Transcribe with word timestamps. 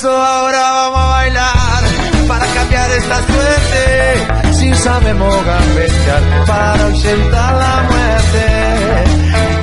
Eso 0.00 0.16
ahora 0.16 0.62
vamos 0.72 0.98
a 0.98 1.08
bailar 1.08 1.82
para 2.26 2.46
cambiar 2.54 2.90
esta 2.90 3.16
suerte. 3.16 4.52
Si 4.54 4.74
sabemos 4.74 5.34
gambetear 5.44 6.22
para 6.46 6.84
ausentar 6.86 7.54
la 7.64 7.82
muerte. 7.90 8.44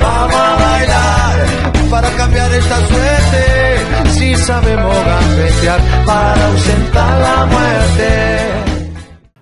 Vamos 0.00 0.34
a 0.36 0.54
bailar 0.64 1.90
para 1.90 2.08
cambiar 2.10 2.52
esta 2.54 2.76
suerte. 2.86 4.10
Si 4.10 4.36
sabemos 4.36 4.94
gambetear 5.10 5.80
para 6.06 6.46
ausentar 6.46 7.20
la 7.20 7.46
muerte. 7.46 8.08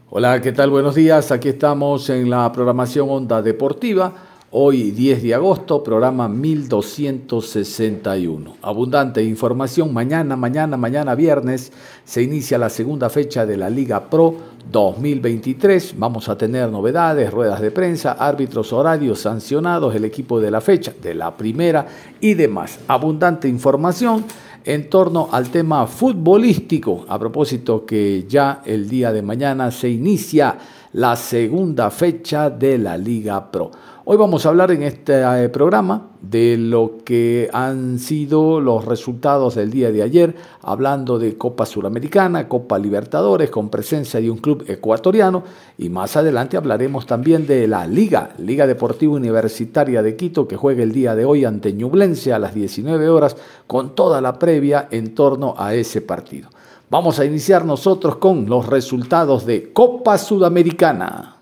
Hola, 0.08 0.40
¿qué 0.40 0.52
tal? 0.52 0.70
Buenos 0.70 0.94
días. 0.94 1.30
Aquí 1.30 1.50
estamos 1.50 2.08
en 2.08 2.30
la 2.30 2.50
programación 2.50 3.10
Onda 3.10 3.42
Deportiva 3.42 4.14
Hoy 4.52 4.92
10 4.92 5.24
de 5.24 5.34
agosto, 5.34 5.82
programa 5.82 6.28
1261. 6.28 8.58
Abundante 8.62 9.24
información. 9.24 9.92
Mañana, 9.92 10.36
mañana, 10.36 10.76
mañana 10.76 11.16
viernes 11.16 11.72
se 12.04 12.22
inicia 12.22 12.56
la 12.56 12.70
segunda 12.70 13.10
fecha 13.10 13.44
de 13.44 13.56
la 13.56 13.68
Liga 13.68 14.08
Pro 14.08 14.36
2023. 14.70 15.96
Vamos 15.98 16.28
a 16.28 16.38
tener 16.38 16.70
novedades, 16.70 17.32
ruedas 17.32 17.60
de 17.60 17.72
prensa, 17.72 18.12
árbitros 18.12 18.72
horarios 18.72 19.18
sancionados, 19.18 19.96
el 19.96 20.04
equipo 20.04 20.40
de 20.40 20.52
la 20.52 20.60
fecha, 20.60 20.94
de 21.02 21.16
la 21.16 21.36
primera 21.36 21.88
y 22.20 22.34
demás. 22.34 22.78
Abundante 22.86 23.48
información 23.48 24.24
en 24.64 24.88
torno 24.88 25.28
al 25.32 25.50
tema 25.50 25.88
futbolístico. 25.88 27.04
A 27.08 27.18
propósito 27.18 27.84
que 27.84 28.26
ya 28.28 28.62
el 28.64 28.88
día 28.88 29.12
de 29.12 29.22
mañana 29.22 29.72
se 29.72 29.88
inicia 29.88 30.56
la 30.92 31.16
segunda 31.16 31.90
fecha 31.90 32.50
de 32.50 32.78
la 32.78 32.96
Liga 32.96 33.50
Pro. 33.50 33.70
Hoy 34.08 34.16
vamos 34.16 34.46
a 34.46 34.50
hablar 34.50 34.70
en 34.70 34.84
este 34.84 35.20
eh, 35.20 35.48
programa 35.48 36.10
de 36.20 36.56
lo 36.56 36.98
que 37.04 37.50
han 37.52 37.98
sido 37.98 38.60
los 38.60 38.84
resultados 38.84 39.56
del 39.56 39.70
día 39.70 39.90
de 39.90 40.04
ayer, 40.04 40.36
hablando 40.62 41.18
de 41.18 41.36
Copa 41.36 41.66
Suramericana, 41.66 42.48
Copa 42.48 42.78
Libertadores, 42.78 43.50
con 43.50 43.68
presencia 43.68 44.20
de 44.20 44.30
un 44.30 44.38
club 44.38 44.64
ecuatoriano, 44.68 45.42
y 45.76 45.88
más 45.88 46.16
adelante 46.16 46.56
hablaremos 46.56 47.04
también 47.04 47.48
de 47.48 47.66
la 47.66 47.84
Liga, 47.88 48.30
Liga 48.38 48.68
Deportiva 48.68 49.14
Universitaria 49.14 50.02
de 50.02 50.14
Quito, 50.14 50.46
que 50.46 50.56
juega 50.56 50.84
el 50.84 50.92
día 50.92 51.16
de 51.16 51.24
hoy 51.24 51.44
ante 51.44 51.72
Ñublense 51.72 52.32
a 52.32 52.38
las 52.38 52.54
19 52.54 53.08
horas, 53.08 53.36
con 53.66 53.96
toda 53.96 54.20
la 54.20 54.38
previa 54.38 54.86
en 54.92 55.16
torno 55.16 55.56
a 55.58 55.74
ese 55.74 56.00
partido. 56.00 56.48
Vamos 56.88 57.18
a 57.18 57.24
iniciar 57.24 57.64
nosotros 57.64 58.16
con 58.16 58.46
los 58.48 58.66
resultados 58.66 59.44
de 59.44 59.72
Copa 59.72 60.18
Sudamericana. 60.18 61.35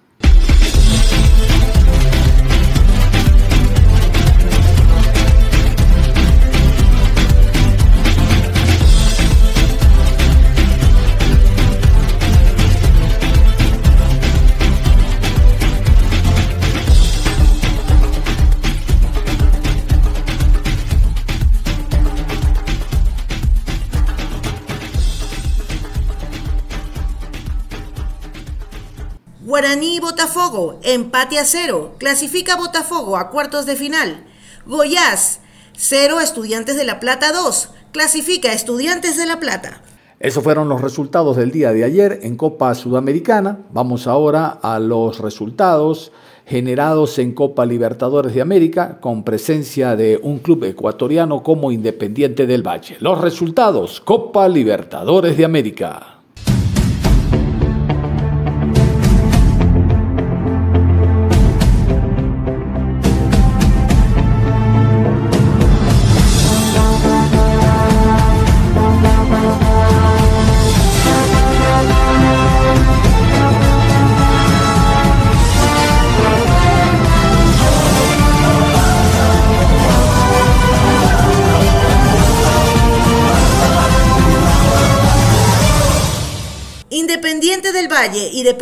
Guaraní 29.64 29.98
Botafogo, 29.98 30.78
empate 30.82 31.38
a 31.38 31.44
cero. 31.46 31.94
Clasifica 31.96 32.54
Botafogo 32.54 33.16
a 33.16 33.30
cuartos 33.30 33.64
de 33.64 33.76
final. 33.76 34.26
Goiás, 34.66 35.40
cero. 35.74 36.20
Estudiantes 36.20 36.76
de 36.76 36.84
La 36.84 37.00
Plata 37.00 37.32
2. 37.32 37.70
Clasifica 37.90 38.52
Estudiantes 38.52 39.16
de 39.16 39.24
La 39.24 39.40
Plata. 39.40 39.80
Esos 40.20 40.44
fueron 40.44 40.68
los 40.68 40.82
resultados 40.82 41.38
del 41.38 41.50
día 41.50 41.72
de 41.72 41.82
ayer 41.82 42.20
en 42.24 42.36
Copa 42.36 42.74
Sudamericana. 42.74 43.60
Vamos 43.72 44.06
ahora 44.06 44.48
a 44.48 44.78
los 44.78 45.20
resultados 45.20 46.12
generados 46.44 47.18
en 47.18 47.32
Copa 47.32 47.64
Libertadores 47.64 48.34
de 48.34 48.42
América 48.42 48.98
con 49.00 49.24
presencia 49.24 49.96
de 49.96 50.20
un 50.22 50.40
club 50.40 50.64
ecuatoriano 50.64 51.42
como 51.42 51.72
Independiente 51.72 52.46
del 52.46 52.62
Valle. 52.62 52.98
Los 53.00 53.18
resultados, 53.18 54.02
Copa 54.02 54.46
Libertadores 54.46 55.38
de 55.38 55.46
América. 55.46 56.13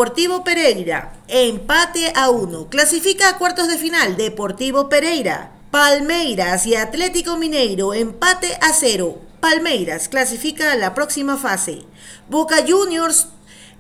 Deportivo 0.03 0.43
Pereira, 0.43 1.13
empate 1.29 2.13
a 2.17 2.29
uno. 2.29 2.69
Clasifica 2.69 3.29
a 3.29 3.39
cuartos 3.39 3.69
de 3.69 3.79
final 3.79 4.17
Deportivo 4.17 4.89
Pereira. 4.89 5.53
Palmeiras 5.71 6.67
y 6.67 6.75
Atlético 6.75 7.37
Mineiro, 7.37 7.95
empate 7.95 8.59
a 8.61 8.73
cero. 8.73 9.21
Palmeiras 9.39 10.09
clasifica 10.09 10.73
a 10.73 10.77
la 10.77 10.93
próxima 10.93 11.37
fase. 11.37 11.85
Boca 12.29 12.65
Juniors 12.67 13.29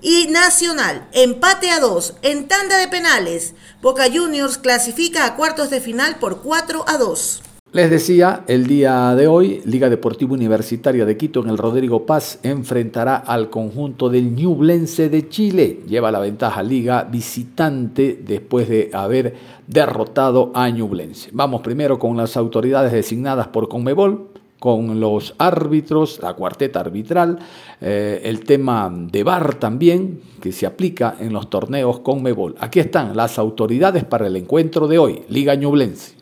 y 0.00 0.28
Nacional, 0.28 1.08
empate 1.10 1.70
a 1.70 1.80
dos. 1.80 2.14
En 2.22 2.46
tanda 2.46 2.78
de 2.78 2.86
penales, 2.86 3.54
Boca 3.80 4.04
Juniors 4.04 4.58
clasifica 4.58 5.26
a 5.26 5.34
cuartos 5.34 5.70
de 5.70 5.80
final 5.80 6.20
por 6.20 6.42
4 6.42 6.84
a 6.86 6.98
2. 6.98 7.42
Les 7.74 7.88
decía, 7.88 8.44
el 8.48 8.66
día 8.66 9.14
de 9.14 9.26
hoy, 9.26 9.62
Liga 9.64 9.88
Deportiva 9.88 10.34
Universitaria 10.34 11.06
de 11.06 11.16
Quito 11.16 11.40
en 11.40 11.48
el 11.48 11.56
Rodrigo 11.56 12.04
Paz 12.04 12.38
enfrentará 12.42 13.16
al 13.16 13.48
conjunto 13.48 14.10
del 14.10 14.34
Ñublense 14.34 15.08
de 15.08 15.30
Chile. 15.30 15.80
Lleva 15.88 16.12
la 16.12 16.18
ventaja 16.18 16.62
Liga 16.62 17.04
visitante 17.04 18.20
después 18.26 18.68
de 18.68 18.90
haber 18.92 19.34
derrotado 19.66 20.52
a 20.54 20.68
Ñublense. 20.68 21.30
Vamos 21.32 21.62
primero 21.62 21.98
con 21.98 22.14
las 22.14 22.36
autoridades 22.36 22.92
designadas 22.92 23.48
por 23.48 23.70
Conmebol, 23.70 24.28
con 24.58 25.00
los 25.00 25.34
árbitros, 25.38 26.20
la 26.22 26.34
cuarteta 26.34 26.80
arbitral, 26.80 27.38
eh, 27.80 28.20
el 28.24 28.40
tema 28.40 28.92
de 28.94 29.24
VAR 29.24 29.54
también, 29.54 30.20
que 30.42 30.52
se 30.52 30.66
aplica 30.66 31.16
en 31.18 31.32
los 31.32 31.48
torneos 31.48 32.00
Conmebol. 32.00 32.54
Aquí 32.60 32.80
están 32.80 33.16
las 33.16 33.38
autoridades 33.38 34.04
para 34.04 34.26
el 34.26 34.36
encuentro 34.36 34.88
de 34.88 34.98
hoy, 34.98 35.22
Liga 35.30 35.54
Ñublense. 35.54 36.21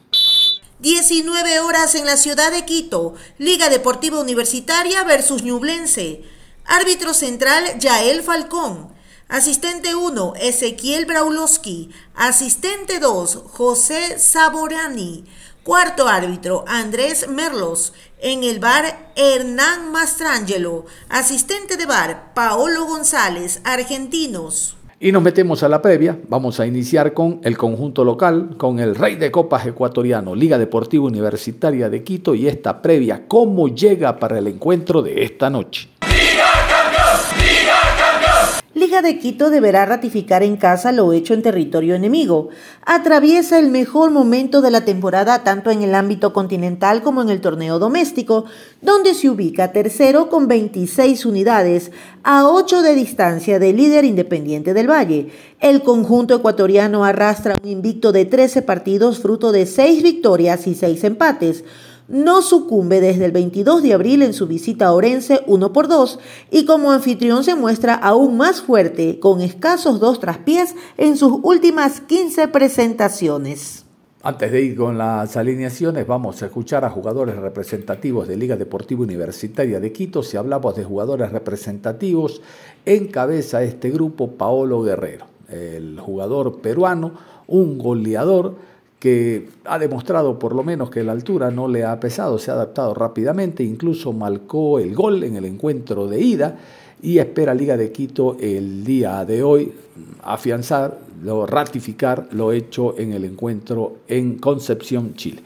19 0.81 1.61
horas 1.61 1.95
en 1.95 2.07
la 2.07 2.17
ciudad 2.17 2.51
de 2.51 2.65
Quito, 2.65 3.15
Liga 3.37 3.69
Deportiva 3.69 4.19
Universitaria 4.19 5.05
versus 5.05 5.43
Ñublense. 5.43 6.25
Árbitro 6.65 7.13
central, 7.13 7.79
Yael 7.79 8.23
Falcón. 8.23 8.91
Asistente 9.29 9.95
1, 9.95 10.35
Ezequiel 10.41 11.05
Braulowski. 11.05 11.91
Asistente 12.15 12.99
2, 12.99 13.43
José 13.53 14.19
Saborani. 14.19 15.27
Cuarto 15.65 16.09
árbitro, 16.09 16.65
Andrés 16.67 17.29
Merlos. 17.29 17.93
En 18.19 18.43
el 18.43 18.59
bar, 18.59 19.13
Hernán 19.17 19.93
Mastrangelo. 19.93 20.87
Asistente 21.11 21.77
de 21.77 21.85
bar, 21.85 22.33
Paolo 22.33 22.87
González, 22.87 23.61
argentinos. 23.65 24.77
Y 25.03 25.13
nos 25.13 25.23
metemos 25.23 25.63
a 25.63 25.69
la 25.71 25.81
previa. 25.81 26.19
Vamos 26.29 26.61
a 26.61 26.67
iniciar 26.67 27.15
con 27.15 27.41
el 27.43 27.57
conjunto 27.57 28.05
local, 28.05 28.51
con 28.59 28.79
el 28.81 28.95
Rey 28.95 29.17
de 29.17 29.31
Copas 29.31 29.67
ecuatoriano, 29.67 30.35
Liga 30.35 30.59
Deportiva 30.59 31.07
Universitaria 31.07 31.89
de 31.89 32.05
Quito 32.05 32.35
y 32.35 32.47
esta 32.47 32.83
previa, 32.83 33.27
cómo 33.27 33.69
llega 33.69 34.19
para 34.19 34.39
el 34.39 34.47
encuentro 34.47 35.01
de 35.01 35.25
esta 35.25 35.49
noche. 35.49 35.89
Liga 38.91 39.03
de 39.03 39.21
Quito 39.21 39.51
deberá 39.51 39.87
ratificar 39.87 40.43
en 40.43 40.57
casa 40.57 40.91
lo 40.91 41.13
hecho 41.13 41.33
en 41.33 41.43
territorio 41.43 41.95
enemigo. 41.95 42.49
Atraviesa 42.85 43.61
el 43.61 43.71
mejor 43.71 44.11
momento 44.11 44.63
de 44.63 44.73
la 44.73 44.85
temporada 44.85 45.45
tanto 45.45 45.71
en 45.71 45.83
el 45.83 45.95
ámbito 45.95 46.33
continental 46.33 47.01
como 47.01 47.23
en 47.23 47.29
el 47.29 47.41
torneo 47.41 47.79
doméstico, 47.79 48.47
donde 48.83 49.15
se 49.15 49.31
ubica 49.31 49.71
tercero 49.71 50.29
con 50.29 50.49
26 50.49 51.25
unidades, 51.25 51.93
a 52.25 52.49
8 52.49 52.83
de 52.83 52.97
distancia 52.97 53.61
del 53.61 53.77
líder 53.77 54.05
independiente 54.05 54.75
del 54.75 54.91
Valle. 54.91 55.29
El 55.61 55.85
conjunto 55.85 56.35
ecuatoriano 56.35 57.05
arrastra 57.05 57.55
un 57.63 57.69
invicto 57.69 58.11
de 58.11 58.25
13 58.25 58.63
partidos 58.63 59.21
fruto 59.21 59.53
de 59.53 59.67
6 59.67 60.03
victorias 60.03 60.67
y 60.67 60.75
6 60.75 61.05
empates 61.05 61.63
no 62.11 62.43
sucumbe 62.43 63.01
desde 63.01 63.25
el 63.25 63.33
22 63.33 63.83
de 63.83 63.95
abril 63.95 64.23
en 64.23 64.35
su 64.35 64.49
visita 64.49 64.87
a 64.87 64.93
Orense 64.93 65.43
1 65.47 65.73
por 65.73 65.87
2 65.87 66.19
y 66.51 66.67
como 66.67 66.91
anfitrión 66.91 67.45
se 67.45 67.55
muestra 67.55 67.95
aún 67.95 68.37
más 68.37 68.61
fuerte 68.61 69.21
con 69.21 69.41
escasos 69.41 70.01
dos 70.01 70.19
traspiés 70.19 70.75
en 70.99 71.17
sus 71.17 71.39
últimas 71.43 72.01
15 72.01 72.49
presentaciones. 72.49 73.85
Antes 74.23 74.53
de 74.53 74.61
ir 74.61 74.77
con 74.77 74.99
las 74.99 75.37
alineaciones, 75.39 76.07
vamos 76.07 76.43
a 76.43 76.47
escuchar 76.47 76.85
a 76.85 76.91
jugadores 76.91 77.37
representativos 77.37 78.29
de 78.29 78.37
Liga 78.37 78.57
Deportiva 78.57 79.03
Universitaria 79.03 79.81
de 79.81 79.93
Quito. 79.93 80.23
Si 80.23 80.37
hablamos 80.37 80.77
de 80.77 80.85
jugadores 80.85 81.33
representativos, 81.33 82.43
encabeza 82.85 83.63
este 83.63 83.89
grupo 83.89 84.33
Paolo 84.33 84.83
Guerrero, 84.83 85.25
el 85.49 85.99
jugador 85.99 86.61
peruano, 86.61 87.13
un 87.47 87.79
goleador 87.79 88.57
que 89.01 89.49
ha 89.65 89.79
demostrado 89.79 90.39
por 90.39 90.55
lo 90.55 90.63
menos 90.63 90.91
que 90.91 91.03
la 91.03 91.13
altura 91.13 91.51
no 91.51 91.67
le 91.67 91.85
ha 91.85 91.99
pesado, 91.99 92.39
se 92.39 92.51
ha 92.51 92.55
adaptado 92.55 92.93
rápidamente, 92.93 93.65
incluso 93.65 94.13
marcó 94.13 94.79
el 94.79 94.95
gol 94.95 95.25
en 95.25 95.37
el 95.37 95.47
encuentro 95.47 96.07
de 96.07 96.21
ida 96.21 96.59
y 97.03 97.19
espera 97.19 97.55
Liga 97.55 97.79
de 97.79 97.91
Quito 97.91 98.37
el 98.39 98.85
día 98.85 99.25
de 99.25 99.43
hoy 99.43 99.73
afianzar, 100.23 100.99
ratificar 101.47 102.29
lo 102.33 102.53
hecho 102.53 102.95
en 102.99 103.15
el 103.15 103.25
encuentro 103.25 104.01
en 104.07 104.37
Concepción, 104.37 105.15
Chile. 105.15 105.43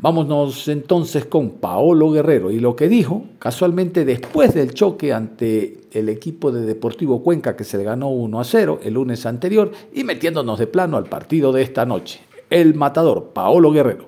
Vámonos 0.00 0.68
entonces 0.68 1.24
con 1.24 1.52
Paolo 1.52 2.12
Guerrero 2.12 2.50
y 2.50 2.60
lo 2.60 2.76
que 2.76 2.88
dijo 2.88 3.24
casualmente 3.38 4.04
después 4.04 4.54
del 4.54 4.74
choque 4.74 5.14
ante 5.14 5.80
el 5.92 6.10
equipo 6.10 6.52
de 6.52 6.60
Deportivo 6.60 7.22
Cuenca 7.22 7.56
que 7.56 7.64
se 7.64 7.78
le 7.78 7.84
ganó 7.84 8.10
1 8.10 8.38
a 8.38 8.44
0 8.44 8.80
el 8.84 8.94
lunes 8.94 9.24
anterior 9.26 9.72
y 9.92 10.04
metiéndonos 10.04 10.58
de 10.58 10.68
plano 10.68 10.98
al 10.98 11.06
partido 11.06 11.52
de 11.52 11.62
esta 11.62 11.84
noche 11.84 12.27
el 12.50 12.74
matador 12.74 13.30
Paolo 13.32 13.70
Guerrero. 13.70 14.06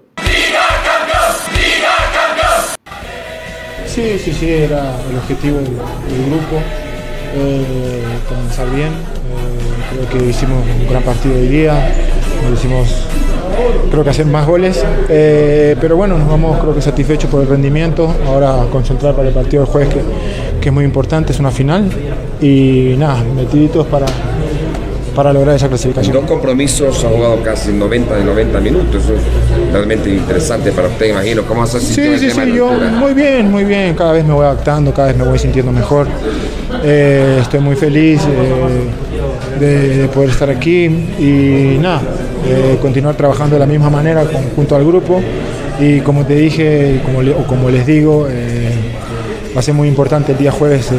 Sí, 3.86 4.18
sí, 4.22 4.32
sí, 4.32 4.48
era 4.48 4.94
el 5.10 5.16
objetivo 5.16 5.58
del, 5.58 5.74
grupo, 5.74 6.62
eh, 7.34 8.02
comenzar 8.28 8.70
bien. 8.70 8.88
Eh, 8.88 10.08
creo 10.08 10.08
que 10.08 10.30
hicimos 10.30 10.64
un 10.64 10.88
gran 10.88 11.02
partido 11.02 11.34
hoy 11.34 11.48
día, 11.48 11.92
hicimos 12.54 13.06
creo 13.90 14.04
que 14.04 14.10
hacer 14.10 14.26
más 14.26 14.46
goles, 14.46 14.84
eh, 15.08 15.76
pero 15.80 15.96
bueno, 15.96 16.16
nos 16.16 16.28
vamos 16.28 16.58
creo 16.60 16.74
que 16.74 16.80
satisfechos 16.80 17.28
por 17.28 17.42
el 17.42 17.48
rendimiento, 17.48 18.14
ahora 18.26 18.64
concentrar 18.70 19.14
para 19.14 19.28
el 19.28 19.34
partido 19.34 19.64
del 19.64 19.72
jueves 19.72 19.92
que, 19.92 20.02
que 20.60 20.68
es 20.68 20.72
muy 20.72 20.84
importante, 20.84 21.32
es 21.32 21.40
una 21.40 21.50
final 21.50 21.90
y 22.40 22.94
nada, 22.96 23.22
metiditos 23.34 23.86
para, 23.88 24.06
para 25.14 25.32
lograr 25.32 25.56
esa 25.56 25.68
clasificación. 25.68 26.14
dos 26.14 26.24
compromisos 26.24 27.04
ha 27.04 27.08
jugado 27.08 27.42
casi 27.42 27.72
90 27.72 28.16
de 28.16 28.24
90 28.24 28.60
minutos, 28.60 29.04
eso 29.04 29.14
es 29.14 29.72
realmente 29.72 30.10
interesante 30.10 30.72
para 30.72 30.88
usted, 30.88 31.10
imagino. 31.10 31.42
¿Cómo 31.44 31.62
has 31.62 31.74
asistido 31.74 32.18
Sí, 32.18 32.30
sí, 32.30 32.30
sí, 32.30 32.52
yo 32.54 32.72
muy 32.72 33.14
bien, 33.14 33.50
muy 33.50 33.64
bien, 33.64 33.94
cada 33.94 34.12
vez 34.12 34.24
me 34.24 34.32
voy 34.32 34.44
adaptando, 34.44 34.92
cada 34.92 35.08
vez 35.08 35.16
me 35.16 35.24
voy 35.24 35.38
sintiendo 35.38 35.72
mejor. 35.72 36.06
Eh, 36.84 37.38
estoy 37.40 37.60
muy 37.60 37.76
feliz 37.76 38.20
eh, 38.22 39.98
de, 39.98 40.08
poder 40.08 40.30
estar 40.30 40.48
aquí 40.50 40.84
y 40.84 41.78
nada, 41.80 42.00
eh, 42.46 42.78
continuar 42.80 43.16
trabajando 43.16 43.56
de 43.56 43.60
la 43.60 43.66
misma 43.66 43.90
manera 43.90 44.24
junto 44.54 44.76
al 44.76 44.84
grupo 44.84 45.20
y 45.78 46.00
como 46.00 46.24
te 46.24 46.34
dije, 46.34 47.00
como, 47.04 47.18
o 47.18 47.46
como 47.46 47.70
les 47.70 47.86
digo, 47.86 48.26
va 49.54 49.60
a 49.60 49.62
ser 49.62 49.74
muy 49.74 49.88
importante 49.88 50.32
el 50.32 50.38
día 50.38 50.52
jueves 50.52 50.90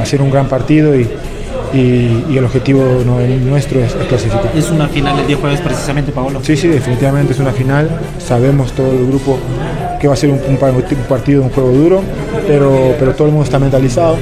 hacer 0.00 0.22
un 0.22 0.30
gran 0.30 0.48
partido 0.48 0.94
y, 0.98 1.08
y, 1.72 2.36
el 2.36 2.44
objetivo 2.44 2.82
nuestro 3.04 3.80
es, 3.80 3.92
clasificar. 4.08 4.50
¿Es 4.54 4.70
una 4.70 4.88
final 4.88 5.18
el 5.18 5.26
día 5.26 5.36
jueves 5.36 5.60
precisamente, 5.60 6.12
Paolo? 6.12 6.40
Sí, 6.42 6.56
sí, 6.56 6.68
definitivamente 6.68 7.32
es 7.32 7.38
una 7.38 7.52
final. 7.52 7.88
Sabemos 8.18 8.72
todo 8.72 8.92
el 8.92 9.06
grupo 9.06 9.38
que 10.00 10.08
va 10.08 10.14
a 10.14 10.16
ser 10.16 10.30
un, 10.30 10.56
partido, 11.08 11.42
un 11.42 11.50
juego 11.50 11.70
duro, 11.70 12.02
pero, 12.46 12.94
pero 12.98 13.12
todo 13.14 13.28
el 13.28 13.32
mundo 13.32 13.44
está 13.44 13.58
mentalizado. 13.58 14.16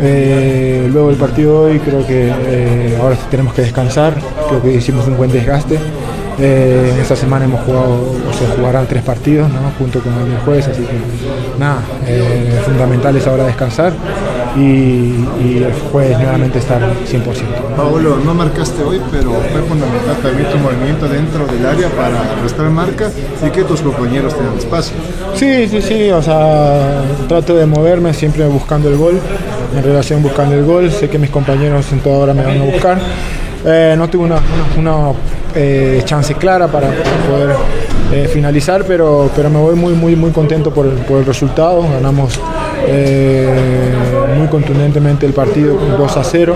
Eh, 0.00 0.88
luego 0.92 1.08
del 1.08 1.16
partido 1.16 1.64
de 1.64 1.72
hoy 1.72 1.78
creo 1.78 2.06
que 2.06 2.28
eh, 2.28 2.98
ahora 3.00 3.16
tenemos 3.30 3.54
que 3.54 3.62
descansar, 3.62 4.14
creo 4.48 4.62
que 4.62 4.74
hicimos 4.74 5.06
un 5.06 5.16
buen 5.16 5.30
desgaste. 5.30 5.78
Eh, 6.38 6.98
esta 7.00 7.16
semana 7.16 7.46
hemos 7.46 7.64
jugado, 7.64 8.12
o 8.28 8.32
se 8.38 8.46
jugarán 8.56 8.86
tres 8.86 9.02
partidos 9.02 9.50
junto 9.78 10.00
con 10.00 10.12
el 10.12 10.38
jueves, 10.44 10.68
así 10.68 10.82
que 10.82 11.58
nada, 11.58 11.80
eh, 12.06 12.60
fundamental 12.62 13.16
es 13.16 13.26
ahora 13.26 13.46
descansar 13.46 13.94
y, 14.56 15.56
el 15.56 15.72
jueves 15.90 16.18
nuevamente 16.18 16.58
estar 16.58 16.80
100%. 16.80 17.76
Paolo, 17.76 18.18
no 18.24 18.34
marcaste 18.34 18.82
hoy, 18.82 19.00
pero 19.10 19.32
fue 19.32 19.62
fundamental 19.62 20.16
también 20.22 20.50
tu 20.50 20.58
movimiento 20.58 21.08
dentro 21.08 21.46
del 21.46 21.64
área 21.66 21.88
para 21.90 22.42
restar 22.42 22.68
marca 22.70 23.10
y 23.46 23.50
que 23.50 23.64
tus 23.64 23.80
compañeros 23.80 24.36
tengan 24.36 24.56
espacio. 24.58 24.96
Sí, 25.34 25.68
sí, 25.68 25.82
sí, 25.82 26.10
o 26.10 26.22
sea, 26.22 27.02
trato 27.28 27.54
de 27.54 27.66
moverme 27.66 28.14
siempre 28.14 28.46
buscando 28.46 28.88
el 28.88 28.96
gol, 28.96 29.20
en 29.76 29.82
relación 29.82 30.22
buscando 30.22 30.54
el 30.54 30.64
gol, 30.64 30.90
sé 30.90 31.08
que 31.08 31.18
mis 31.18 31.30
compañeros 31.30 31.90
en 31.92 32.00
toda 32.00 32.18
hora 32.18 32.34
me 32.34 32.44
van 32.44 32.60
a 32.60 32.64
buscar. 32.64 32.98
Eh, 33.64 33.94
no 33.98 34.08
tuve 34.08 34.30
una, 34.78 35.12
eh, 35.54 36.02
chance 36.04 36.34
clara 36.34 36.68
para, 36.68 36.88
poder 37.28 37.56
eh, 38.12 38.28
finalizar, 38.32 38.84
pero, 38.86 39.30
pero 39.34 39.50
me 39.50 39.58
voy 39.58 39.74
muy, 39.74 39.94
muy, 39.94 40.14
muy 40.14 40.30
contento 40.30 40.72
por 40.72 40.86
el, 40.86 40.92
por 40.92 41.18
el 41.18 41.26
resultado. 41.26 41.82
Ganamos 41.82 42.38
muy 44.36 44.48
contundentemente 44.48 45.26
el 45.26 45.32
partido 45.32 45.76
2 45.98 46.16
a 46.16 46.24
0. 46.24 46.54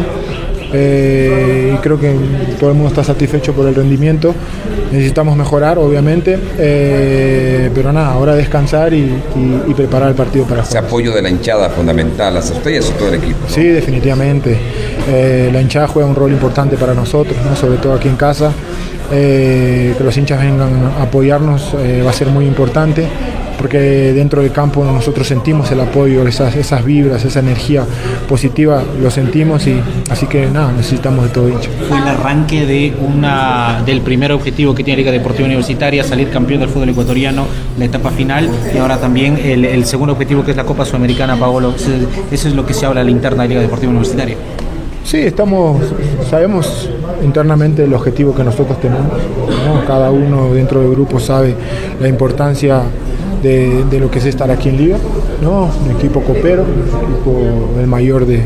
y 0.73 1.77
creo 1.79 1.99
que 1.99 2.15
todo 2.59 2.71
el 2.71 2.77
mundo 2.77 2.89
está 2.89 3.03
satisfecho 3.03 3.53
por 3.53 3.67
el 3.67 3.75
rendimiento. 3.75 4.35
Necesitamos 4.93 5.37
mejorar, 5.37 5.79
obviamente, 5.79 6.39
pero 7.75 7.93
nada, 7.93 8.13
ahora 8.13 8.35
descansar 8.35 8.93
y, 8.93 9.11
preparar 9.77 10.11
el 10.11 10.15
partido 10.15 10.45
para 10.45 10.63
Ese 10.63 10.79
apoyo 10.79 11.13
de 11.13 11.23
la 11.23 11.31
hinchada 11.31 11.71
fundamental, 11.71 12.35
las 12.35 12.51
estrellas 12.51 12.91
y 12.95 12.99
todo 12.99 13.09
el 13.09 13.15
equipo. 13.15 13.39
Sí, 13.49 13.65
definitivamente. 13.65 14.59
Eh, 15.09 15.51
la 15.53 15.61
hinchada 15.61 15.89
juega 15.89 16.09
un 16.09 16.15
rol 16.15 16.31
importante 16.31 16.77
para 16.77 16.95
nosotros, 16.95 17.37
sobre 17.59 17.79
todo 17.79 17.95
aquí 17.95 18.09
en 18.09 18.17
casa. 18.17 18.53
Eh, 19.13 19.95
que 19.99 20.05
los 20.05 20.17
hinchas 20.17 20.41
vengan 20.41 20.93
a 20.97 21.03
apoyarnos 21.03 21.75
eh, 21.81 22.01
va 22.07 22.11
a 22.11 22.13
ser 22.13 22.29
muy 22.29 22.47
importante 22.47 23.09
porque 23.61 24.15
dentro 24.15 24.41
del 24.41 24.53
campo 24.53 24.83
nosotros 24.83 25.27
sentimos 25.27 25.71
el 25.71 25.81
apoyo, 25.81 26.27
esas, 26.27 26.57
esas 26.57 26.83
vibras, 26.83 27.23
esa 27.27 27.41
energía 27.41 27.85
positiva, 28.27 28.83
lo 29.03 29.11
sentimos 29.11 29.67
y 29.67 29.79
así 30.09 30.25
que 30.27 30.47
nada, 30.47 30.73
necesitamos 30.73 31.27
de 31.27 31.31
todo 31.31 31.47
hincha. 31.51 31.69
Fue 31.87 31.99
el 31.99 32.09
arranque 32.09 32.65
de 32.65 32.95
una, 33.07 33.83
del 33.85 34.01
primer 34.01 34.33
objetivo 34.33 34.75
que 34.75 34.83
tiene 34.83 34.97
Liga 34.97 35.13
Deportiva 35.13 35.45
Universitaria, 35.45 36.03
salir 36.03 36.31
campeón 36.31 36.61
del 36.61 36.71
fútbol 36.71 36.89
ecuatoriano, 36.89 37.45
la 37.79 37.85
etapa 37.85 38.11
final 38.11 38.49
y 38.75 38.79
ahora 38.79 38.97
también 38.97 39.37
el, 39.37 39.67
el 39.67 39.85
segundo 39.85 40.15
objetivo 40.15 40.43
que 40.43 40.53
es 40.53 40.57
la 40.57 40.65
Copa 40.65 40.87
Sudamericana, 40.87 41.37
Paolo. 41.37 41.75
Eso 42.31 42.49
es 42.49 42.55
lo 42.55 42.65
que 42.65 42.73
se 42.73 42.87
habla 42.87 43.01
en 43.01 43.09
la 43.09 43.13
interna 43.13 43.43
de 43.43 43.51
Liga 43.51 43.61
Deportiva 43.61 43.91
Universitaria. 43.91 44.37
Sí, 45.05 45.19
estamos, 45.19 45.83
sabemos 46.31 46.89
internamente 47.23 47.85
el 47.85 47.93
objetivo 47.93 48.35
que 48.35 48.43
nosotros 48.43 48.81
tenemos. 48.81 49.19
Cada 49.87 50.11
uno 50.11 50.55
dentro 50.55 50.81
del 50.81 50.93
grupo 50.93 51.21
sabe 51.21 51.55
la 52.01 52.09
importancia 52.09 52.85
de, 53.43 53.99
lo 53.99 54.11
que 54.11 54.19
es 54.19 54.27
estar 54.27 54.51
aquí 54.51 54.69
en 54.69 54.77
Liga. 54.77 54.97
¿no? 55.43 55.71
Un 55.85 55.97
equipo 55.97 56.21
copero, 56.23 56.65
el 57.79 57.87
mayor 57.87 58.27
de, 58.27 58.43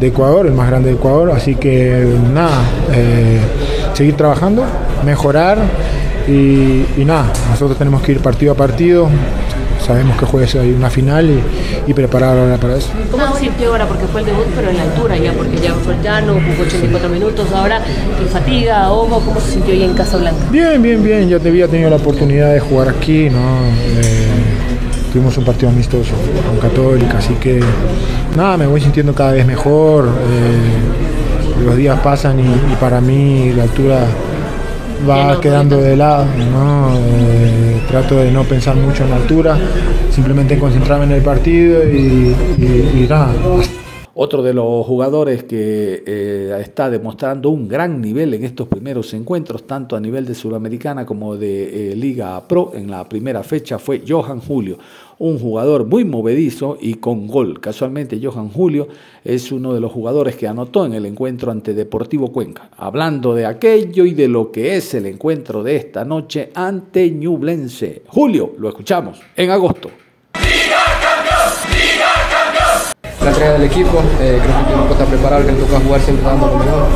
Ecuador, 0.00 0.46
el 0.46 0.52
más 0.52 0.68
grande 0.68 0.90
de 0.90 0.96
Ecuador. 0.96 1.30
Así 1.30 1.54
que 1.54 2.16
nada, 2.32 2.62
eh, 2.92 3.38
seguir 3.94 4.16
trabajando, 4.16 4.64
mejorar 5.04 5.58
y, 6.28 6.84
y 6.96 7.04
nada, 7.04 7.32
nosotros 7.50 7.78
tenemos 7.78 8.02
que 8.02 8.12
ir 8.12 8.18
partido 8.18 8.52
a 8.52 8.54
partido, 8.56 9.08
sabemos 9.82 10.16
que 10.18 10.26
jueves 10.26 10.54
hay 10.54 10.72
una 10.72 10.90
final 10.90 11.30
y, 11.86 11.92
preparar 11.92 12.38
ahora 12.38 12.56
para 12.56 12.76
eso. 12.76 12.88
¿Cómo 13.10 13.34
se 13.34 13.40
sintió 13.40 13.68
ahora? 13.68 13.86
Porque 13.86 14.06
fue 14.06 14.20
el 14.22 14.26
debut, 14.26 14.46
pero 14.56 14.70
en 14.70 14.78
la 14.78 14.84
altura 14.84 15.16
ya, 15.18 15.32
porque 15.34 15.56
ya 15.58 15.74
fue 15.74 15.94
el 15.94 16.02
llano, 16.02 16.34
jugó 16.34 16.66
84 16.66 17.08
minutos, 17.10 17.46
ahora 17.52 17.82
en 18.18 18.28
fatiga, 18.28 18.84
ahogo, 18.84 19.20
¿cómo 19.20 19.38
se 19.40 19.52
sintió 19.52 19.74
ahí 19.74 19.82
en 19.82 19.94
Casablanca? 19.94 20.46
Bien, 20.50 20.80
bien, 20.80 21.02
bien, 21.02 21.28
ya 21.28 21.38
te 21.38 21.50
había 21.50 21.68
tenido 21.68 21.90
la 21.90 21.96
oportunidad 21.96 22.52
de 22.54 22.60
jugar 22.60 22.88
aquí, 22.88 23.28
¿no? 23.28 23.38
Eh, 24.00 24.28
tuvimos 25.12 25.36
un 25.36 25.44
partido 25.44 25.68
amistoso 25.68 26.14
con 26.48 26.58
Católica, 26.58 27.18
así 27.18 27.34
que 27.34 27.60
nada, 28.34 28.56
me 28.56 28.66
voy 28.66 28.80
sintiendo 28.80 29.14
cada 29.14 29.32
vez 29.32 29.44
mejor. 29.44 30.06
Eh, 30.06 31.64
los 31.64 31.76
días 31.76 32.00
pasan 32.00 32.40
y, 32.40 32.74
para 32.80 33.00
mí 33.00 33.52
la 33.54 33.64
altura 33.64 34.00
va 35.08 35.40
quedando 35.40 35.80
de 35.80 35.96
lado, 35.96 36.26
¿no? 36.52 36.94
Eh, 36.96 37.80
trato 37.88 38.16
de 38.16 38.30
no 38.30 38.44
pensar 38.44 38.76
mucho 38.76 39.04
en 39.04 39.10
la 39.10 39.16
altura, 39.16 39.58
simplemente 40.10 40.58
concentrarme 40.58 41.04
en 41.04 41.12
el 41.12 41.22
partido 41.22 41.84
y, 41.84 42.34
y 42.58 43.06
nada, 43.08 43.32
otro 44.22 44.40
de 44.40 44.54
los 44.54 44.86
jugadores 44.86 45.42
que 45.42 46.04
eh, 46.06 46.56
está 46.60 46.88
demostrando 46.88 47.50
un 47.50 47.66
gran 47.66 48.00
nivel 48.00 48.32
en 48.34 48.44
estos 48.44 48.68
primeros 48.68 49.12
encuentros, 49.14 49.66
tanto 49.66 49.96
a 49.96 50.00
nivel 50.00 50.24
de 50.24 50.36
Sudamericana 50.36 51.04
como 51.04 51.36
de 51.36 51.90
eh, 51.90 51.96
Liga 51.96 52.40
Pro, 52.46 52.70
en 52.72 52.88
la 52.88 53.08
primera 53.08 53.42
fecha 53.42 53.80
fue 53.80 54.04
Johan 54.06 54.38
Julio, 54.38 54.78
un 55.18 55.40
jugador 55.40 55.86
muy 55.86 56.04
movedizo 56.04 56.78
y 56.80 56.94
con 56.94 57.26
gol. 57.26 57.60
Casualmente 57.60 58.20
Johan 58.22 58.48
Julio 58.50 58.86
es 59.24 59.50
uno 59.50 59.74
de 59.74 59.80
los 59.80 59.90
jugadores 59.90 60.36
que 60.36 60.46
anotó 60.46 60.86
en 60.86 60.94
el 60.94 61.04
encuentro 61.04 61.50
ante 61.50 61.74
Deportivo 61.74 62.30
Cuenca. 62.30 62.70
Hablando 62.76 63.34
de 63.34 63.46
aquello 63.46 64.04
y 64.04 64.14
de 64.14 64.28
lo 64.28 64.52
que 64.52 64.76
es 64.76 64.94
el 64.94 65.06
encuentro 65.06 65.64
de 65.64 65.74
esta 65.74 66.04
noche 66.04 66.50
ante 66.54 67.10
Ñublense. 67.10 68.02
Julio, 68.06 68.54
lo 68.56 68.68
escuchamos 68.68 69.20
en 69.34 69.50
agosto 69.50 70.01
la 73.24 73.30
entrega 73.30 73.52
del 73.52 73.64
equipo. 73.64 74.02
Eh, 74.20 74.38
creo 74.42 74.54
que 74.56 74.72
el 74.72 74.78
equipo 74.78 74.92
está 74.92 75.04
preparado, 75.06 75.46
que 75.46 75.52
le 75.52 75.58
toca 75.58 75.80
jugar 75.80 76.00
siempre 76.00 76.26
dando 76.26 76.46
lo 76.46 76.58
mejor. 76.58 76.86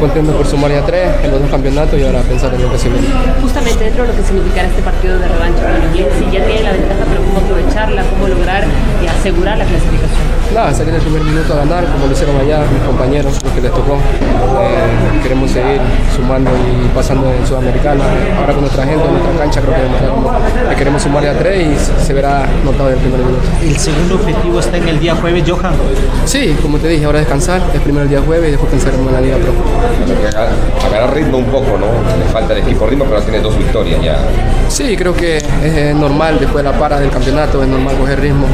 Contento 0.00 0.32
por 0.32 0.46
sumar 0.46 0.70
ya 0.70 0.84
tres 0.84 1.08
en 1.22 1.30
los 1.30 1.40
dos 1.40 1.50
campeonatos 1.50 1.98
y 1.98 2.02
ahora 2.04 2.20
pensar 2.22 2.54
en 2.54 2.62
lo 2.62 2.70
que 2.70 2.78
se 2.78 2.88
viene. 2.88 3.06
Justamente 3.40 3.84
dentro 3.84 4.02
de 4.02 4.08
lo 4.08 4.16
que 4.16 4.22
significará 4.22 4.68
este 4.68 4.82
partido 4.82 5.18
de 5.18 5.28
revancha 5.28 5.62
si 5.92 6.24
ya 6.30 6.44
tiene 6.44 6.62
la 6.62 6.72
ventaja, 6.72 7.04
pero 7.08 7.22
cómo 7.22 7.38
aprovecharla, 7.38 8.02
cómo 8.10 8.28
lograr 8.28 8.64
y 9.02 9.06
asegurar 9.06 9.58
la 9.58 9.64
clasificación. 9.64 10.27
Nada, 10.54 10.72
salir 10.72 10.94
el 10.94 11.00
primer 11.00 11.22
minuto 11.22 11.52
a 11.52 11.56
ganar, 11.58 11.84
como 11.84 12.06
lo 12.06 12.12
hicieron 12.12 12.36
allá 12.36 12.64
mis 12.72 12.82
compañeros, 12.82 13.38
lo 13.44 13.54
que 13.54 13.60
les 13.60 13.70
tocó. 13.70 13.94
Eh, 13.94 15.20
queremos 15.22 15.50
seguir 15.50 15.80
sumando 16.16 16.50
y 16.50 16.88
pasando 16.94 17.30
en 17.32 17.46
Sudamericana. 17.46 18.04
Ahora 18.40 18.54
con 18.54 18.62
nuestra 18.62 18.84
gente, 18.84 19.04
en 19.04 19.12
nuestra 19.12 19.38
cancha, 19.38 19.60
creo 19.60 19.74
que 19.74 20.76
queremos 20.76 21.02
sumar 21.02 21.22
ya 21.22 21.34
tres 21.38 21.66
y 21.66 22.04
se 22.04 22.14
verá 22.14 22.46
notado 22.64 22.88
en 22.88 22.94
el 22.94 23.00
primer 23.00 23.20
minuto. 23.20 23.42
El 23.62 23.76
segundo 23.76 24.14
objetivo 24.14 24.58
está 24.60 24.78
en 24.78 24.88
el 24.88 25.00
día 25.00 25.14
jueves, 25.14 25.44
Johan 25.46 25.74
Sí, 26.24 26.56
como 26.62 26.78
te 26.78 26.88
dije, 26.88 27.04
ahora 27.04 27.18
descansar, 27.18 27.60
es 27.74 27.80
primero 27.80 28.04
el 28.04 28.08
día 28.08 28.20
jueves 28.20 28.48
y 28.48 28.50
después 28.52 28.70
pensaremos 28.70 29.06
en 29.08 29.14
la 29.14 29.20
Liga 29.20 29.36
Pro. 29.36 29.52
Agarrar 30.88 31.14
ritmo 31.14 31.38
un 31.38 31.46
poco, 31.46 31.78
¿no? 31.78 31.86
El 32.80 32.90
ritmo, 32.90 33.04
pero 33.08 33.20
tiene 33.22 33.40
dos 33.40 33.58
victorias 33.58 34.00
ya. 34.02 34.18
Sí, 34.68 34.96
creo 34.96 35.14
que 35.14 35.38
es 35.38 35.94
normal 35.94 36.38
después 36.38 36.64
de 36.64 36.70
la 36.70 36.78
para 36.78 37.00
del 37.00 37.10
campeonato, 37.10 37.62
es 37.62 37.68
normal 37.68 37.96
coger 37.96 38.20
ritmo. 38.20 38.46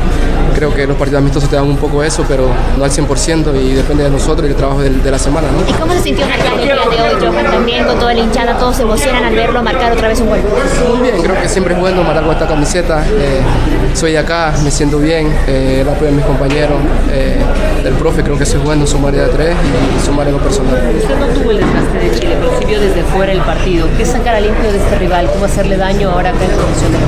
Creo 0.54 0.72
que 0.72 0.86
los 0.86 0.96
partidos 0.96 1.20
amistosos 1.20 1.50
te 1.50 1.56
dan 1.56 1.64
un 1.64 1.76
poco 1.76 2.02
eso, 2.02 2.24
pero 2.28 2.48
no 2.78 2.84
al 2.84 2.90
100% 2.90 3.60
y 3.60 3.74
depende 3.74 4.04
de 4.04 4.10
nosotros 4.10 4.44
y 4.46 4.48
del 4.48 4.56
trabajo 4.56 4.80
de, 4.82 5.10
la 5.10 5.18
semana. 5.18 5.48
¿no? 5.50 5.68
¿Y 5.68 5.72
cómo 5.72 5.92
se 5.92 6.00
sintió 6.00 6.24
en 6.24 6.32
el 6.32 6.62
día 6.62 6.74
de 6.74 6.80
hoy, 7.02 7.20
Johan? 7.20 7.44
También 7.44 7.84
con 7.84 7.98
toda 7.98 8.14
la 8.14 8.20
hinchada, 8.20 8.56
todos 8.56 8.76
se 8.76 8.82
emocionan 8.82 9.24
al 9.24 9.34
verlo 9.34 9.62
marcar 9.62 9.92
otra 9.92 10.08
vez 10.08 10.20
un 10.20 10.28
gol. 10.28 10.38
Muy 10.88 11.02
bien, 11.10 11.20
creo 11.22 11.40
que 11.40 11.48
siempre 11.48 11.74
es 11.74 11.80
bueno 11.80 12.04
marcar 12.04 12.22
con 12.22 12.32
esta 12.32 12.46
camiseta. 12.46 13.04
Eh, 13.04 13.40
soy 13.94 14.12
de 14.12 14.18
acá, 14.18 14.54
me 14.62 14.70
siento 14.70 14.98
bien, 14.98 15.32
eh, 15.48 15.80
el 15.82 15.88
apoyo 15.88 16.06
de 16.06 16.12
mis 16.12 16.24
compañeros, 16.24 16.78
eh, 17.10 17.36
del 17.82 17.94
profe, 17.94 18.22
creo 18.22 18.38
que 18.38 18.44
es 18.44 18.62
bueno 18.62 18.86
sumar 18.86 19.12
de 19.12 19.24
a 19.24 19.28
tres 19.28 19.56
y 19.98 20.06
sumar 20.06 20.28
en 20.28 20.34
lo 20.34 20.40
personal. 20.40 20.80
Usted 20.96 21.18
no 21.18 21.26
tuvo 21.26 21.50
el 21.50 21.58
desgaste 21.58 21.98
de 21.98 22.10
Chile, 22.12 22.36
pero 22.40 22.54
desde 22.80 23.02
fuera 23.04 23.32
el 23.32 23.40
partido. 23.40 23.88
¿Qué 23.96 24.04
sacar 24.14 24.36
a 24.36 24.40
limpio 24.40 24.70
de 24.70 24.78
este 24.78 24.98
rival? 24.98 25.28
¿Cómo 25.32 25.44
hacerle 25.44 25.76
daño 25.76 26.10
ahora 26.10 26.30
acá 26.30 26.44
en 26.44 26.50
condición 26.52 26.92
de 26.92 26.98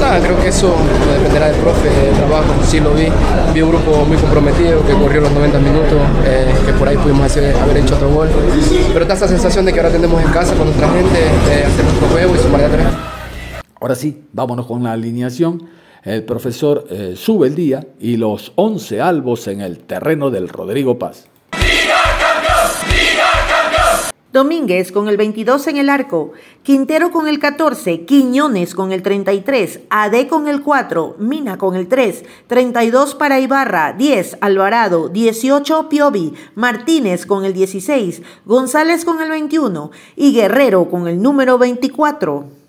Nada, 0.00 0.18
creo 0.18 0.40
que 0.40 0.48
eso 0.48 0.74
dependerá 1.14 1.46
del 1.46 1.60
profe, 1.60 1.88
del 1.88 2.16
trabajo, 2.16 2.52
sí 2.66 2.80
lo 2.80 2.92
vi. 2.94 3.06
Vi 3.54 3.62
un 3.62 3.70
grupo 3.70 4.04
muy 4.04 4.16
comprometido 4.16 4.84
que 4.84 4.92
corrió 4.94 5.20
los 5.20 5.30
90 5.30 5.58
minutos, 5.60 6.00
eh, 6.26 6.52
que 6.66 6.72
por 6.72 6.88
ahí 6.88 6.96
pudimos 6.96 7.26
hacer, 7.26 7.54
haber 7.54 7.76
hecho 7.76 7.94
otro 7.94 8.10
gol. 8.10 8.28
Pero 8.92 9.02
está 9.02 9.14
esa 9.14 9.28
sensación 9.28 9.64
de 9.64 9.72
que 9.72 9.78
ahora 9.78 9.92
tenemos 9.92 10.20
en 10.20 10.30
casa 10.32 10.54
con 10.54 10.66
nuestra 10.66 10.88
gente, 10.88 11.20
eh, 11.20 11.64
hacer 11.64 11.84
nuestro 11.84 12.08
juego 12.08 12.34
y 12.34 12.38
sumar 12.38 12.60
de 12.60 12.66
a 12.66 12.70
tres. 12.70 12.86
Ahora 13.80 13.94
sí, 13.94 14.24
vámonos 14.32 14.66
con 14.66 14.82
la 14.82 14.92
alineación 14.92 15.68
el 16.04 16.24
profesor 16.24 16.84
eh, 16.90 17.14
sube 17.16 17.46
el 17.46 17.54
día 17.54 17.86
y 18.00 18.16
los 18.16 18.52
11 18.56 19.00
albos 19.00 19.46
en 19.46 19.60
el 19.60 19.78
terreno 19.78 20.30
del 20.30 20.48
Rodrigo 20.48 20.98
Paz. 20.98 21.28
Domínguez 24.32 24.92
con 24.92 25.08
el 25.08 25.18
22 25.18 25.66
en 25.66 25.76
el 25.76 25.90
arco, 25.90 26.32
Quintero 26.62 27.10
con 27.10 27.28
el 27.28 27.38
14, 27.38 28.06
Quiñones 28.06 28.74
con 28.74 28.90
el 28.90 29.02
33, 29.02 29.80
Ade 29.90 30.26
con 30.26 30.48
el 30.48 30.62
4, 30.62 31.16
Mina 31.18 31.58
con 31.58 31.76
el 31.76 31.86
3, 31.86 32.24
32 32.46 33.14
para 33.14 33.40
Ibarra, 33.40 33.92
10 33.92 34.38
Alvarado, 34.40 35.10
18 35.10 35.90
Piovi, 35.90 36.32
Martínez 36.54 37.26
con 37.26 37.44
el 37.44 37.52
16, 37.52 38.22
González 38.46 39.04
con 39.04 39.20
el 39.20 39.28
21 39.28 39.90
y 40.16 40.32
Guerrero 40.32 40.88
con 40.88 41.08
el 41.08 41.20
número 41.20 41.58
24. 41.58 42.62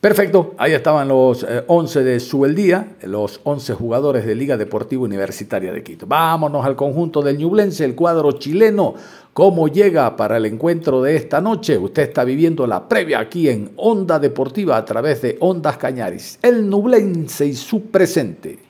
Perfecto, 0.00 0.54
ahí 0.58 0.74
estaban 0.74 1.08
los 1.08 1.44
11 1.66 1.98
eh, 1.98 2.04
de 2.04 2.20
Subeldía, 2.20 2.96
los 3.02 3.40
11 3.42 3.74
jugadores 3.74 4.24
de 4.24 4.36
Liga 4.36 4.56
Deportiva 4.56 5.02
Universitaria 5.02 5.72
de 5.72 5.82
Quito. 5.82 6.06
Vámonos 6.06 6.64
al 6.64 6.76
conjunto 6.76 7.20
del 7.20 7.36
Ñublense, 7.36 7.84
el 7.84 7.96
cuadro 7.96 8.30
chileno. 8.30 8.94
¿Cómo 9.38 9.68
llega 9.68 10.16
para 10.16 10.38
el 10.38 10.46
encuentro 10.46 11.00
de 11.00 11.14
esta 11.14 11.40
noche? 11.40 11.78
Usted 11.78 12.08
está 12.08 12.24
viviendo 12.24 12.66
la 12.66 12.88
previa 12.88 13.20
aquí 13.20 13.48
en 13.48 13.70
Onda 13.76 14.18
Deportiva 14.18 14.76
a 14.76 14.84
través 14.84 15.22
de 15.22 15.36
Ondas 15.38 15.76
Cañaris. 15.76 16.40
El 16.42 16.68
Ñublense 16.68 17.46
y 17.46 17.54
su 17.54 17.82
presente. 17.82 18.67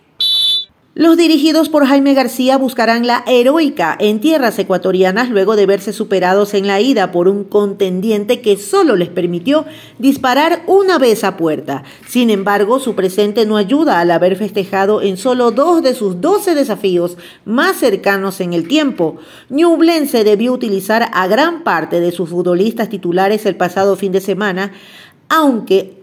Los 0.99 1.17
dirigidos 1.17 1.69
por 1.69 1.87
Jaime 1.87 2.13
García 2.13 2.59
buscarán 2.59 3.07
la 3.07 3.23
heroica 3.29 3.97
en 4.01 4.19
tierras 4.19 4.59
ecuatorianas 4.59 5.31
luego 5.31 5.55
de 5.55 5.65
verse 5.65 5.93
superados 5.93 6.55
en 6.55 6.67
la 6.67 6.81
ida 6.81 7.13
por 7.13 7.29
un 7.29 7.45
contendiente 7.45 8.41
que 8.41 8.57
solo 8.57 8.97
les 8.97 9.09
permitió 9.09 9.65
disparar 10.01 10.65
una 10.67 10.99
vez 10.99 11.23
a 11.23 11.37
puerta. 11.37 11.85
Sin 12.09 12.31
embargo, 12.31 12.81
su 12.81 12.97
presente 12.97 13.47
no 13.47 13.57
ayuda 13.57 14.01
al 14.01 14.11
haber 14.11 14.35
festejado 14.35 15.01
en 15.01 15.19
solo 15.19 15.53
dos 15.53 15.85
de 15.85 15.95
sus 15.95 16.21
12 16.21 16.57
desafíos 16.57 17.17
más 17.45 17.77
cercanos 17.77 18.41
en 18.41 18.53
el 18.53 18.67
tiempo. 18.67 19.19
Ñublense 19.51 20.25
debió 20.25 20.53
utilizar 20.53 21.11
a 21.13 21.29
gran 21.29 21.63
parte 21.63 22.01
de 22.01 22.11
sus 22.11 22.29
futbolistas 22.29 22.89
titulares 22.89 23.47
el 23.47 23.55
pasado 23.55 23.95
fin 23.95 24.11
de 24.11 24.21
semana, 24.21 24.73
aunque 25.29 25.99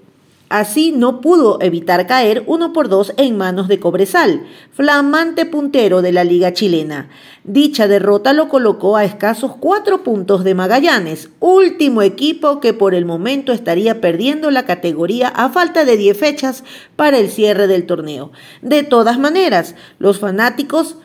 Así 0.49 0.91
no 0.91 1.21
pudo 1.21 1.57
evitar 1.59 2.05
caer 2.05 2.43
uno 2.45 2.71
por 2.71 2.87
dos 2.87 3.13
en 3.17 3.35
manos 3.35 3.67
de 3.67 3.79
Cobresal, 3.79 4.45
flamante 4.71 5.47
puntero 5.47 6.03
de 6.03 6.11
la 6.11 6.23
liga 6.23 6.53
chilena. 6.53 7.09
Dicha 7.43 7.87
derrota 7.87 8.31
lo 8.31 8.47
colocó 8.47 8.95
a 8.95 9.05
escasos 9.05 9.55
cuatro 9.59 10.03
puntos 10.03 10.43
de 10.43 10.53
Magallanes, 10.53 11.29
último 11.39 12.03
equipo 12.03 12.59
que 12.59 12.73
por 12.73 12.93
el 12.93 13.05
momento 13.05 13.53
estaría 13.53 14.01
perdiendo 14.01 14.51
la 14.51 14.65
categoría 14.65 15.29
a 15.29 15.49
falta 15.49 15.83
de 15.83 15.97
10 15.97 16.17
fechas 16.17 16.63
para 16.95 17.17
el 17.17 17.31
cierre 17.31 17.65
del 17.65 17.87
torneo. 17.87 18.31
De 18.61 18.83
todas 18.83 19.17
maneras, 19.17 19.73
los 19.97 20.19
fanáticos 20.19 20.97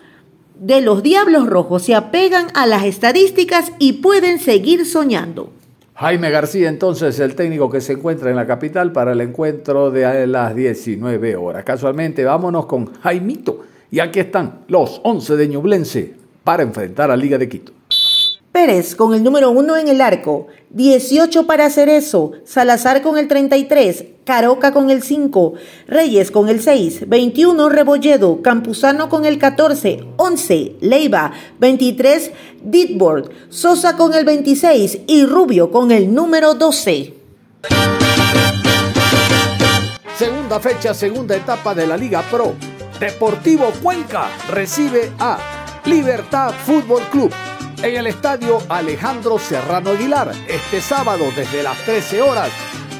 de 0.60 0.82
los 0.82 1.02
Diablos 1.02 1.46
Rojos 1.46 1.84
se 1.84 1.94
apegan 1.94 2.48
a 2.52 2.66
las 2.66 2.84
estadísticas 2.84 3.72
y 3.78 3.94
pueden 3.94 4.38
seguir 4.38 4.84
soñando. 4.84 5.50
Jaime 6.00 6.30
García, 6.30 6.70
entonces, 6.70 7.20
el 7.20 7.34
técnico 7.34 7.68
que 7.68 7.82
se 7.82 7.92
encuentra 7.92 8.30
en 8.30 8.36
la 8.36 8.46
capital 8.46 8.90
para 8.90 9.12
el 9.12 9.20
encuentro 9.20 9.90
de 9.90 10.26
las 10.26 10.56
19 10.56 11.36
horas. 11.36 11.62
Casualmente, 11.62 12.24
vámonos 12.24 12.64
con 12.64 12.86
Jaimito. 13.02 13.60
Y 13.90 14.00
aquí 14.00 14.20
están 14.20 14.60
los 14.68 15.02
11 15.04 15.36
de 15.36 15.48
Ñublense 15.48 16.14
para 16.42 16.62
enfrentar 16.62 17.10
a 17.10 17.16
Liga 17.18 17.36
de 17.36 17.50
Quito. 17.50 17.72
Pérez 18.52 18.96
con 18.96 19.14
el 19.14 19.22
número 19.22 19.52
1 19.52 19.76
en 19.76 19.86
el 19.86 20.00
arco, 20.00 20.48
18 20.70 21.46
para 21.46 21.70
Cerezo, 21.70 22.32
Salazar 22.44 23.00
con 23.00 23.16
el 23.16 23.28
33, 23.28 24.04
Caroca 24.24 24.72
con 24.72 24.90
el 24.90 25.04
5, 25.04 25.54
Reyes 25.86 26.32
con 26.32 26.48
el 26.48 26.60
6, 26.60 27.08
21 27.08 27.68
Rebolledo, 27.68 28.42
Campuzano 28.42 29.08
con 29.08 29.24
el 29.24 29.38
14, 29.38 30.04
11 30.16 30.76
Leiva, 30.80 31.32
23 31.60 32.32
Ditborg, 32.64 33.30
Sosa 33.50 33.96
con 33.96 34.14
el 34.14 34.24
26 34.24 35.02
y 35.06 35.26
Rubio 35.26 35.70
con 35.70 35.92
el 35.92 36.12
número 36.12 36.54
12. 36.54 37.14
Segunda 40.18 40.58
fecha, 40.58 40.92
segunda 40.92 41.36
etapa 41.36 41.72
de 41.72 41.86
la 41.86 41.96
Liga 41.96 42.22
Pro. 42.28 42.54
Deportivo 42.98 43.70
Cuenca 43.80 44.28
recibe 44.50 45.12
a 45.20 45.38
Libertad 45.84 46.52
Fútbol 46.66 47.02
Club 47.12 47.30
en 47.82 47.96
el 47.96 48.06
estadio 48.06 48.58
Alejandro 48.68 49.38
Serrano 49.38 49.90
Aguilar 49.90 50.32
este 50.48 50.80
sábado 50.80 51.24
desde 51.34 51.62
las 51.62 51.78
13 51.84 52.20
horas. 52.22 52.50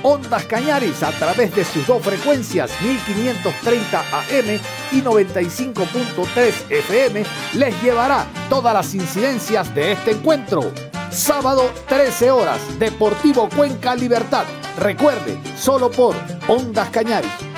Ondas 0.02 0.44
Cañaris 0.44 1.02
a 1.02 1.10
través 1.10 1.54
de 1.54 1.64
sus 1.64 1.86
dos 1.86 2.02
frecuencias 2.02 2.70
1530 2.80 4.00
AM 4.00 4.60
y 4.92 5.02
95.3 5.02 6.70
FM 6.70 7.24
les 7.54 7.82
llevará 7.82 8.24
todas 8.48 8.72
las 8.72 8.94
incidencias 8.94 9.74
de 9.74 9.92
este 9.92 10.12
encuentro. 10.12 10.72
Sábado 11.10 11.70
13 11.88 12.30
horas, 12.30 12.60
Deportivo 12.78 13.48
Cuenca 13.54 13.94
Libertad. 13.94 14.44
Recuerde, 14.78 15.38
solo 15.56 15.90
por 15.90 16.14
Ondas 16.48 16.88
Cañaris. 16.88 17.49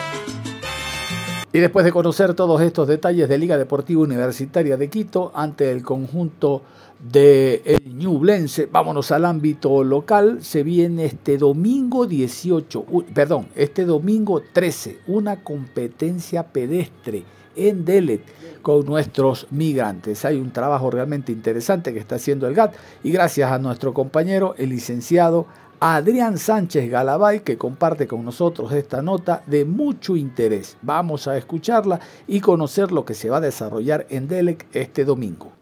Y 1.54 1.61
después 1.61 1.85
de 1.85 1.92
conocer 1.92 2.32
todos 2.32 2.62
estos 2.62 2.88
detalles 2.88 3.28
de 3.28 3.37
Liga 3.37 3.59
Deportiva 3.59 4.00
Universitaria 4.00 4.78
de 4.78 4.88
Quito 4.88 5.32
ante 5.35 5.71
el 5.71 5.82
conjunto 5.82 6.62
de 6.99 7.61
el 7.66 7.94
Ñublense, 7.94 8.71
vámonos 8.73 9.11
al 9.11 9.26
ámbito 9.26 9.85
local, 9.85 10.42
se 10.42 10.62
viene 10.62 11.04
este 11.04 11.37
domingo 11.37 12.06
18, 12.06 12.87
perdón, 13.12 13.49
este 13.54 13.85
domingo 13.85 14.40
13, 14.50 15.00
una 15.09 15.44
competencia 15.44 16.44
pedestre 16.44 17.25
en 17.54 17.85
Delet 17.85 18.23
con 18.62 18.87
nuestros 18.87 19.47
migrantes. 19.50 20.25
Hay 20.25 20.38
un 20.38 20.52
trabajo 20.52 20.90
realmente 20.90 21.32
interesante 21.32 21.92
que 21.92 21.99
está 21.99 22.14
haciendo 22.14 22.47
el 22.47 22.54
GAT 22.54 22.75
y 23.04 23.11
gracias 23.11 23.52
a 23.52 23.59
nuestro 23.59 23.92
compañero, 23.92 24.54
el 24.56 24.71
licenciado 24.71 25.47
Adrián 25.84 26.38
Sánchez 26.38 26.88
Galabay, 26.88 27.40
que 27.40 27.58
comparte 27.58 28.06
con 28.06 28.24
nosotros 28.24 28.70
esta 28.72 29.02
nota 29.02 29.42
de 29.48 29.64
mucho 29.64 30.14
interés. 30.14 30.76
Vamos 30.80 31.26
a 31.26 31.36
escucharla 31.36 31.98
y 32.28 32.38
conocer 32.38 32.92
lo 32.92 33.04
que 33.04 33.14
se 33.14 33.28
va 33.28 33.38
a 33.38 33.40
desarrollar 33.40 34.06
en 34.08 34.28
Delec 34.28 34.64
este 34.74 35.04
domingo. 35.04 35.54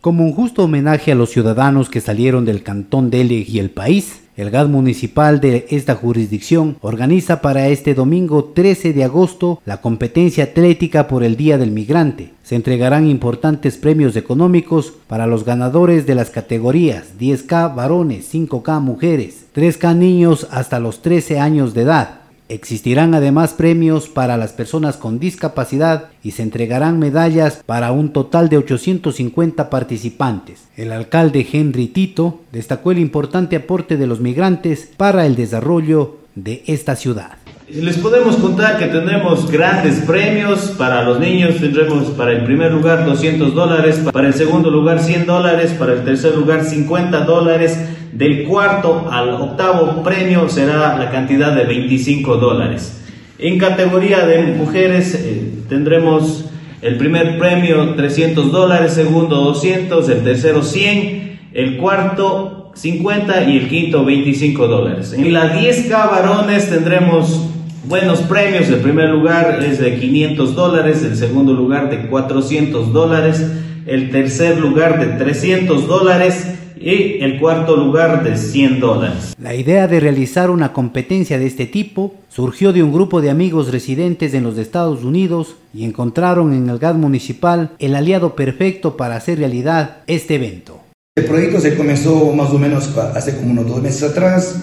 Como 0.00 0.22
un 0.22 0.34
justo 0.34 0.62
homenaje 0.62 1.10
a 1.10 1.16
los 1.16 1.30
ciudadanos 1.30 1.90
que 1.90 2.00
salieron 2.00 2.44
del 2.44 2.62
cantón 2.62 3.10
Delec 3.10 3.48
y 3.48 3.58
el 3.58 3.70
país, 3.70 4.22
el 4.36 4.50
GAD 4.50 4.68
municipal 4.68 5.40
de 5.40 5.66
esta 5.70 5.96
jurisdicción 5.96 6.78
organiza 6.80 7.42
para 7.42 7.66
este 7.66 7.94
domingo 7.94 8.52
13 8.54 8.92
de 8.92 9.02
agosto 9.02 9.60
la 9.64 9.80
competencia 9.80 10.44
atlética 10.44 11.08
por 11.08 11.24
el 11.24 11.36
Día 11.36 11.58
del 11.58 11.72
Migrante. 11.72 12.34
Se 12.50 12.56
entregarán 12.56 13.06
importantes 13.06 13.76
premios 13.76 14.16
económicos 14.16 14.92
para 15.06 15.28
los 15.28 15.44
ganadores 15.44 16.04
de 16.04 16.16
las 16.16 16.30
categorías 16.30 17.16
10K 17.16 17.76
varones, 17.76 18.34
5K 18.34 18.80
mujeres, 18.80 19.44
3K 19.54 19.94
niños 19.94 20.48
hasta 20.50 20.80
los 20.80 21.00
13 21.00 21.38
años 21.38 21.74
de 21.74 21.82
edad. 21.82 22.22
Existirán 22.48 23.14
además 23.14 23.52
premios 23.52 24.08
para 24.08 24.36
las 24.36 24.52
personas 24.52 24.96
con 24.96 25.20
discapacidad 25.20 26.08
y 26.24 26.32
se 26.32 26.42
entregarán 26.42 26.98
medallas 26.98 27.62
para 27.64 27.92
un 27.92 28.12
total 28.12 28.48
de 28.48 28.58
850 28.58 29.70
participantes. 29.70 30.64
El 30.76 30.90
alcalde 30.90 31.46
Henry 31.52 31.86
Tito 31.86 32.40
destacó 32.50 32.90
el 32.90 32.98
importante 32.98 33.54
aporte 33.54 33.96
de 33.96 34.08
los 34.08 34.18
migrantes 34.18 34.90
para 34.96 35.24
el 35.24 35.36
desarrollo 35.36 36.16
de 36.34 36.64
esta 36.66 36.96
ciudad. 36.96 37.38
Les 37.72 37.96
podemos 37.98 38.34
contar 38.36 38.78
que 38.78 38.86
tendremos 38.86 39.48
grandes 39.48 40.00
premios 40.00 40.74
para 40.76 41.04
los 41.04 41.20
niños, 41.20 41.56
tendremos 41.60 42.08
para 42.10 42.32
el 42.32 42.42
primer 42.42 42.72
lugar 42.72 43.04
200 43.04 43.54
dólares, 43.54 44.00
para 44.12 44.26
el 44.26 44.34
segundo 44.34 44.70
lugar 44.70 44.98
100 44.98 45.26
dólares, 45.26 45.76
para 45.78 45.92
el 45.92 46.04
tercer 46.04 46.34
lugar 46.34 46.64
50 46.64 47.20
dólares, 47.20 47.78
del 48.12 48.42
cuarto 48.42 49.08
al 49.08 49.30
octavo 49.30 50.02
premio 50.02 50.48
será 50.48 50.98
la 50.98 51.10
cantidad 51.12 51.54
de 51.54 51.64
25 51.64 52.38
dólares. 52.38 53.02
En 53.38 53.56
categoría 53.56 54.26
de 54.26 54.42
mujeres 54.42 55.14
eh, 55.14 55.52
tendremos 55.68 56.46
el 56.82 56.96
primer 56.96 57.38
premio 57.38 57.94
300 57.94 58.50
dólares, 58.50 58.94
segundo 58.94 59.36
200, 59.36 60.08
el 60.08 60.24
tercero 60.24 60.62
100, 60.62 61.38
el 61.54 61.76
cuarto 61.76 62.72
50 62.74 63.44
y 63.44 63.58
el 63.58 63.68
quinto 63.68 64.04
25 64.04 64.66
dólares. 64.66 65.12
En 65.12 65.32
la 65.32 65.56
10K 65.56 65.90
varones 65.90 66.68
tendremos 66.68 67.49
buenos 67.84 68.20
premios. 68.20 68.68
El 68.68 68.80
primer 68.80 69.08
lugar 69.08 69.62
es 69.62 69.78
de 69.78 69.98
500 69.98 70.54
dólares, 70.54 71.02
el 71.02 71.16
segundo 71.16 71.52
lugar 71.52 71.90
de 71.90 72.08
400 72.08 72.92
dólares, 72.92 73.44
el 73.86 74.10
tercer 74.10 74.58
lugar 74.58 75.00
de 75.00 75.24
300 75.24 75.86
dólares 75.86 76.46
y 76.80 77.22
el 77.22 77.38
cuarto 77.38 77.76
lugar 77.76 78.24
de 78.24 78.36
100 78.36 78.80
dólares. 78.80 79.34
La 79.38 79.54
idea 79.54 79.86
de 79.86 80.00
realizar 80.00 80.50
una 80.50 80.72
competencia 80.72 81.38
de 81.38 81.46
este 81.46 81.66
tipo 81.66 82.14
surgió 82.28 82.72
de 82.72 82.82
un 82.82 82.92
grupo 82.92 83.20
de 83.20 83.28
amigos 83.28 83.70
residentes 83.70 84.32
en 84.32 84.44
los 84.44 84.56
Estados 84.56 85.04
Unidos 85.04 85.56
y 85.74 85.84
encontraron 85.84 86.54
en 86.54 86.70
el 86.70 86.78
GAD 86.78 86.94
municipal 86.94 87.72
el 87.78 87.94
aliado 87.94 88.34
perfecto 88.34 88.96
para 88.96 89.16
hacer 89.16 89.38
realidad 89.38 89.98
este 90.06 90.36
evento. 90.36 90.80
El 91.16 91.26
proyecto 91.26 91.60
se 91.60 91.76
comenzó 91.76 92.32
más 92.32 92.50
o 92.50 92.58
menos 92.58 92.96
hace 92.96 93.36
como 93.36 93.50
unos 93.50 93.66
dos 93.66 93.82
meses 93.82 94.10
atrás. 94.10 94.62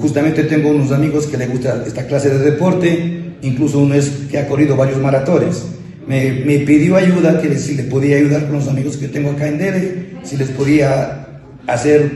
Justamente 0.00 0.44
tengo 0.44 0.70
unos 0.70 0.92
amigos 0.92 1.26
que 1.26 1.36
les 1.36 1.50
gusta 1.50 1.84
esta 1.86 2.06
clase 2.06 2.30
de 2.30 2.38
deporte, 2.38 3.34
incluso 3.42 3.80
uno 3.80 3.94
es 3.94 4.08
que 4.30 4.38
ha 4.38 4.46
corrido 4.46 4.76
varios 4.76 5.00
maratones. 5.00 5.64
Me, 6.06 6.42
me 6.44 6.58
pidió 6.60 6.96
ayuda, 6.96 7.40
que 7.40 7.56
si 7.56 7.74
le 7.74 7.84
podía 7.84 8.16
ayudar 8.16 8.46
con 8.46 8.56
los 8.56 8.68
amigos 8.68 8.96
que 8.96 9.08
tengo 9.08 9.30
acá 9.30 9.48
en 9.48 9.58
Dele, 9.58 10.06
si 10.22 10.36
les 10.36 10.48
podía 10.50 11.26
hacer, 11.66 12.12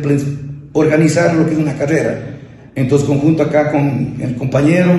organizar 0.73 1.35
lo 1.35 1.47
que 1.47 1.53
es 1.53 1.59
una 1.59 1.75
carrera. 1.75 2.39
Entonces, 2.75 3.07
conjunto 3.07 3.43
acá 3.43 3.71
con 3.71 4.17
el 4.21 4.35
compañero, 4.37 4.93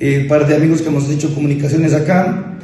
eh, 0.00 0.20
un 0.22 0.28
par 0.28 0.46
de 0.46 0.56
amigos 0.56 0.82
que 0.82 0.88
hemos 0.88 1.08
hecho 1.10 1.34
comunicaciones 1.34 1.92
acá, 1.92 2.56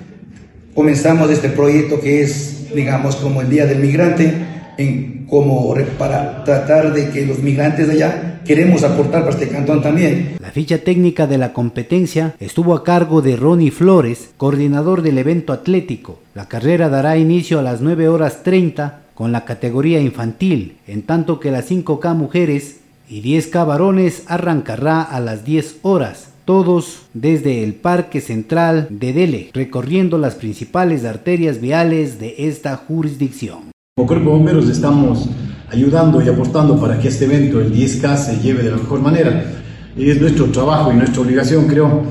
comenzamos 0.75 1.31
este 1.31 1.49
proyecto 1.49 2.01
que 2.01 2.23
es, 2.23 2.75
digamos, 2.75 3.17
como 3.17 3.43
el 3.43 3.51
Día 3.51 3.67
del 3.67 3.79
Migrante, 3.79 4.33
en 4.79 5.27
como 5.29 5.75
para 5.99 6.45
tratar 6.45 6.95
de 6.95 7.11
que 7.11 7.27
los 7.27 7.41
migrantes 7.41 7.87
de 7.87 7.93
allá 7.95 8.38
queremos 8.49 8.83
aportar 8.83 9.21
para 9.21 9.35
este 9.35 9.49
cantón 9.51 9.83
también. 9.83 10.37
La 10.41 10.51
ficha 10.51 10.79
técnica 10.79 11.27
de 11.27 11.37
la 11.37 11.53
competencia 11.53 12.35
estuvo 12.41 12.75
a 12.75 12.83
cargo 12.83 13.21
de 13.21 13.37
Ronnie 13.37 13.71
Flores, 13.71 14.31
coordinador 14.39 15.03
del 15.03 15.19
evento 15.19 15.53
atlético. 15.53 16.19
La 16.35 16.49
carrera 16.49 16.89
dará 16.89 17.19
inicio 17.19 17.59
a 17.59 17.63
las 17.63 17.83
9 17.83 18.09
horas 18.09 18.43
30 18.43 19.03
con 19.15 19.33
la 19.33 19.45
categoría 19.45 20.01
infantil, 20.01 20.79
en 20.87 21.03
tanto 21.03 21.41
que 21.41 21.51
las 21.51 21.71
5K 21.71 22.15
mujeres 22.15 22.81
y 23.07 23.21
10K 23.21 23.67
varones 23.67 24.23
arrancará 24.29 25.03
a 25.03 25.21
las 25.21 25.45
10 25.45 25.81
horas, 25.83 26.31
todos 26.47 27.03
desde 27.13 27.63
el 27.63 27.75
Parque 27.75 28.23
Central 28.23 28.87
de 28.89 29.13
Dele, 29.13 29.51
recorriendo 29.53 30.17
las 30.17 30.37
principales 30.37 31.05
arterias 31.05 31.61
viales 31.61 32.19
de 32.19 32.35
esta 32.39 32.77
jurisdicción. 32.77 33.73
Como 33.95 34.09
Cuerpo 34.09 34.31
de 34.31 34.37
Bomberos 34.37 34.69
estamos 34.71 35.29
ayudando 35.71 36.23
y 36.23 36.29
aportando 36.29 36.79
para 36.81 36.99
que 36.99 37.09
este 37.09 37.25
evento, 37.25 37.61
el 37.61 37.73
10K, 37.73 38.17
se 38.17 38.41
lleve 38.41 38.63
de 38.63 38.71
la 38.71 38.77
mejor 38.77 39.01
manera. 39.01 39.45
Es 39.97 40.21
nuestro 40.21 40.47
trabajo 40.47 40.93
y 40.93 40.97
nuestra 40.97 41.23
obligación, 41.23 41.67
creo, 41.67 42.03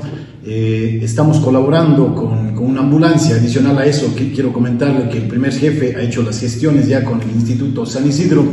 eh, 0.44 1.00
estamos 1.02 1.38
colaborando 1.40 2.14
con, 2.14 2.48
una 2.58 2.80
ambulancia. 2.80 3.36
Adicional 3.36 3.78
a 3.78 3.86
eso, 3.86 4.14
quiero 4.16 4.52
comentarle 4.52 5.08
que 5.08 5.18
el 5.18 5.28
primer 5.28 5.52
jefe 5.52 5.96
ha 5.96 6.02
hecho 6.02 6.22
las 6.22 6.40
gestiones 6.40 6.86
ya 6.88 7.04
con 7.04 7.20
el 7.22 7.30
Instituto 7.30 7.86
San 7.86 8.06
Isidro 8.06 8.44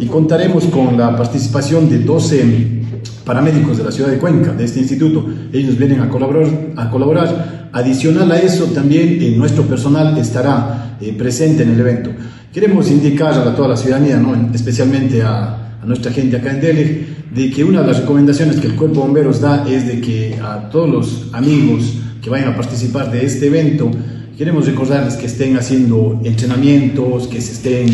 y 0.00 0.06
contaremos 0.06 0.64
con 0.64 0.98
la 0.98 1.16
participación 1.16 1.88
de 1.88 2.00
12 2.00 2.83
paramédicos 3.24 3.78
de 3.78 3.84
la 3.84 3.90
ciudad 3.90 4.10
de 4.10 4.18
Cuenca, 4.18 4.52
de 4.52 4.64
este 4.64 4.80
instituto. 4.80 5.26
Ellos 5.52 5.78
vienen 5.78 6.00
a 6.00 6.08
colaborar. 6.08 6.48
A 6.76 6.90
colaborar. 6.90 7.70
Adicional 7.72 8.30
a 8.30 8.38
eso, 8.38 8.66
también 8.66 9.18
eh, 9.20 9.34
nuestro 9.36 9.64
personal 9.64 10.16
estará 10.18 10.96
eh, 11.00 11.12
presente 11.16 11.64
en 11.64 11.70
el 11.70 11.80
evento. 11.80 12.10
Queremos 12.52 12.90
indicar 12.90 13.32
a 13.32 13.54
toda 13.56 13.68
la 13.68 13.76
ciudadanía, 13.76 14.16
¿no? 14.16 14.50
especialmente 14.54 15.22
a, 15.22 15.78
a 15.82 15.86
nuestra 15.86 16.12
gente 16.12 16.36
acá 16.36 16.52
en 16.52 16.60
Delhi, 16.60 17.06
de 17.34 17.50
que 17.50 17.64
una 17.64 17.80
de 17.80 17.88
las 17.88 18.00
recomendaciones 18.00 18.56
que 18.56 18.68
el 18.68 18.76
Cuerpo 18.76 19.00
Bomberos 19.00 19.40
da 19.40 19.66
es 19.68 19.88
de 19.88 20.00
que 20.00 20.38
a 20.40 20.70
todos 20.70 20.88
los 20.88 21.26
amigos 21.32 21.94
que 22.22 22.30
vayan 22.30 22.52
a 22.52 22.56
participar 22.56 23.10
de 23.10 23.24
este 23.24 23.48
evento, 23.48 23.90
queremos 24.36 24.66
recordarles 24.66 25.14
que 25.14 25.26
estén 25.26 25.56
haciendo 25.56 26.20
entrenamientos, 26.24 27.28
que 27.28 27.40
se 27.40 27.52
estén 27.52 27.86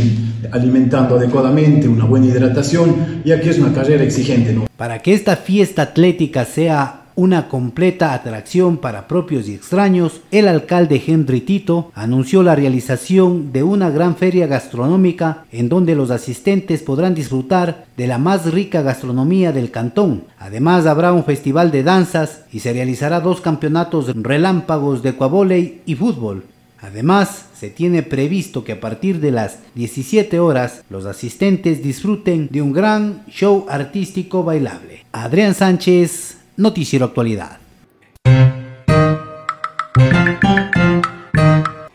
alimentando 0.53 1.17
adecuadamente, 1.17 1.87
una 1.89 2.05
buena 2.05 2.27
hidratación, 2.27 3.23
ya 3.25 3.41
que 3.41 3.51
es 3.51 3.59
una 3.59 3.73
carrera 3.73 4.05
exigente. 4.05 4.53
¿no? 4.53 4.67
Para 4.77 5.01
que 5.01 5.13
esta 5.13 5.37
fiesta 5.37 5.83
atlética 5.83 6.45
sea 6.45 7.00
una 7.17 7.49
completa 7.49 8.15
atracción 8.15 8.79
para 8.79 9.09
propios 9.09 9.49
y 9.49 9.55
extraños, 9.55 10.21
el 10.31 10.49
alcalde 10.49 11.03
Henry 11.07 11.41
Tito 11.41 11.91
anunció 11.95 12.43
la 12.43 12.55
realización 12.55 13.53
de 13.53 13.63
una 13.63 13.91
gran 13.91 14.17
feria 14.17 14.47
gastronómica 14.47 15.45
en 15.53 15.69
donde 15.69 15.95
los 15.95 16.11
asistentes 16.11 16.83
podrán 16.83 17.15
disfrutar 17.15 17.87
de 17.97 18.07
la 18.07 18.19
más 18.19 18.53
rica 18.53 18.83
gastronomía 18.83 19.53
del 19.53 19.71
cantón. 19.71 20.25
Además 20.39 20.87
habrá 20.87 21.13
un 21.13 21.25
festival 21.25 21.71
de 21.71 21.83
danzas 21.83 22.43
y 22.53 22.61
se 22.61 22.73
realizará 22.73 23.21
dos 23.21 23.41
campeonatos 23.41 24.13
relámpagos 24.15 25.03
de 25.03 25.15
cuavoley 25.15 25.83
y 25.87 25.95
fútbol. 25.95 26.45
Además, 26.83 27.47
se 27.55 27.69
tiene 27.69 28.03
previsto 28.03 28.65
que 28.65 28.73
a 28.73 28.81
partir 28.81 29.21
de 29.21 29.31
las 29.31 29.59
17 29.75 30.39
horas 30.39 30.83
los 30.89 31.05
asistentes 31.05 31.83
disfruten 31.83 32.49
de 32.51 32.63
un 32.63 32.73
gran 32.73 33.23
show 33.29 33.67
artístico 33.69 34.45
bailable. 34.45 35.05
Adrián 35.13 35.55
Sánchez, 35.55 36.39
Noticiero 36.61 37.07
Actualidad. 37.07 37.59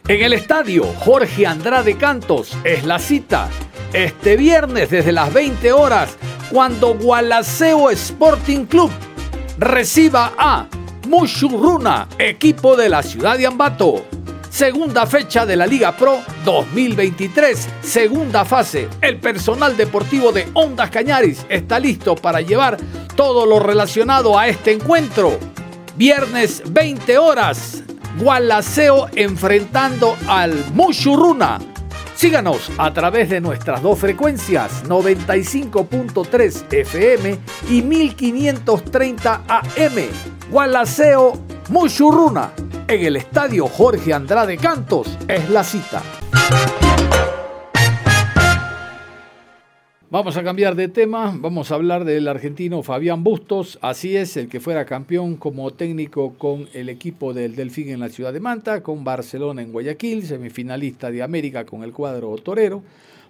En 0.08 0.24
el 0.24 0.34
estadio 0.34 0.86
Jorge 0.86 1.46
Andrade 1.46 1.96
Cantos 1.98 2.58
es 2.64 2.84
la 2.84 2.98
cita. 2.98 3.48
Este 3.94 4.36
viernes 4.36 4.90
desde 4.90 5.12
las 5.12 5.32
20 5.32 5.72
horas, 5.72 6.18
cuando 6.52 6.96
Gualaceo 6.96 7.92
Sporting 7.92 8.66
Club 8.66 8.90
reciba 9.60 10.34
a 10.36 10.68
Mushuruna, 11.08 12.08
equipo 12.18 12.76
de 12.76 12.90
la 12.90 13.04
ciudad 13.04 13.38
de 13.38 13.46
Ambato. 13.46 14.04
Segunda 14.56 15.06
fecha 15.06 15.46
de 15.46 15.58
la 15.58 15.68
Liga 15.68 15.98
Pro 15.98 16.22
2023, 16.46 17.68
segunda 17.82 18.46
fase. 18.46 18.88
El 19.02 19.20
personal 19.20 19.76
deportivo 19.76 20.32
de 20.32 20.48
Ondas 20.54 20.90
Cañaris 20.92 21.46
está 21.50 21.78
listo 21.78 22.16
para 22.16 22.40
llevar 22.40 22.78
todo 23.18 23.46
lo 23.46 23.60
relacionado 23.60 24.40
a 24.40 24.48
este 24.48 24.72
encuentro. 24.72 25.38
Viernes 25.98 26.64
20 26.70 27.18
horas 27.18 27.84
Gualaceo 28.18 29.10
enfrentando 29.14 30.16
al 30.26 30.54
Mushuruna. 30.74 31.60
Síganos 32.16 32.72
a 32.78 32.94
través 32.94 33.30
de 33.30 33.42
nuestras 33.42 33.82
dos 33.82 34.00
frecuencias, 34.00 34.86
95.3 34.86 36.72
FM 36.72 37.40
y 37.70 37.82
1530 37.82 39.44
AM. 39.50 40.50
Gualaceo 40.50 41.34
Mushuruna 41.68 42.54
en 42.88 43.04
el 43.04 43.16
estadio 43.16 43.68
Jorge 43.68 44.14
Andrade 44.14 44.58
Cantos 44.58 45.18
es 45.28 45.50
la 45.50 45.64
cita. 45.64 46.04
Vamos 50.12 50.38
a 50.38 50.44
cambiar 50.44 50.76
de 50.76 50.88
tema, 50.88 51.36
vamos 51.36 51.72
a 51.72 51.76
hablar 51.76 52.06
del 52.06 52.28
argentino 52.28 52.84
Fabián 52.84 53.24
Bustos, 53.24 53.80
así 53.82 54.16
es, 54.16 54.38
el 54.38 54.48
que 54.48 54.60
fuera 54.60 54.86
campeón 54.86 55.36
como 55.36 55.72
técnico 55.72 56.36
con 56.38 56.70
el 56.74 56.90
equipo 56.90 57.34
del 57.34 57.56
Delfín 57.56 57.90
en 57.90 58.00
la 58.00 58.10
ciudad 58.10 58.32
de 58.32 58.40
Manta, 58.40 58.82
con 58.82 59.04
Barcelona 59.04 59.64
en 59.64 59.72
Guayaquil, 59.72 60.26
semifinalista 60.26 61.10
de 61.10 61.24
América 61.24 61.66
con 61.66 61.84
el 61.84 61.92
cuadro 61.92 62.34
torero. 62.38 62.84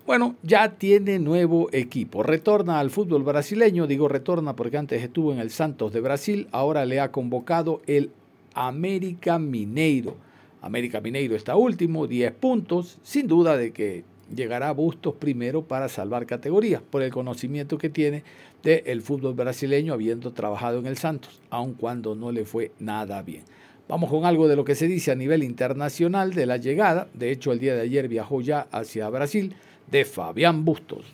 Bueno, 0.06 0.36
ya 0.44 0.74
tiene 0.74 1.18
nuevo 1.18 1.70
equipo, 1.72 2.22
retorna 2.22 2.80
al 2.80 2.92
fútbol 2.92 3.24
brasileño, 3.24 3.88
digo 3.88 4.08
retorna 4.08 4.56
porque 4.56 4.78
antes 4.78 5.02
estuvo 5.02 5.32
en 5.32 5.40
el 5.40 5.50
Santos 5.50 5.94
de 5.94 6.02
Brasil, 6.02 6.48
ahora 6.52 6.86
le 6.86 7.00
ha 7.00 7.12
convocado 7.12 7.82
el 7.88 8.12
América 8.56 9.38
Mineiro. 9.38 10.16
América 10.62 11.02
Mineiro 11.02 11.36
está 11.36 11.56
último, 11.56 12.08
10 12.08 12.32
puntos, 12.34 12.98
sin 13.04 13.28
duda 13.28 13.56
de 13.58 13.72
que 13.72 14.04
llegará 14.34 14.72
Bustos 14.72 15.14
primero 15.14 15.64
para 15.64 15.90
salvar 15.90 16.26
categorías, 16.26 16.82
por 16.82 17.04
el 17.04 17.12
conocimiento 17.12 17.78
que 17.78 17.90
tiene 17.90 18.24
del 18.64 19.04
fútbol 19.04 19.36
brasileño 19.36 19.94
habiendo 19.94 20.34
trabajado 20.34 20.80
en 20.80 20.88
el 20.88 20.98
Santos, 20.98 21.42
aun 21.52 21.76
cuando 21.76 22.16
no 22.16 22.32
le 22.32 22.46
fue 22.46 22.72
nada 22.80 23.22
bien. 23.22 23.44
Vamos 23.88 24.10
con 24.10 24.26
algo 24.26 24.48
de 24.48 24.56
lo 24.56 24.66
que 24.66 24.74
se 24.74 24.88
dice 24.88 25.12
a 25.12 25.16
nivel 25.16 25.44
internacional 25.44 26.34
de 26.34 26.48
la 26.48 26.58
llegada, 26.58 27.08
de 27.14 27.32
hecho 27.32 27.52
el 27.52 27.60
día 27.60 27.76
de 27.76 27.82
ayer 27.82 28.08
viajó 28.08 28.42
ya 28.42 28.68
hacia 28.72 29.10
Brasil, 29.10 29.54
de 29.92 30.06
Fabián 30.06 30.66
Bustos. 30.66 31.06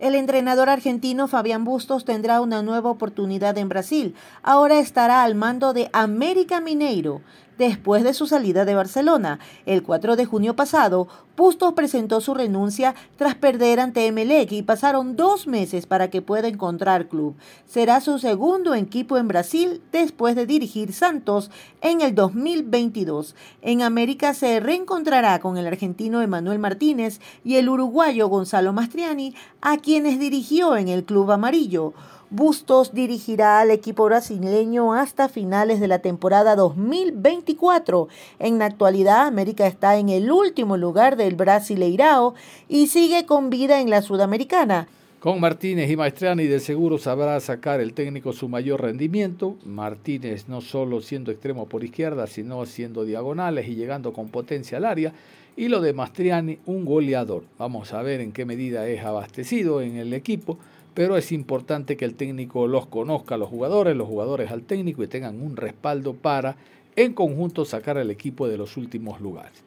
El 0.00 0.14
entrenador 0.14 0.70
argentino 0.70 1.28
Fabián 1.28 1.64
Bustos 1.64 2.06
tendrá 2.06 2.40
una 2.40 2.62
nueva 2.62 2.88
oportunidad 2.88 3.58
en 3.58 3.68
Brasil. 3.68 4.14
Ahora 4.42 4.78
estará 4.78 5.22
al 5.22 5.34
mando 5.34 5.74
de 5.74 5.90
América 5.92 6.62
Mineiro 6.62 7.20
después 7.60 8.02
de 8.02 8.14
su 8.14 8.26
salida 8.26 8.64
de 8.64 8.74
Barcelona. 8.74 9.38
El 9.66 9.82
4 9.82 10.16
de 10.16 10.24
junio 10.24 10.56
pasado, 10.56 11.08
Bustos 11.36 11.74
presentó 11.74 12.20
su 12.20 12.34
renuncia 12.34 12.94
tras 13.16 13.34
perder 13.34 13.80
ante 13.80 14.06
Emelec 14.06 14.52
y 14.52 14.62
pasaron 14.62 15.14
dos 15.14 15.46
meses 15.46 15.86
para 15.86 16.08
que 16.08 16.22
pueda 16.22 16.48
encontrar 16.48 17.08
club. 17.08 17.34
Será 17.66 18.00
su 18.00 18.18
segundo 18.18 18.74
equipo 18.74 19.18
en 19.18 19.28
Brasil 19.28 19.82
después 19.92 20.36
de 20.36 20.46
dirigir 20.46 20.94
Santos 20.94 21.50
en 21.82 22.00
el 22.00 22.14
2022. 22.14 23.34
En 23.60 23.82
América 23.82 24.32
se 24.32 24.58
reencontrará 24.60 25.38
con 25.38 25.58
el 25.58 25.66
argentino 25.66 26.22
Emanuel 26.22 26.58
Martínez 26.58 27.20
y 27.44 27.56
el 27.56 27.68
uruguayo 27.68 28.28
Gonzalo 28.28 28.72
Mastriani, 28.72 29.34
a 29.60 29.76
quienes 29.76 30.18
dirigió 30.18 30.76
en 30.76 30.88
el 30.88 31.04
club 31.04 31.30
amarillo. 31.30 31.92
Bustos 32.32 32.94
dirigirá 32.94 33.58
al 33.58 33.72
equipo 33.72 34.04
brasileño 34.04 34.94
hasta 34.94 35.28
finales 35.28 35.80
de 35.80 35.88
la 35.88 35.98
temporada 35.98 36.54
2024. 36.54 38.06
En 38.38 38.60
la 38.60 38.66
actualidad, 38.66 39.26
América 39.26 39.66
está 39.66 39.98
en 39.98 40.10
el 40.10 40.30
último 40.30 40.76
lugar 40.76 41.16
del 41.16 41.34
Brasileirao 41.34 42.34
y 42.68 42.86
sigue 42.86 43.26
con 43.26 43.50
vida 43.50 43.80
en 43.80 43.90
la 43.90 44.00
Sudamericana. 44.00 44.86
Con 45.18 45.40
Martínez 45.40 45.90
y 45.90 45.96
Maestriani 45.96 46.44
de 46.44 46.60
seguro 46.60 46.98
sabrá 46.98 47.40
sacar 47.40 47.80
el 47.80 47.94
técnico 47.94 48.32
su 48.32 48.48
mayor 48.48 48.80
rendimiento. 48.80 49.56
Martínez 49.64 50.46
no 50.46 50.60
solo 50.60 51.00
siendo 51.00 51.32
extremo 51.32 51.68
por 51.68 51.82
izquierda, 51.82 52.28
sino 52.28 52.62
haciendo 52.62 53.04
diagonales 53.04 53.66
y 53.66 53.74
llegando 53.74 54.12
con 54.12 54.28
potencia 54.28 54.78
al 54.78 54.84
área. 54.84 55.12
Y 55.56 55.66
lo 55.66 55.80
de 55.80 55.94
Maestriani, 55.94 56.60
un 56.66 56.84
goleador. 56.84 57.42
Vamos 57.58 57.92
a 57.92 58.02
ver 58.02 58.20
en 58.20 58.30
qué 58.30 58.44
medida 58.44 58.86
es 58.86 59.04
abastecido 59.04 59.82
en 59.82 59.96
el 59.96 60.14
equipo 60.14 60.58
pero 60.94 61.16
es 61.16 61.32
importante 61.32 61.96
que 61.96 62.04
el 62.04 62.14
técnico 62.14 62.66
los 62.66 62.86
conozca 62.86 63.36
los 63.36 63.48
jugadores, 63.48 63.96
los 63.96 64.08
jugadores 64.08 64.50
al 64.50 64.62
técnico 64.62 65.02
y 65.02 65.08
tengan 65.08 65.40
un 65.40 65.56
respaldo 65.56 66.14
para 66.14 66.56
en 66.96 67.14
conjunto 67.14 67.64
sacar 67.64 67.98
al 67.98 68.10
equipo 68.10 68.48
de 68.48 68.58
los 68.58 68.76
últimos 68.76 69.20
lugares. 69.20 69.62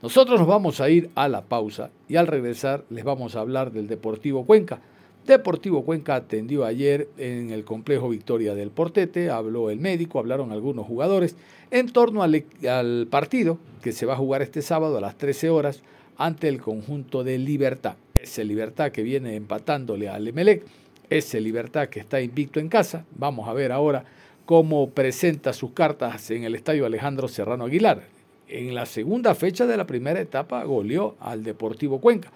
Nosotros 0.00 0.38
nos 0.38 0.48
vamos 0.48 0.80
a 0.80 0.88
ir 0.88 1.10
a 1.16 1.28
la 1.28 1.42
pausa 1.42 1.90
y 2.08 2.16
al 2.16 2.28
regresar 2.28 2.84
les 2.88 3.04
vamos 3.04 3.34
a 3.34 3.40
hablar 3.40 3.72
del 3.72 3.88
Deportivo 3.88 4.44
Cuenca. 4.46 4.80
Deportivo 5.26 5.84
Cuenca 5.84 6.14
atendió 6.14 6.64
ayer 6.64 7.08
en 7.18 7.50
el 7.50 7.64
complejo 7.64 8.08
Victoria 8.08 8.54
del 8.54 8.70
Portete, 8.70 9.28
habló 9.28 9.70
el 9.70 9.80
médico, 9.80 10.20
hablaron 10.20 10.52
algunos 10.52 10.86
jugadores 10.86 11.36
en 11.70 11.90
torno 11.90 12.22
al, 12.22 12.44
al 12.70 13.08
partido 13.10 13.58
que 13.82 13.92
se 13.92 14.06
va 14.06 14.14
a 14.14 14.16
jugar 14.16 14.40
este 14.40 14.62
sábado 14.62 14.96
a 14.96 15.00
las 15.00 15.18
13 15.18 15.50
horas 15.50 15.82
ante 16.16 16.48
el 16.48 16.60
conjunto 16.60 17.24
de 17.24 17.38
Libertad. 17.38 17.96
Ese 18.22 18.44
Libertad 18.44 18.90
que 18.90 19.02
viene 19.02 19.36
empatándole 19.36 20.08
al 20.08 20.26
Emelec, 20.26 20.64
ese 21.08 21.40
Libertad 21.40 21.88
que 21.88 22.00
está 22.00 22.20
invicto 22.20 22.60
en 22.60 22.68
casa. 22.68 23.04
Vamos 23.16 23.48
a 23.48 23.52
ver 23.52 23.72
ahora 23.72 24.04
cómo 24.44 24.90
presenta 24.90 25.52
sus 25.52 25.72
cartas 25.72 26.30
en 26.30 26.44
el 26.44 26.54
estadio 26.54 26.86
Alejandro 26.86 27.28
Serrano 27.28 27.64
Aguilar. 27.64 28.02
En 28.48 28.74
la 28.74 28.86
segunda 28.86 29.34
fecha 29.34 29.66
de 29.66 29.76
la 29.76 29.86
primera 29.86 30.20
etapa 30.20 30.64
goleó 30.64 31.16
al 31.20 31.44
Deportivo 31.44 32.00
Cuenca. 32.00 32.32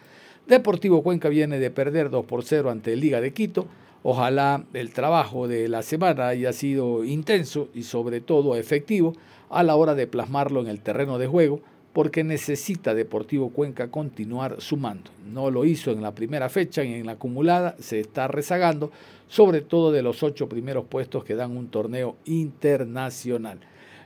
Deportivo 0.46 1.02
Cuenca 1.02 1.28
viene 1.28 1.58
de 1.58 1.70
perder 1.70 2.10
2 2.10 2.26
por 2.26 2.44
0 2.44 2.70
ante 2.70 2.96
Liga 2.96 3.20
de 3.20 3.32
Quito. 3.32 3.66
Ojalá 4.02 4.64
el 4.74 4.92
trabajo 4.92 5.48
de 5.48 5.68
la 5.68 5.82
semana 5.82 6.28
haya 6.28 6.52
sido 6.52 7.04
intenso 7.04 7.68
y 7.74 7.84
sobre 7.84 8.20
todo 8.20 8.56
efectivo 8.56 9.14
a 9.48 9.62
la 9.62 9.76
hora 9.76 9.94
de 9.94 10.06
plasmarlo 10.06 10.60
en 10.60 10.68
el 10.68 10.80
terreno 10.80 11.18
de 11.18 11.28
juego 11.28 11.60
porque 11.92 12.24
necesita 12.24 12.94
Deportivo 12.94 13.50
Cuenca 13.50 13.88
continuar 13.88 14.60
sumando. 14.60 15.10
No 15.30 15.50
lo 15.50 15.64
hizo 15.64 15.90
en 15.90 16.02
la 16.02 16.14
primera 16.14 16.48
fecha 16.48 16.82
y 16.84 16.94
en 16.94 17.06
la 17.06 17.12
acumulada 17.12 17.76
se 17.78 18.00
está 18.00 18.28
rezagando, 18.28 18.90
sobre 19.28 19.60
todo 19.60 19.92
de 19.92 20.02
los 20.02 20.22
ocho 20.22 20.48
primeros 20.48 20.86
puestos 20.86 21.24
que 21.24 21.34
dan 21.34 21.56
un 21.56 21.68
torneo 21.68 22.16
internacional. 22.24 23.58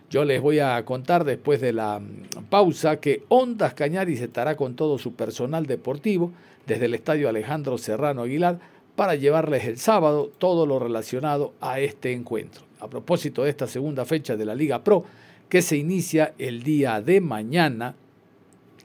Yo 0.08 0.24
les 0.24 0.40
voy 0.40 0.60
a 0.60 0.84
contar 0.84 1.24
después 1.24 1.60
de 1.60 1.72
la 1.72 1.98
mm, 1.98 2.44
pausa 2.48 3.00
que 3.00 3.24
Ondas 3.28 3.74
Cañaris 3.74 4.20
estará 4.20 4.56
con 4.56 4.76
todo 4.76 4.98
su 4.98 5.14
personal 5.14 5.66
deportivo 5.66 6.32
desde 6.66 6.86
el 6.86 6.94
Estadio 6.94 7.28
Alejandro 7.28 7.76
Serrano 7.78 8.22
Aguilar 8.22 8.58
para 8.94 9.14
llevarles 9.14 9.64
el 9.64 9.78
sábado 9.78 10.30
todo 10.38 10.64
lo 10.64 10.78
relacionado 10.78 11.52
a 11.60 11.80
este 11.80 12.12
encuentro. 12.12 12.62
A 12.80 12.88
propósito 12.88 13.44
de 13.44 13.50
esta 13.50 13.66
segunda 13.66 14.04
fecha 14.04 14.36
de 14.36 14.44
la 14.44 14.54
Liga 14.54 14.82
Pro, 14.82 15.04
que 15.48 15.62
se 15.62 15.76
inicia 15.76 16.34
el 16.38 16.62
día 16.62 17.00
de 17.00 17.20
mañana. 17.20 17.94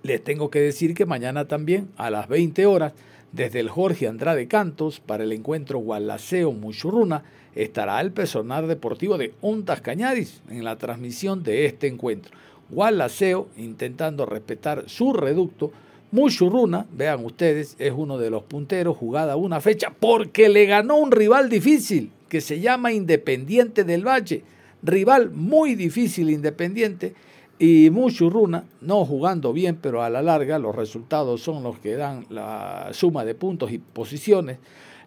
Les 0.03 0.23
tengo 0.23 0.49
que 0.49 0.59
decir 0.59 0.93
que 0.93 1.05
mañana 1.05 1.47
también 1.47 1.89
a 1.97 2.09
las 2.09 2.27
20 2.27 2.65
horas, 2.65 2.93
desde 3.31 3.59
el 3.59 3.69
Jorge 3.69 4.07
Andrade 4.07 4.47
Cantos, 4.47 4.99
para 4.99 5.23
el 5.23 5.31
encuentro 5.31 5.79
Gualaceo 5.79 6.51
Muchurruna, 6.51 7.23
estará 7.55 7.99
el 8.01 8.11
personal 8.11 8.67
deportivo 8.67 9.17
de 9.17 9.33
Ondas 9.41 9.81
Cañaris 9.81 10.41
en 10.49 10.63
la 10.63 10.77
transmisión 10.77 11.43
de 11.43 11.65
este 11.65 11.87
encuentro. 11.87 12.31
Gualaceo, 12.69 13.49
intentando 13.57 14.25
respetar 14.25 14.85
su 14.87 15.13
reducto, 15.13 15.71
Muchurruna, 16.11 16.85
vean 16.91 17.23
ustedes, 17.23 17.77
es 17.79 17.93
uno 17.95 18.17
de 18.17 18.29
los 18.29 18.43
punteros, 18.43 18.97
jugada 18.97 19.37
una 19.37 19.61
fecha, 19.61 19.93
porque 19.97 20.49
le 20.49 20.65
ganó 20.65 20.97
un 20.97 21.09
rival 21.09 21.49
difícil 21.49 22.11
que 22.27 22.41
se 22.41 22.59
llama 22.59 22.91
Independiente 22.91 23.85
del 23.85 24.05
Valle 24.05 24.43
rival 24.83 25.31
muy 25.31 25.75
difícil 25.75 26.29
Independiente 26.29 27.13
y 27.59 27.91
Muchurruna 27.91 28.63
no 28.81 29.05
jugando 29.05 29.53
bien, 29.53 29.77
pero 29.79 30.01
a 30.01 30.09
la 30.09 30.23
larga 30.23 30.57
los 30.57 30.75
resultados 30.75 31.41
son 31.41 31.61
los 31.61 31.77
que 31.77 31.95
dan 31.95 32.25
la 32.29 32.89
suma 32.91 33.23
de 33.23 33.35
puntos 33.35 33.71
y 33.71 33.77
posiciones. 33.77 34.57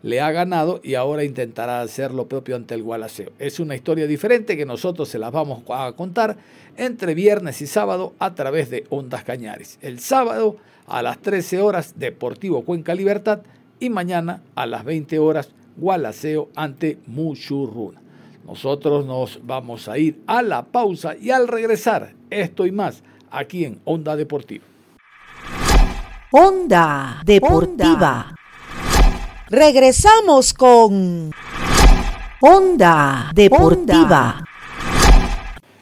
Le 0.02 0.20
ha 0.20 0.30
ganado 0.30 0.80
y 0.84 0.94
ahora 0.94 1.24
intentará 1.24 1.80
hacer 1.80 2.12
lo 2.12 2.28
propio 2.28 2.54
ante 2.54 2.74
el 2.74 2.84
Gualaceo. 2.84 3.32
Es 3.40 3.58
una 3.58 3.74
historia 3.74 4.06
diferente 4.06 4.56
que 4.56 4.66
nosotros 4.66 5.08
se 5.08 5.18
las 5.18 5.32
vamos 5.32 5.64
a 5.68 5.90
contar 5.96 6.37
entre 6.76 7.14
viernes 7.14 7.60
y 7.60 7.66
sábado 7.66 8.12
a 8.20 8.34
través 8.37 8.70
de 8.70 8.84
Ondas 8.88 9.24
Cañares. 9.24 9.78
El 9.82 9.98
sábado 9.98 10.56
a 10.87 11.02
las 11.02 11.18
13 11.18 11.60
horas 11.60 11.94
Deportivo 11.96 12.62
Cuenca 12.62 12.94
Libertad 12.94 13.40
y 13.80 13.90
mañana 13.90 14.42
a 14.54 14.66
las 14.66 14.84
20 14.84 15.18
horas 15.18 15.48
Gualaceo 15.76 16.50
ante 16.54 16.98
Muchurruna. 17.06 18.04
Nosotros 18.46 19.07
nos 19.07 19.40
vamos 19.42 19.88
a 19.88 19.96
ir 19.96 20.22
a 20.26 20.42
la 20.42 20.64
pausa 20.64 21.16
y 21.16 21.30
al 21.30 21.48
regresar, 21.48 22.14
esto 22.28 22.66
y 22.66 22.72
más, 22.72 23.02
aquí 23.30 23.64
en 23.64 23.80
Onda 23.85 24.16
Deportiva. 24.16 24.64
Onda 26.30 27.20
Deportiva. 27.24 28.35
Regresamos 29.48 30.52
con 30.52 31.30
Onda 32.40 33.30
Deportiva. 33.33 34.44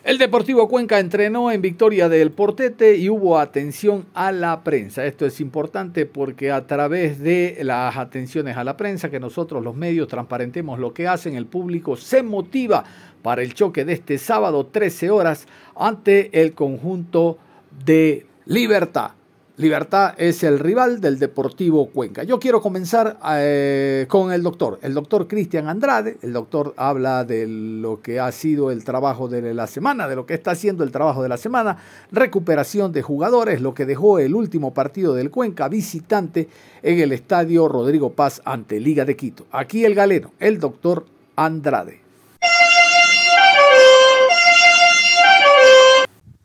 El 0.04 0.18
Deportivo 0.18 0.66
Cuenca 0.66 0.98
entrenó 0.98 1.52
en 1.52 1.62
Victoria 1.62 2.08
del 2.08 2.32
Portete 2.32 2.96
y 2.96 3.08
hubo 3.08 3.38
atención 3.38 4.04
a 4.14 4.32
la 4.32 4.64
prensa. 4.64 5.06
Esto 5.06 5.26
es 5.26 5.40
importante 5.40 6.06
porque 6.06 6.50
a 6.50 6.66
través 6.66 7.20
de 7.20 7.58
las 7.62 7.96
atenciones 7.96 8.56
a 8.56 8.64
la 8.64 8.76
prensa, 8.76 9.10
que 9.10 9.20
nosotros 9.20 9.62
los 9.62 9.76
medios 9.76 10.08
transparentemos 10.08 10.80
lo 10.80 10.92
que 10.92 11.06
hacen, 11.06 11.36
el 11.36 11.46
público 11.46 11.96
se 11.96 12.24
motiva 12.24 12.82
para 13.22 13.42
el 13.42 13.54
choque 13.54 13.84
de 13.84 13.92
este 13.92 14.18
sábado 14.18 14.66
13 14.66 15.12
horas 15.12 15.46
ante 15.76 16.42
el 16.42 16.52
conjunto 16.52 17.38
de 17.84 18.26
Libertad. 18.44 19.12
Libertad 19.62 20.14
es 20.18 20.42
el 20.42 20.58
rival 20.58 21.00
del 21.00 21.20
Deportivo 21.20 21.86
Cuenca. 21.86 22.24
Yo 22.24 22.40
quiero 22.40 22.60
comenzar 22.60 23.18
eh, 23.30 24.06
con 24.08 24.32
el 24.32 24.42
doctor, 24.42 24.80
el 24.82 24.92
doctor 24.92 25.28
Cristian 25.28 25.68
Andrade. 25.68 26.18
El 26.20 26.32
doctor 26.32 26.74
habla 26.76 27.22
de 27.24 27.46
lo 27.46 28.02
que 28.02 28.18
ha 28.18 28.32
sido 28.32 28.72
el 28.72 28.82
trabajo 28.82 29.28
de 29.28 29.54
la 29.54 29.68
semana, 29.68 30.08
de 30.08 30.16
lo 30.16 30.26
que 30.26 30.34
está 30.34 30.50
haciendo 30.50 30.82
el 30.82 30.90
trabajo 30.90 31.22
de 31.22 31.28
la 31.28 31.36
semana, 31.36 31.78
recuperación 32.10 32.90
de 32.90 33.02
jugadores, 33.02 33.60
lo 33.60 33.72
que 33.72 33.86
dejó 33.86 34.18
el 34.18 34.34
último 34.34 34.74
partido 34.74 35.14
del 35.14 35.30
Cuenca 35.30 35.68
visitante 35.68 36.48
en 36.82 36.98
el 36.98 37.12
estadio 37.12 37.68
Rodrigo 37.68 38.10
Paz 38.14 38.42
ante 38.44 38.80
Liga 38.80 39.04
de 39.04 39.14
Quito. 39.14 39.46
Aquí 39.52 39.84
el 39.84 39.94
galeno, 39.94 40.32
el 40.40 40.58
doctor 40.58 41.06
Andrade. 41.36 42.00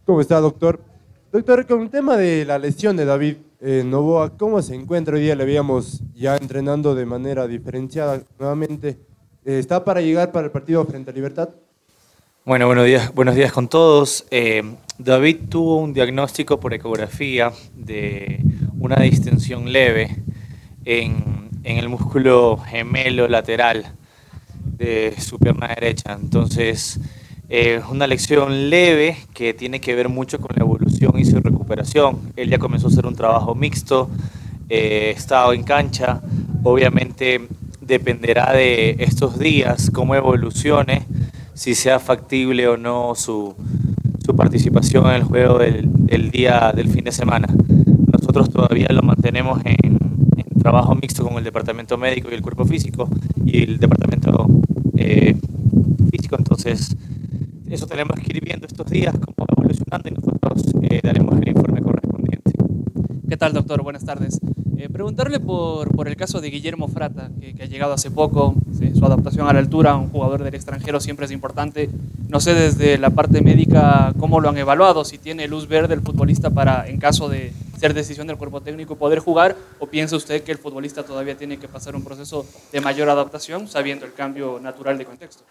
¿Cómo 0.06 0.21
está, 0.21 0.39
doctor? 0.39 0.80
Doctor, 1.38 1.67
con 1.67 1.84
el 1.84 1.91
tema 1.91 2.17
de 2.17 2.45
la 2.45 2.58
lesión 2.58 2.97
de 2.97 3.06
David 3.06 3.36
eh, 3.62 3.84
Novoa, 3.86 4.36
¿cómo 4.36 4.60
se 4.63 4.73
encuentra 4.73 5.13
hoy 5.13 5.21
día? 5.21 5.36
Le 5.36 5.45
veíamos 5.45 6.02
ya 6.15 6.36
entrenando 6.36 6.95
de 6.95 7.06
manera 7.06 7.45
diferenciada 7.45 8.23
nuevamente. 8.39 8.97
Eh, 9.45 9.60
¿Está 9.60 9.86
para 9.86 10.02
llegar 10.02 10.32
para 10.32 10.47
el 10.47 10.52
partido 10.52 10.84
frente 10.86 11.12
a 11.12 11.13
Libertad? 11.13 11.50
Bueno, 12.43 12.65
buenos 12.65 12.86
días, 12.86 13.13
buenos 13.13 13.36
días 13.36 13.52
con 13.52 13.67
todos. 13.67 14.26
Eh, 14.32 14.63
David 14.97 15.41
tuvo 15.47 15.78
un 15.78 15.93
diagnóstico 15.93 16.60
por 16.60 16.73
ecografía 16.73 17.52
de 17.76 18.43
una 18.80 18.95
distensión 18.95 19.71
leve 19.71 20.23
en, 20.86 21.52
en 21.63 21.78
el 21.78 21.88
músculo 21.88 22.58
gemelo 22.58 23.28
lateral 23.28 23.93
de 24.76 25.13
su 25.19 25.38
pierna 25.38 25.67
derecha. 25.67 26.17
Entonces, 26.19 27.00
es 27.50 27.82
una 27.89 28.08
lección 28.08 28.69
leve 28.69 29.17
que 29.34 29.54
tiene 29.54 29.80
que 29.80 29.95
ver 29.95 30.10
mucho 30.10 30.38
con 30.39 30.50
la 30.54 30.63
evolución 30.63 30.77
y 31.15 31.25
su 31.25 31.39
recuperación. 31.39 32.17
Él 32.36 32.49
ya 32.49 32.57
comenzó 32.57 32.88
a 32.88 32.89
hacer 32.89 33.05
un 33.05 33.15
trabajo 33.15 33.53
mixto, 33.55 34.10
eh, 34.69 35.13
estado 35.15 35.53
en 35.53 35.63
cancha. 35.63 36.21
Obviamente 36.63 37.47
dependerá 37.81 38.51
de 38.51 38.95
estos 38.99 39.39
días, 39.39 39.91
cómo 39.91 40.15
evolucione, 40.15 41.05
si 41.53 41.75
sea 41.75 41.99
factible 41.99 42.67
o 42.67 42.77
no 42.77 43.13
su, 43.15 43.55
su 44.25 44.36
participación 44.36 45.05
en 45.07 45.13
el 45.13 45.23
juego 45.23 45.60
del, 45.60 45.88
del, 45.91 46.31
día 46.31 46.73
del 46.75 46.89
fin 46.89 47.03
de 47.05 47.12
semana. 47.12 47.47
Nosotros 48.12 48.49
todavía 48.49 48.88
lo 48.89 49.03
mantenemos 49.03 49.62
en, 49.63 49.97
en, 50.38 50.62
trabajo 50.62 50.95
mixto 50.95 51.23
con 51.23 51.38
el 51.38 51.43
departamento 51.43 51.97
médico 51.97 52.27
y 52.29 52.33
el 52.33 52.41
cuerpo 52.41 52.65
físico 52.65 53.07
y 53.45 53.63
el 53.63 53.77
departamento 53.79 54.47
eh, 54.97 55.36
físico, 56.12 56.36
entonces 56.38 56.95
eso 57.69 57.88
tenemos 57.88 58.17
que 58.19 58.38
ir 58.38 58.43
viendo 58.43 58.67
estos 58.67 58.86
días, 58.88 59.13
cómo 59.13 59.36
va 59.39 59.45
evolucionando 59.58 60.10
y 60.10 60.12
nosotros 60.12 60.73
eh, 60.84 61.01
daremos 61.03 61.38
el 61.39 61.49
informe 61.49 61.82
correspondiente. 61.82 62.51
¿Qué 63.27 63.38
tal, 63.38 63.53
doctor? 63.53 63.82
Buenas 63.84 64.06
tardes. 64.06 64.39
Eh, 64.77 64.89
preguntarle 64.89 65.39
por, 65.39 65.93
por, 65.95 66.08
el 66.08 66.15
caso 66.15 66.39
de 66.39 66.49
Guillermo 66.49 66.88
Frata, 66.88 67.32
que, 67.39 67.53
que 67.56 67.63
ha 67.63 67.65
llegado 67.65 67.93
hace 67.93 68.12
poco, 68.12 68.56
su 68.93 69.06
adaptación 69.06 69.47
a 69.47 69.53
la 69.53 69.60
altura, 69.60 69.95
un 69.95 70.10
jugador 70.10 70.43
del 70.43 70.53
extranjero 70.53 70.99
siempre 70.99 71.25
es 71.25 71.32
importante. 71.32 71.89
No 72.30 72.39
sé 72.39 72.53
desde 72.53 72.97
la 72.97 73.10
parte 73.10 73.41
médica 73.41 74.13
cómo 74.19 74.39
lo 74.39 74.49
han 74.49 74.58
evaluado, 74.58 75.03
si 75.03 75.17
tiene 75.17 75.47
luz 75.47 75.67
verde 75.67 75.93
el 75.93 76.01
futbolista 76.01 76.51
para, 76.51 76.88
en 76.88 76.99
caso 76.99 77.27
de 77.27 77.53
ser 77.77 77.93
decisión 77.93 78.27
del 78.27 78.38
cuerpo 78.38 78.62
técnico, 78.62 78.95
poder 78.95 79.19
jugar, 79.19 79.56
o 79.80 79.88
piensa 79.88 80.15
usted 80.15 80.43
que 80.43 80.51
el 80.51 80.58
futbolista 80.58 81.03
todavía 81.03 81.38
tiene 81.38 81.58
que 81.58 81.67
pasar 81.67 81.95
un 81.95 82.03
proceso 82.03 82.45
de 82.71 82.82
mayor 82.82 83.10
adaptación, 83.10 83.67
sabiendo 83.67 84.06
el 84.06 84.13
cambio 84.13 84.60
natural 84.60 84.97
de 84.97 85.06
contexto. 85.06 85.43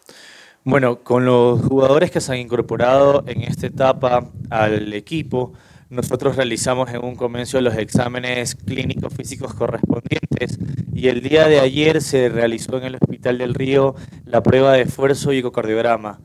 Bueno, 0.68 1.04
con 1.04 1.24
los 1.24 1.62
jugadores 1.62 2.10
que 2.10 2.20
se 2.20 2.32
han 2.32 2.38
incorporado 2.40 3.22
en 3.28 3.42
esta 3.42 3.68
etapa 3.68 4.32
al 4.50 4.92
equipo, 4.94 5.52
nosotros 5.90 6.34
realizamos 6.34 6.90
en 6.90 7.04
un 7.04 7.14
comienzo 7.14 7.60
los 7.60 7.76
exámenes 7.76 8.56
clínicos 8.56 9.14
físicos 9.14 9.54
correspondientes 9.54 10.58
y 10.92 11.06
el 11.06 11.22
día 11.22 11.46
de 11.46 11.60
ayer 11.60 12.02
se 12.02 12.30
realizó 12.30 12.78
en 12.78 12.82
el 12.82 12.96
Hospital 12.96 13.38
del 13.38 13.54
Río 13.54 13.94
la 14.24 14.42
prueba 14.42 14.72
de 14.72 14.82
esfuerzo 14.82 15.32
y 15.32 15.38
ecocardiograma. 15.38 16.18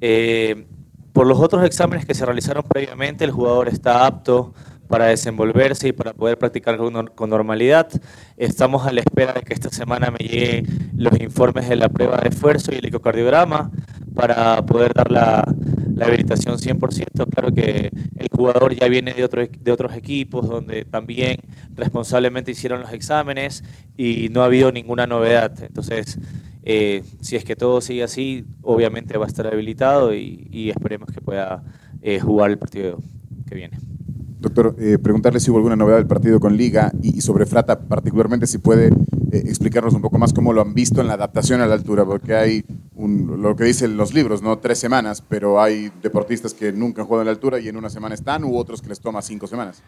Eh, 0.00 0.66
por 1.12 1.26
los 1.26 1.40
otros 1.40 1.64
exámenes 1.64 2.06
que 2.06 2.14
se 2.14 2.24
realizaron 2.24 2.62
previamente, 2.62 3.24
el 3.24 3.32
jugador 3.32 3.66
está 3.66 4.06
apto 4.06 4.54
para 4.90 5.06
desenvolverse 5.06 5.88
y 5.88 5.92
para 5.92 6.12
poder 6.12 6.36
practicar 6.36 6.76
con, 6.76 7.30
normalidad. 7.30 7.88
Estamos 8.36 8.86
a 8.86 8.92
la 8.92 9.00
espera 9.00 9.32
de 9.32 9.42
que 9.42 9.54
esta 9.54 9.70
semana 9.70 10.10
me 10.10 10.18
lleguen 10.18 10.90
los 10.96 11.18
informes 11.20 11.68
de 11.68 11.76
la 11.76 11.88
prueba 11.88 12.16
de 12.18 12.30
esfuerzo 12.30 12.72
y 12.72 12.78
el 12.78 12.86
ecocardiograma 12.86 13.70
para 14.14 14.60
poder 14.66 14.92
dar 14.92 15.12
la, 15.12 15.44
habilitación 16.02 16.58
100%. 16.58 17.30
Claro 17.30 17.52
que 17.52 17.90
el 18.16 18.28
jugador 18.32 18.74
ya 18.74 18.88
viene 18.88 19.12
de, 19.12 19.22
otro, 19.22 19.46
de 19.46 19.70
otros 19.70 19.94
equipos 19.94 20.48
donde 20.48 20.84
también 20.84 21.36
responsablemente 21.76 22.50
hicieron 22.50 22.80
los 22.80 22.92
exámenes 22.92 23.62
y 23.96 24.28
no 24.30 24.42
ha 24.42 24.46
habido 24.46 24.72
ninguna 24.72 25.06
novedad. 25.06 25.52
Entonces, 25.62 26.18
eh, 26.64 27.04
si 27.20 27.36
es 27.36 27.44
que 27.44 27.54
todo 27.54 27.80
sigue 27.80 28.02
así, 28.02 28.44
obviamente 28.62 29.16
va 29.18 29.26
a 29.26 29.28
estar 29.28 29.46
habilitado 29.46 30.14
y, 30.14 30.48
y 30.50 30.70
esperemos 30.70 31.10
que 31.12 31.20
pueda 31.20 31.62
eh, 32.02 32.18
jugar 32.18 32.50
el 32.50 32.58
partido 32.58 32.98
que 33.46 33.54
viene. 33.54 33.78
Doctor, 34.40 34.74
eh, 34.78 34.96
preguntarle 34.96 35.38
si 35.38 35.50
hubo 35.50 35.58
alguna 35.58 35.76
novedad 35.76 35.98
del 35.98 36.06
partido 36.06 36.40
con 36.40 36.56
Liga 36.56 36.90
y, 37.02 37.20
sobre 37.20 37.44
Frata, 37.44 37.78
particularmente 37.78 38.46
si 38.46 38.56
puede 38.56 38.88
eh, 38.88 38.92
explicarnos 39.32 39.92
un 39.92 40.00
poco 40.00 40.18
más 40.18 40.32
cómo 40.32 40.54
lo 40.54 40.62
han 40.62 40.72
visto 40.72 41.02
en 41.02 41.08
la 41.08 41.14
adaptación 41.14 41.60
a 41.60 41.66
la 41.66 41.74
altura, 41.74 42.06
porque 42.06 42.34
hay 42.34 42.64
lo 42.96 43.54
que 43.54 43.64
dicen 43.64 43.98
los 43.98 44.14
libros, 44.14 44.40
¿no? 44.40 44.58
Tres 44.58 44.78
semanas, 44.78 45.22
pero 45.26 45.60
hay 45.60 45.92
deportistas 46.02 46.54
que 46.54 46.72
nunca 46.72 47.02
han 47.02 47.06
jugado 47.06 47.22
en 47.22 47.26
la 47.26 47.32
altura 47.32 47.60
y 47.60 47.68
en 47.68 47.76
una 47.76 47.90
semana 47.90 48.14
están, 48.14 48.44
u 48.44 48.56
otros 48.56 48.80
que 48.80 48.88
les 48.88 49.00
toma 49.00 49.20
cinco 49.20 49.46
semanas. 49.46 49.82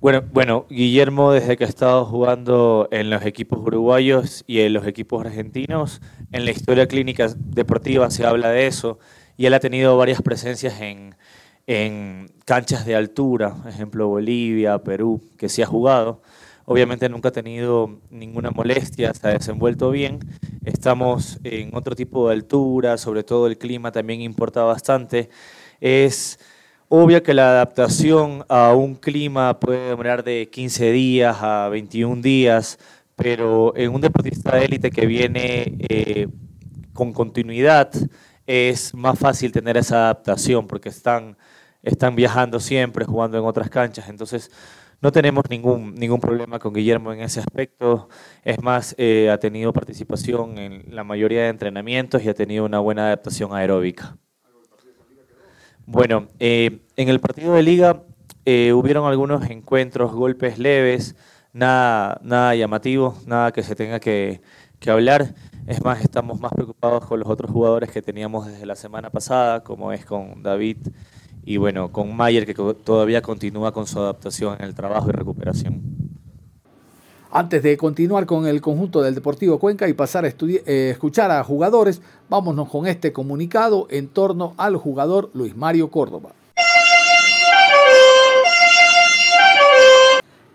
Bueno, 0.00 0.22
bueno, 0.32 0.66
Guillermo 0.70 1.32
desde 1.32 1.56
que 1.56 1.64
ha 1.64 1.68
estado 1.68 2.04
jugando 2.04 2.88
en 2.92 3.10
los 3.10 3.24
equipos 3.24 3.58
uruguayos 3.58 4.44
y 4.46 4.60
en 4.60 4.72
los 4.72 4.86
equipos 4.86 5.24
argentinos, 5.24 6.00
en 6.30 6.44
la 6.44 6.52
historia 6.52 6.86
clínica 6.86 7.26
deportiva 7.38 8.08
se 8.10 8.24
habla 8.24 8.50
de 8.50 8.68
eso, 8.68 9.00
y 9.36 9.46
él 9.46 9.54
ha 9.54 9.60
tenido 9.60 9.96
varias 9.96 10.22
presencias 10.22 10.80
en 10.80 11.16
en 11.66 12.30
canchas 12.44 12.84
de 12.84 12.94
altura, 12.94 13.56
ejemplo 13.66 14.08
Bolivia, 14.08 14.78
Perú, 14.78 15.22
que 15.38 15.48
sí 15.48 15.62
ha 15.62 15.66
jugado. 15.66 16.20
Obviamente 16.66 17.08
nunca 17.08 17.28
ha 17.28 17.32
tenido 17.32 18.00
ninguna 18.10 18.50
molestia, 18.50 19.12
se 19.12 19.26
ha 19.28 19.30
desenvuelto 19.30 19.90
bien. 19.90 20.20
Estamos 20.64 21.38
en 21.44 21.74
otro 21.74 21.94
tipo 21.94 22.28
de 22.28 22.34
altura, 22.34 22.96
sobre 22.96 23.22
todo 23.22 23.46
el 23.46 23.58
clima 23.58 23.92
también 23.92 24.22
importa 24.22 24.62
bastante. 24.62 25.28
Es 25.80 26.38
obvio 26.88 27.22
que 27.22 27.34
la 27.34 27.50
adaptación 27.50 28.44
a 28.48 28.72
un 28.74 28.94
clima 28.94 29.60
puede 29.60 29.90
demorar 29.90 30.24
de 30.24 30.48
15 30.50 30.92
días 30.92 31.36
a 31.40 31.68
21 31.68 32.22
días, 32.22 32.78
pero 33.14 33.76
en 33.76 33.94
un 33.94 34.00
deportista 34.00 34.56
de 34.56 34.64
élite 34.64 34.90
que 34.90 35.06
viene 35.06 35.76
eh, 35.88 36.28
con 36.94 37.12
continuidad 37.12 37.90
es 38.46 38.94
más 38.94 39.18
fácil 39.18 39.52
tener 39.52 39.76
esa 39.76 40.04
adaptación 40.04 40.66
porque 40.66 40.88
están 40.88 41.36
están 41.84 42.16
viajando 42.16 42.60
siempre, 42.60 43.04
jugando 43.04 43.38
en 43.38 43.44
otras 43.44 43.70
canchas, 43.70 44.08
entonces 44.08 44.50
no 45.00 45.12
tenemos 45.12 45.44
ningún, 45.50 45.94
ningún 45.94 46.18
problema 46.18 46.58
con 46.58 46.72
Guillermo 46.72 47.12
en 47.12 47.20
ese 47.20 47.40
aspecto. 47.40 48.08
Es 48.42 48.62
más, 48.62 48.94
eh, 48.96 49.28
ha 49.30 49.38
tenido 49.38 49.70
participación 49.72 50.56
en 50.56 50.94
la 50.94 51.04
mayoría 51.04 51.42
de 51.42 51.48
entrenamientos 51.48 52.22
y 52.24 52.30
ha 52.30 52.34
tenido 52.34 52.64
una 52.64 52.78
buena 52.78 53.06
adaptación 53.06 53.52
aeróbica. 53.52 54.16
Bueno, 55.84 56.28
eh, 56.38 56.80
en 56.96 57.10
el 57.10 57.20
partido 57.20 57.52
de 57.52 57.62
liga 57.62 58.02
eh, 58.46 58.72
hubieron 58.72 59.06
algunos 59.06 59.50
encuentros, 59.50 60.12
golpes 60.12 60.58
leves, 60.58 61.16
nada, 61.52 62.18
nada 62.22 62.54
llamativo, 62.54 63.14
nada 63.26 63.52
que 63.52 63.62
se 63.62 63.76
tenga 63.76 64.00
que, 64.00 64.40
que 64.80 64.90
hablar. 64.90 65.34
Es 65.66 65.84
más, 65.84 66.00
estamos 66.00 66.40
más 66.40 66.52
preocupados 66.52 67.04
con 67.04 67.20
los 67.20 67.28
otros 67.28 67.50
jugadores 67.50 67.90
que 67.90 68.00
teníamos 68.00 68.46
desde 68.46 68.64
la 68.64 68.74
semana 68.74 69.10
pasada, 69.10 69.62
como 69.62 69.92
es 69.92 70.06
con 70.06 70.42
David 70.42 70.78
y 71.46 71.56
bueno, 71.56 71.92
con 71.92 72.16
Mayer 72.16 72.46
que 72.46 72.54
todavía 72.54 73.22
continúa 73.22 73.72
con 73.72 73.86
su 73.86 73.98
adaptación 73.98 74.56
en 74.58 74.64
el 74.64 74.74
trabajo 74.74 75.08
y 75.08 75.12
recuperación. 75.12 75.82
Antes 77.30 77.64
de 77.64 77.76
continuar 77.76 78.26
con 78.26 78.46
el 78.46 78.60
conjunto 78.60 79.02
del 79.02 79.16
Deportivo 79.16 79.58
Cuenca 79.58 79.88
y 79.88 79.92
pasar 79.92 80.24
a 80.24 80.28
eh, 80.28 80.90
escuchar 80.92 81.32
a 81.32 81.42
jugadores, 81.42 82.00
vámonos 82.28 82.68
con 82.68 82.86
este 82.86 83.12
comunicado 83.12 83.88
en 83.90 84.06
torno 84.06 84.54
al 84.56 84.76
jugador 84.76 85.30
Luis 85.34 85.56
Mario 85.56 85.90
Córdoba. 85.90 86.30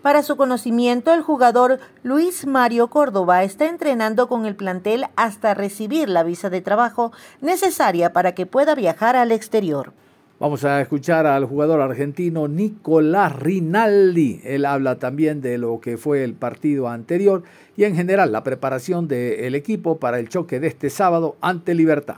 Para 0.00 0.22
su 0.22 0.38
conocimiento, 0.38 1.12
el 1.12 1.20
jugador 1.20 1.78
Luis 2.02 2.46
Mario 2.46 2.88
Córdoba 2.88 3.44
está 3.44 3.66
entrenando 3.66 4.28
con 4.28 4.46
el 4.46 4.56
plantel 4.56 5.04
hasta 5.14 5.52
recibir 5.52 6.08
la 6.08 6.22
visa 6.22 6.48
de 6.48 6.62
trabajo 6.62 7.12
necesaria 7.42 8.14
para 8.14 8.34
que 8.34 8.46
pueda 8.46 8.74
viajar 8.74 9.16
al 9.16 9.30
exterior. 9.30 9.92
Vamos 10.40 10.64
a 10.64 10.80
escuchar 10.80 11.26
al 11.26 11.44
jugador 11.44 11.82
argentino 11.82 12.48
Nicolás 12.48 13.36
Rinaldi. 13.36 14.40
Él 14.42 14.64
habla 14.64 14.98
también 14.98 15.42
de 15.42 15.58
lo 15.58 15.82
que 15.82 15.98
fue 15.98 16.24
el 16.24 16.32
partido 16.32 16.88
anterior 16.88 17.42
y 17.76 17.84
en 17.84 17.94
general 17.94 18.32
la 18.32 18.42
preparación 18.42 19.06
del 19.06 19.54
equipo 19.54 19.98
para 19.98 20.18
el 20.18 20.30
choque 20.30 20.58
de 20.58 20.68
este 20.68 20.88
sábado 20.88 21.36
ante 21.42 21.74
Libertad. 21.74 22.16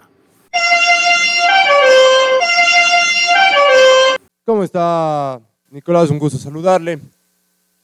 ¿Cómo 4.44 4.62
está, 4.62 5.40
Nicolás? 5.70 6.08
Un 6.08 6.20
gusto 6.20 6.38
saludarle. 6.38 7.00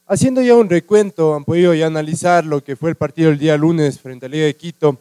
Haciendo 0.07 0.41
ya 0.41 0.55
un 0.55 0.71
recuento, 0.71 1.35
han 1.35 1.45
podido 1.45 1.75
ya 1.75 1.89
analizar 1.89 2.45
lo 2.45 2.63
que 2.63 2.77
fue 2.77 2.91
el 2.91 2.97
partido 2.97 3.31
el 3.31 3.41
día 3.41 3.57
lunes 3.57 3.99
frente 3.99 4.27
a 4.27 4.29
Liga 4.29 4.45
de 4.45 4.55
Quito. 4.55 4.99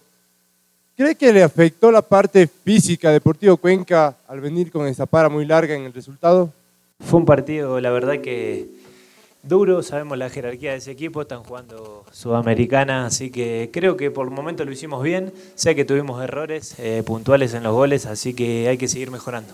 ¿Cree 0.98 1.14
que 1.14 1.32
le 1.32 1.44
afectó 1.44 1.92
la 1.92 2.02
parte 2.02 2.48
física 2.48 3.12
Deportivo 3.12 3.56
Cuenca 3.58 4.18
al 4.28 4.42
venir 4.42 4.72
con 4.72 4.88
esa 4.88 5.06
para 5.06 5.30
muy 5.30 5.46
larga 5.46 5.76
en 5.76 5.84
el 5.84 5.94
resultado? 5.94 6.52
Fue 7.00 7.20
un 7.20 7.26
partido, 7.28 7.80
la 7.80 7.92
verdad 7.92 8.20
que 8.20 8.66
duro, 9.44 9.84
sabemos 9.84 10.18
la 10.18 10.32
jerarquía 10.32 10.72
de 10.72 10.78
ese 10.78 10.90
equipo, 10.90 11.22
están 11.22 11.44
jugando 11.44 12.04
Sudamericana, 12.12 13.06
así 13.06 13.30
que 13.30 13.70
creo 13.72 13.96
que 13.96 14.10
por 14.10 14.26
el 14.26 14.34
momento 14.34 14.66
lo 14.66 14.72
hicimos 14.72 15.04
bien, 15.04 15.32
sé 15.54 15.76
que 15.76 15.86
tuvimos 15.86 16.24
errores 16.24 16.74
eh, 16.80 17.04
puntuales 17.06 17.54
en 17.54 17.62
los 17.62 17.76
goles, 17.76 18.08
así 18.08 18.34
que 18.34 18.68
hay 18.68 18.80
que 18.80 18.88
seguir 18.88 19.12
mejorando. 19.12 19.54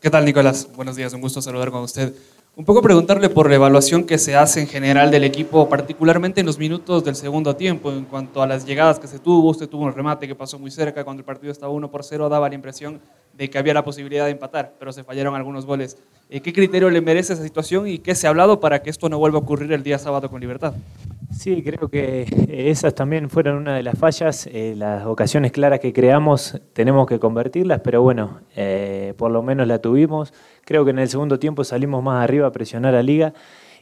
¿Qué 0.00 0.08
tal, 0.08 0.24
Nicolás? 0.24 0.66
Buenos 0.74 0.96
días, 0.96 1.12
un 1.12 1.20
gusto 1.20 1.42
saludar 1.42 1.70
con 1.70 1.82
usted. 1.82 2.14
Un 2.54 2.66
poco 2.66 2.82
preguntarle 2.82 3.30
por 3.30 3.48
la 3.48 3.54
evaluación 3.54 4.04
que 4.04 4.18
se 4.18 4.36
hace 4.36 4.60
en 4.60 4.66
general 4.66 5.10
del 5.10 5.24
equipo, 5.24 5.70
particularmente 5.70 6.40
en 6.40 6.46
los 6.46 6.58
minutos 6.58 7.02
del 7.02 7.14
segundo 7.14 7.56
tiempo, 7.56 7.90
en 7.90 8.04
cuanto 8.04 8.42
a 8.42 8.46
las 8.46 8.66
llegadas 8.66 8.98
que 8.98 9.06
se 9.06 9.18
tuvo. 9.18 9.48
Usted 9.48 9.70
tuvo 9.70 9.84
un 9.84 9.94
remate 9.94 10.28
que 10.28 10.34
pasó 10.34 10.58
muy 10.58 10.70
cerca, 10.70 11.02
cuando 11.02 11.20
el 11.20 11.24
partido 11.24 11.50
estaba 11.50 11.72
1 11.72 11.90
por 11.90 12.04
0, 12.04 12.28
daba 12.28 12.50
la 12.50 12.54
impresión 12.54 13.00
de 13.32 13.48
que 13.48 13.56
había 13.56 13.72
la 13.72 13.82
posibilidad 13.82 14.26
de 14.26 14.32
empatar, 14.32 14.74
pero 14.78 14.92
se 14.92 15.02
fallaron 15.02 15.34
algunos 15.34 15.64
goles. 15.64 15.96
Eh, 16.28 16.42
¿Qué 16.42 16.52
criterio 16.52 16.90
le 16.90 17.00
merece 17.00 17.32
esa 17.32 17.42
situación 17.42 17.88
y 17.88 18.00
qué 18.00 18.14
se 18.14 18.26
ha 18.26 18.30
hablado 18.30 18.60
para 18.60 18.82
que 18.82 18.90
esto 18.90 19.08
no 19.08 19.18
vuelva 19.18 19.38
a 19.38 19.40
ocurrir 19.40 19.72
el 19.72 19.82
día 19.82 19.98
sábado 19.98 20.28
con 20.28 20.38
libertad? 20.38 20.74
Sí, 21.42 21.60
creo 21.64 21.88
que 21.88 22.24
esas 22.70 22.94
también 22.94 23.28
fueron 23.28 23.56
una 23.56 23.74
de 23.74 23.82
las 23.82 23.98
fallas. 23.98 24.46
Eh, 24.46 24.74
las 24.76 25.04
ocasiones 25.06 25.50
claras 25.50 25.80
que 25.80 25.92
creamos 25.92 26.60
tenemos 26.72 27.04
que 27.08 27.18
convertirlas, 27.18 27.80
pero 27.82 28.00
bueno, 28.00 28.42
eh, 28.54 29.12
por 29.16 29.32
lo 29.32 29.42
menos 29.42 29.66
la 29.66 29.80
tuvimos. 29.80 30.32
Creo 30.64 30.84
que 30.84 30.92
en 30.92 31.00
el 31.00 31.08
segundo 31.08 31.40
tiempo 31.40 31.64
salimos 31.64 32.00
más 32.00 32.22
arriba 32.22 32.46
a 32.46 32.52
presionar 32.52 32.94
a 32.94 33.02
Liga 33.02 33.34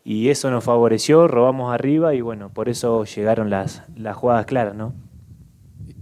y 0.04 0.30
eso 0.30 0.50
nos 0.50 0.64
favoreció, 0.64 1.28
robamos 1.28 1.70
arriba 1.70 2.14
y 2.14 2.22
bueno, 2.22 2.48
por 2.48 2.70
eso 2.70 3.04
llegaron 3.04 3.50
las, 3.50 3.82
las 3.94 4.16
jugadas 4.16 4.46
claras, 4.46 4.74
¿no? 4.74 4.94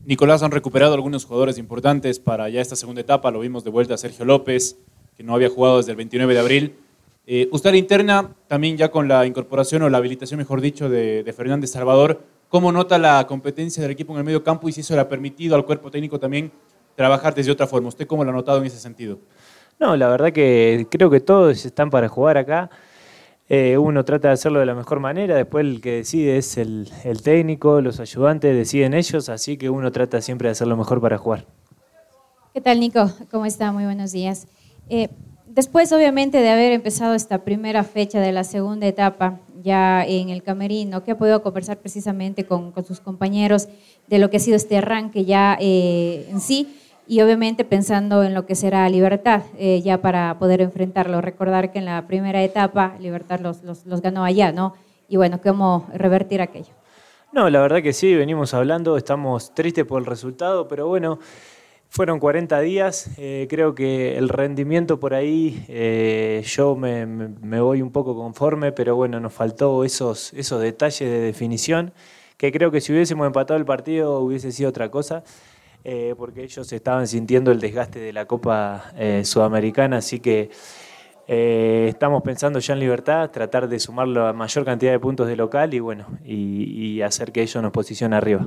Nicolás 0.04 0.44
han 0.44 0.52
recuperado 0.52 0.94
algunos 0.94 1.24
jugadores 1.24 1.58
importantes 1.58 2.20
para 2.20 2.48
ya 2.50 2.60
esta 2.60 2.76
segunda 2.76 3.00
etapa. 3.00 3.32
Lo 3.32 3.40
vimos 3.40 3.64
de 3.64 3.70
vuelta 3.70 3.94
a 3.94 3.98
Sergio 3.98 4.24
López, 4.24 4.78
que 5.16 5.24
no 5.24 5.34
había 5.34 5.48
jugado 5.48 5.78
desde 5.78 5.90
el 5.90 5.96
29 5.96 6.34
de 6.34 6.38
abril. 6.38 6.74
Eh, 7.30 7.46
usted 7.52 7.74
interna, 7.74 8.34
también 8.46 8.78
ya 8.78 8.90
con 8.90 9.06
la 9.06 9.26
incorporación 9.26 9.82
o 9.82 9.90
la 9.90 9.98
habilitación, 9.98 10.38
mejor 10.38 10.62
dicho, 10.62 10.88
de, 10.88 11.30
Fernández 11.36 11.70
Salvador, 11.70 12.22
¿cómo 12.48 12.72
nota 12.72 12.96
la 12.96 13.26
competencia 13.26 13.82
del 13.82 13.92
equipo 13.92 14.14
en 14.14 14.20
el 14.20 14.24
medio 14.24 14.42
campo 14.42 14.66
y 14.66 14.72
si 14.72 14.80
eso 14.80 14.94
le 14.94 15.02
ha 15.02 15.10
permitido 15.10 15.54
al 15.54 15.66
cuerpo 15.66 15.90
técnico 15.90 16.18
también 16.18 16.50
trabajar 16.96 17.34
desde 17.34 17.52
otra 17.52 17.66
forma? 17.66 17.88
¿Usted 17.88 18.06
cómo 18.06 18.24
lo 18.24 18.30
ha 18.30 18.32
notado 18.32 18.56
en 18.56 18.64
ese 18.64 18.78
sentido? 18.78 19.18
No, 19.78 19.94
la 19.94 20.08
verdad 20.08 20.32
que 20.32 20.86
creo 20.90 21.10
que 21.10 21.20
todos 21.20 21.66
están 21.66 21.90
para 21.90 22.08
jugar 22.08 22.38
acá. 22.38 22.70
Eh, 23.50 23.76
uno 23.76 24.06
trata 24.06 24.28
de 24.28 24.34
hacerlo 24.34 24.60
de 24.60 24.64
la 24.64 24.74
mejor 24.74 24.98
manera, 24.98 25.34
después 25.36 25.66
el 25.66 25.82
que 25.82 25.96
decide 25.96 26.38
es 26.38 26.56
el, 26.56 26.88
técnico, 27.22 27.82
los 27.82 28.00
ayudantes 28.00 28.56
deciden 28.56 28.94
ellos, 28.94 29.28
así 29.28 29.58
que 29.58 29.68
uno 29.68 29.92
trata 29.92 30.22
siempre 30.22 30.48
de 30.48 30.52
hacer 30.52 30.66
lo 30.66 30.78
mejor 30.78 30.98
para 31.02 31.18
jugar. 31.18 31.44
¿Qué 32.54 32.62
tal, 32.62 32.80
Nico? 32.80 33.12
¿Cómo 33.30 33.44
está? 33.44 33.70
Muy 33.70 33.84
buenos 33.84 34.12
días. 34.12 34.46
Eh, 34.88 35.10
Después, 35.58 35.90
obviamente, 35.90 36.38
de 36.38 36.50
haber 36.50 36.70
empezado 36.70 37.14
esta 37.14 37.38
primera 37.42 37.82
fecha 37.82 38.20
de 38.20 38.30
la 38.30 38.44
segunda 38.44 38.86
etapa 38.86 39.40
ya 39.60 40.04
en 40.04 40.28
el 40.28 40.44
camerino, 40.44 41.02
que 41.02 41.10
ha 41.10 41.18
podido 41.18 41.42
conversar 41.42 41.78
precisamente 41.78 42.46
con, 42.46 42.72
sus 42.86 43.00
compañeros 43.00 43.66
de 44.06 44.20
lo 44.20 44.30
que 44.30 44.36
ha 44.36 44.40
sido 44.40 44.54
este 44.54 44.76
arranque 44.76 45.24
ya 45.24 45.58
eh, 45.60 46.28
en 46.30 46.40
sí 46.40 46.78
y 47.08 47.22
obviamente 47.22 47.64
pensando 47.64 48.22
en 48.22 48.34
lo 48.34 48.46
que 48.46 48.54
será 48.54 48.88
Libertad 48.88 49.42
eh, 49.58 49.82
ya 49.82 50.00
para 50.00 50.38
poder 50.38 50.60
enfrentarlo. 50.60 51.20
Recordar 51.20 51.72
que 51.72 51.80
en 51.80 51.86
la 51.86 52.06
primera 52.06 52.40
etapa 52.44 52.94
Libertad 53.00 53.40
los, 53.40 53.64
los, 53.64 54.00
ganó 54.00 54.22
allá, 54.22 54.52
¿no? 54.52 54.74
Y 55.08 55.16
bueno, 55.16 55.40
¿cómo 55.42 55.88
revertir 55.92 56.40
aquello? 56.40 56.72
No, 57.32 57.50
la 57.50 57.60
verdad 57.60 57.82
que 57.82 57.92
sí, 57.92 58.14
venimos 58.14 58.54
hablando, 58.54 58.96
estamos 58.96 59.52
tristes 59.54 59.84
por 59.84 60.00
el 60.00 60.06
resultado, 60.06 60.68
pero 60.68 60.86
bueno, 60.86 61.18
fueron 61.88 62.20
40 62.20 62.60
días, 62.60 63.10
eh, 63.16 63.46
creo 63.48 63.74
que 63.74 64.18
el 64.18 64.28
rendimiento 64.28 65.00
por 65.00 65.14
ahí, 65.14 65.64
eh, 65.68 66.42
yo 66.46 66.76
me, 66.76 67.06
voy 67.60 67.82
un 67.82 67.90
poco 67.90 68.14
conforme, 68.14 68.72
pero 68.72 68.94
bueno, 68.94 69.20
nos 69.20 69.32
faltó 69.32 69.84
esos, 69.84 70.32
esos 70.34 70.60
detalles 70.60 71.08
de 71.08 71.20
definición, 71.20 71.92
que 72.36 72.52
creo 72.52 72.70
que 72.70 72.80
si 72.80 72.92
hubiésemos 72.92 73.26
empatado 73.26 73.58
el 73.58 73.64
partido 73.64 74.20
hubiese 74.20 74.52
sido 74.52 74.68
otra 74.68 74.90
cosa, 74.90 75.24
eh, 75.84 76.14
porque 76.18 76.42
ellos 76.44 76.70
estaban 76.70 77.06
sintiendo 77.06 77.50
el 77.50 77.60
desgaste 77.60 77.98
de 77.98 78.12
la 78.12 78.26
Copa 78.26 78.92
Sudamericana, 79.24 79.98
así 79.98 80.20
que 80.20 80.50
estamos 81.26 82.22
pensando 82.22 82.58
ya 82.58 82.74
en 82.74 82.80
libertad, 82.80 83.30
tratar 83.30 83.68
de 83.68 83.80
sumar 83.80 84.08
la 84.08 84.32
mayor 84.32 84.64
cantidad 84.64 84.92
de 84.92 84.98
puntos 85.00 85.26
de 85.26 85.36
local 85.36 85.72
y 85.72 85.80
bueno, 85.80 86.06
y 86.24 87.00
hacer 87.00 87.32
que 87.32 87.42
ellos 87.42 87.62
nos 87.62 87.72
posicionen 87.72 88.14
arriba. 88.14 88.46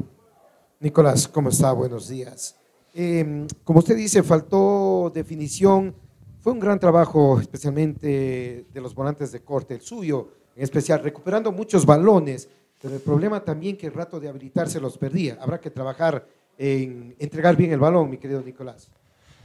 Nicolás, 0.80 1.28
¿cómo 1.28 1.50
está? 1.50 1.72
Buenos 1.72 2.08
días. 2.08 2.61
Em, 2.94 3.48
como 3.64 3.80
usted 3.80 3.96
dice, 3.96 4.24
faltó 4.24 5.12
definición. 5.14 5.96
Fue 6.42 6.54
un 6.54 6.60
gran 6.60 6.80
trabajo, 6.80 7.40
especialmente 7.40 8.66
de 8.74 8.82
los 8.82 8.96
volantes 8.96 9.32
de 9.32 9.42
corte, 9.42 9.76
el 9.76 9.82
suyo 9.82 10.30
en 10.56 10.64
especial, 10.64 11.02
recuperando 11.02 11.52
muchos 11.52 11.86
balones, 11.86 12.50
pero 12.82 12.96
el 12.96 13.02
problema 13.02 13.44
también 13.44 13.78
que 13.78 13.88
el 13.88 13.94
rato 13.94 14.20
de 14.20 14.28
habilitarse 14.28 14.80
los 14.80 14.98
perdía. 14.98 15.38
Habrá 15.40 15.62
que 15.62 15.70
trabajar 15.70 16.28
en 16.58 17.16
entregar 17.20 17.56
bien 17.56 17.72
el 17.72 17.80
balón, 17.80 18.10
mi 18.10 18.18
querido 18.18 18.42
Nicolás. 18.42 18.90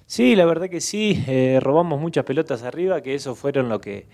Sí, 0.06 0.36
la 0.36 0.46
verdad 0.46 0.68
que 0.68 0.80
sí, 0.80 1.22
eh, 1.26 1.58
robamos 1.60 2.00
muchas 2.00 2.24
pelotas 2.24 2.62
arriba, 2.62 3.00
que 3.02 3.14
eso 3.14 3.34
fueron 3.34 3.68
lo 3.68 3.80
que 3.80 4.06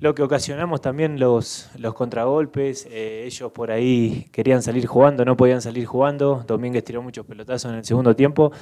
lo 0.00 0.14
que 0.14 0.22
ocasionamos 0.22 0.80
también 0.80 1.18
los, 1.18 1.70
contragolpes, 1.94 2.86
eh, 2.90 3.24
ellos 3.26 3.50
por 3.50 3.70
ahí 3.70 4.28
querían 4.32 4.62
salir 4.62 4.86
jugando, 4.86 5.24
no 5.24 5.36
podían 5.36 5.60
salir 5.60 5.86
jugando, 5.86 6.44
Domínguez 6.46 6.84
tiró 6.84 7.02
muchos 7.02 7.26
pelotazos 7.26 7.72
en 7.72 7.78
el 7.78 7.84
segundo 7.84 8.14
tiempo, 8.14 8.52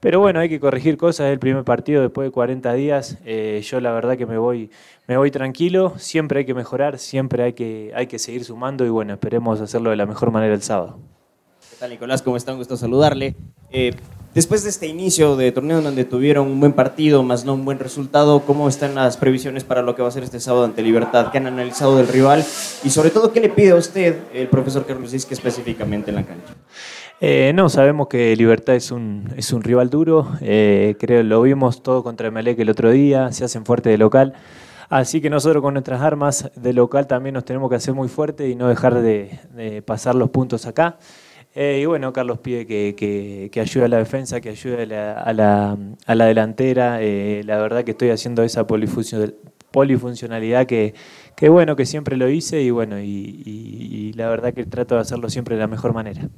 pero 0.00 0.20
bueno, 0.20 0.40
hay 0.40 0.48
que 0.48 0.58
corregir 0.58 0.96
cosas, 0.96 1.26
el 1.26 1.38
primer 1.38 1.64
partido 1.64 2.00
después 2.00 2.26
de 2.26 2.32
40 2.32 2.72
días, 2.72 3.18
eh, 3.26 3.60
yo 3.62 3.80
la 3.80 3.92
verdad 3.92 4.16
que 4.16 4.24
me 4.24 4.38
voy, 4.38 4.70
me 5.06 5.18
voy 5.18 5.30
tranquilo, 5.30 5.92
siempre 5.98 6.40
hay 6.40 6.46
que 6.46 6.54
mejorar, 6.54 6.98
siempre 6.98 7.42
hay 7.42 7.52
que, 7.52 7.92
hay 7.94 8.06
que 8.06 8.18
seguir 8.18 8.44
sumando 8.44 8.86
y 8.86 8.88
bueno, 8.88 9.12
esperemos 9.12 9.60
hacerlo 9.60 9.90
de 9.90 9.96
la 9.96 10.06
mejor 10.06 10.30
manera 10.30 10.54
el 10.54 10.62
sábado. 10.62 10.98
¿Qué 11.70 11.76
tal 11.78 11.90
Nicolás? 11.90 12.22
¿Cómo 12.22 12.38
está? 12.38 12.52
Un 12.52 12.58
gusto 12.58 12.76
saludarle. 12.76 13.34
Eh, 13.70 13.90
Después 14.36 14.64
de 14.64 14.68
este 14.68 14.86
inicio 14.86 15.34
de 15.34 15.50
torneo 15.50 15.80
donde 15.80 16.04
tuvieron 16.04 16.48
un 16.48 16.60
buen 16.60 16.74
partido, 16.74 17.22
más 17.22 17.46
no 17.46 17.54
un 17.54 17.64
buen 17.64 17.78
resultado, 17.78 18.40
¿cómo 18.40 18.68
están 18.68 18.94
las 18.94 19.16
previsiones 19.16 19.64
para 19.64 19.80
lo 19.80 19.96
que 19.96 20.02
va 20.02 20.08
a 20.08 20.10
ser 20.10 20.24
este 20.24 20.40
sábado 20.40 20.66
ante 20.66 20.82
Libertad? 20.82 21.32
¿Qué 21.32 21.38
han 21.38 21.46
analizado 21.46 21.96
del 21.96 22.06
rival? 22.06 22.44
Y 22.84 22.90
sobre 22.90 23.08
todo, 23.08 23.32
¿qué 23.32 23.40
le 23.40 23.48
pide 23.48 23.70
a 23.70 23.76
usted 23.76 24.14
el 24.34 24.48
profesor 24.48 24.84
Carlos 24.84 25.14
Isque 25.14 25.32
específicamente 25.32 26.10
en 26.10 26.16
la 26.16 26.26
cancha? 26.26 26.52
Eh, 27.18 27.52
no, 27.54 27.70
sabemos 27.70 28.08
que 28.08 28.36
Libertad 28.36 28.74
es 28.74 28.90
un, 28.90 29.32
es 29.38 29.54
un 29.54 29.62
rival 29.62 29.88
duro. 29.88 30.30
Eh, 30.42 30.96
creo 31.00 31.22
lo 31.22 31.40
vimos 31.40 31.82
todo 31.82 32.04
contra 32.04 32.30
Melec 32.30 32.58
el 32.58 32.68
otro 32.68 32.90
día, 32.90 33.32
se 33.32 33.42
hacen 33.42 33.64
fuerte 33.64 33.88
de 33.88 33.96
local. 33.96 34.34
Así 34.90 35.22
que 35.22 35.30
nosotros 35.30 35.62
con 35.62 35.72
nuestras 35.72 36.02
armas 36.02 36.50
de 36.54 36.74
local 36.74 37.06
también 37.06 37.32
nos 37.32 37.46
tenemos 37.46 37.70
que 37.70 37.76
hacer 37.76 37.94
muy 37.94 38.08
fuerte 38.08 38.50
y 38.50 38.54
no 38.54 38.68
dejar 38.68 39.00
de 39.00 39.82
pasar 39.86 40.14
los 40.14 40.28
puntos 40.28 40.66
acá. 40.66 40.98
Eh, 41.58 41.78
y 41.80 41.86
bueno, 41.86 42.12
Carlos 42.12 42.40
pide 42.40 42.66
que, 42.66 43.50
ayude 43.58 43.86
a 43.86 43.88
la 43.88 43.96
defensa, 43.96 44.42
que 44.42 44.50
ayude 44.50 44.82
a 44.82 45.32
la, 45.32 46.26
delantera. 46.26 47.00
Eh, 47.00 47.40
la 47.46 47.56
verdad 47.56 47.82
que 47.82 47.92
estoy 47.92 48.10
haciendo 48.10 48.42
esa 48.42 48.66
polifuncionalidad 48.66 50.66
que, 50.66 50.92
bueno, 51.48 51.74
que 51.74 51.86
siempre 51.86 52.18
lo 52.18 52.28
hice 52.28 52.60
y 52.60 52.70
bueno, 52.70 53.00
y, 53.00 54.12
la 54.16 54.28
verdad 54.28 54.52
que 54.52 54.66
trato 54.66 54.96
de 54.96 55.00
hacerlo 55.00 55.30
siempre 55.30 55.54
de 55.54 55.62
la 55.62 55.66
mejor 55.66 55.94
manera. 55.94 56.28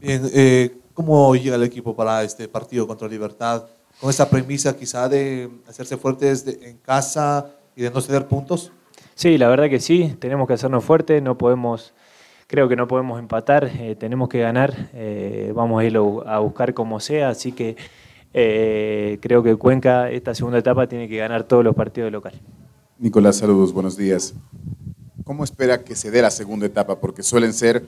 Bien, 0.00 0.22
eh, 0.32 0.70
¿cómo 0.94 1.34
llega 1.34 1.56
el 1.56 1.64
equipo 1.64 1.96
para 1.96 2.22
este 2.22 2.46
partido 2.46 2.86
contra 2.86 3.08
Libertad? 3.08 3.64
Con 4.00 4.08
esa 4.08 4.30
premisa 4.30 4.76
quizá 4.76 5.08
de 5.08 5.50
hacerse 5.66 5.96
fuertes 5.96 6.46
en 6.46 6.78
casa 6.78 7.44
y 7.74 7.82
de 7.82 7.90
no 7.90 8.00
ceder 8.00 8.28
puntos. 8.28 8.70
Sí, 9.16 9.36
la 9.36 9.48
verdad 9.48 9.68
que 9.68 9.80
sí, 9.80 10.14
tenemos 10.20 10.46
que 10.46 10.54
hacernos 10.54 10.84
fuertes, 10.84 11.20
no 11.20 11.36
podemos 11.36 11.92
creo 12.48 12.68
que 12.68 12.76
no 12.76 12.88
podemos 12.88 13.20
empatar, 13.20 13.70
eh, 13.78 13.94
tenemos 13.94 14.28
que 14.28 14.40
ganar, 14.40 14.90
eh, 14.94 15.52
vamos 15.54 15.80
a 15.80 15.84
ir 15.84 15.96
a 15.96 16.38
buscar 16.38 16.74
como 16.74 16.98
sea, 16.98 17.28
así 17.28 17.52
que 17.52 17.76
eh, 18.32 19.18
creo 19.20 19.42
que 19.42 19.54
Cuenca 19.56 20.10
esta 20.10 20.34
segunda 20.34 20.58
etapa 20.58 20.88
tiene 20.88 21.08
que 21.08 21.18
ganar 21.18 21.44
todos 21.44 21.62
los 21.62 21.76
partidos 21.76 22.10
locales. 22.10 22.40
Nicolás, 22.98 23.36
saludos, 23.36 23.72
buenos 23.72 23.96
días. 23.96 24.34
¿Cómo 25.24 25.44
espera 25.44 25.84
que 25.84 25.94
se 25.94 26.10
dé 26.10 26.22
la 26.22 26.30
segunda 26.30 26.64
etapa? 26.64 26.98
Porque 26.98 27.22
suelen 27.22 27.52
ser 27.52 27.86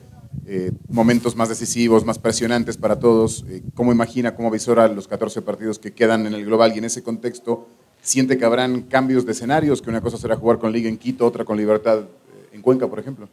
momentos 0.87 1.35
más 1.35 1.49
decisivos, 1.49 2.05
más 2.05 2.19
presionantes 2.19 2.77
para 2.77 2.99
todos. 2.99 3.45
¿Cómo 3.73 3.91
imagina, 3.91 4.35
cómo 4.35 4.51
visora 4.51 4.87
los 4.87 5.07
14 5.07 5.41
partidos 5.41 5.79
que 5.79 5.91
quedan 5.91 6.27
en 6.27 6.33
el 6.33 6.45
global 6.45 6.71
y 6.75 6.77
en 6.77 6.85
ese 6.85 7.01
contexto 7.01 7.67
siente 8.01 8.37
que 8.37 8.45
habrán 8.45 8.83
cambios 8.83 9.25
de 9.25 9.31
escenarios, 9.31 9.81
que 9.81 9.89
una 9.89 10.01
cosa 10.01 10.17
será 10.17 10.35
jugar 10.35 10.59
con 10.59 10.71
Liga 10.71 10.87
en 10.87 10.97
Quito, 10.97 11.25
otra 11.25 11.43
con 11.43 11.57
Libertad 11.57 12.03
en 12.51 12.61
Cuenca, 12.61 12.87
por 12.87 12.99
ejemplo? 12.99 13.27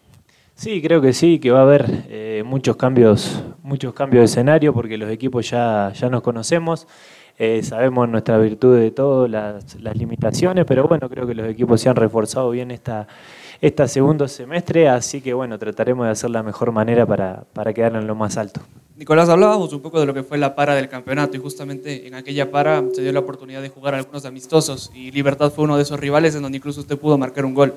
Sí, 0.59 0.83
creo 0.83 1.01
que 1.01 1.13
sí, 1.13 1.39
que 1.39 1.53
va 1.53 1.61
a 1.61 1.63
haber 1.63 1.87
eh, 2.09 2.43
muchos 2.45 2.77
cambios, 2.77 3.45
muchos 3.63 3.95
cambios 3.95 4.23
de 4.23 4.25
escenario 4.25 4.75
porque 4.75 4.99
los 4.99 5.09
equipos 5.09 5.49
ya, 5.49 5.93
ya 5.95 6.09
nos 6.11 6.21
conocemos. 6.21 6.89
Eh, 7.39 7.63
sabemos 7.63 8.09
nuestra 8.09 8.39
virtud 8.39 8.77
de 8.77 8.91
todo, 8.91 9.29
las, 9.29 9.77
las, 9.81 9.97
limitaciones, 9.97 10.65
pero 10.67 10.89
bueno, 10.89 11.09
creo 11.09 11.29
que 11.29 11.37
los 11.37 11.49
equipos 11.49 11.81
se 11.81 11.89
han 11.89 11.95
reforzado 11.95 12.51
bien 12.51 12.73
esta, 12.73 13.07
esta 13.61 13.89
segundo 13.89 14.29
semestre, 14.29 14.89
así 14.89 15.21
que 15.21 15.35
bueno, 15.35 15.59
trataremos 15.59 16.07
de 16.07 16.13
hacer 16.13 16.31
la 16.31 16.43
mejor 16.43 16.73
manera 16.73 17.07
para, 17.07 17.45
para 17.53 17.73
quedar 17.73 17.97
en 17.97 18.07
lo 18.07 18.15
más 18.15 18.37
alto. 18.37 18.61
Nicolás, 18.99 19.29
hablábamos 19.29 19.73
un 19.73 19.81
poco 19.81 20.01
de 20.01 20.07
lo 20.07 20.15
que 20.15 20.25
fue 20.25 20.39
la 20.39 20.57
para 20.57 20.75
del 20.75 20.89
campeonato 20.89 21.37
y 21.37 21.41
justamente 21.41 22.09
en 22.09 22.15
aquella 22.15 22.51
para 22.51 22.83
se 22.93 23.01
dio 23.01 23.13
la 23.13 23.21
oportunidad 23.21 23.63
de 23.63 23.69
jugar 23.69 23.95
algunos 23.95 24.25
amistosos 24.25 24.91
y 24.93 25.13
Libertad 25.13 25.53
fue 25.53 25.65
uno 25.65 25.77
de 25.77 25.85
esos 25.85 26.01
rivales 26.01 26.35
en 26.35 26.43
donde 26.43 26.59
incluso 26.59 26.81
usted 26.81 26.99
pudo 26.99 27.17
marcar 27.17 27.45
un 27.45 27.55
gol. 27.55 27.75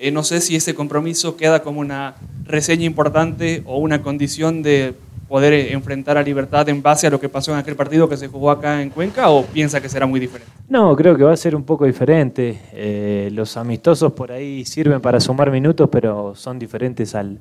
Eh, 0.00 0.10
no 0.10 0.24
sé 0.24 0.40
si 0.40 0.56
ese 0.56 0.74
compromiso 0.74 1.36
queda 1.36 1.62
como 1.62 1.78
una 1.78 2.16
reseña 2.44 2.86
importante 2.86 3.62
o 3.66 3.78
una 3.78 4.02
condición 4.02 4.64
de 4.64 4.94
poder 5.28 5.72
enfrentar 5.72 6.16
a 6.18 6.22
Libertad 6.22 6.68
en 6.68 6.82
base 6.82 7.06
a 7.06 7.10
lo 7.10 7.20
que 7.20 7.28
pasó 7.28 7.52
en 7.52 7.58
aquel 7.58 7.76
partido 7.76 8.08
que 8.08 8.16
se 8.16 8.28
jugó 8.28 8.50
acá 8.50 8.82
en 8.82 8.90
Cuenca 8.90 9.30
o 9.30 9.44
piensa 9.44 9.80
que 9.80 9.88
será 9.88 10.06
muy 10.06 10.20
diferente? 10.20 10.52
No, 10.68 10.94
creo 10.96 11.16
que 11.16 11.24
va 11.24 11.32
a 11.32 11.36
ser 11.36 11.56
un 11.56 11.64
poco 11.64 11.84
diferente. 11.84 12.60
Eh, 12.72 13.28
los 13.32 13.56
amistosos 13.56 14.12
por 14.12 14.32
ahí 14.32 14.64
sirven 14.64 15.00
para 15.00 15.20
sumar 15.20 15.50
minutos, 15.50 15.88
pero 15.90 16.34
son 16.34 16.58
diferentes 16.58 17.14
al 17.14 17.40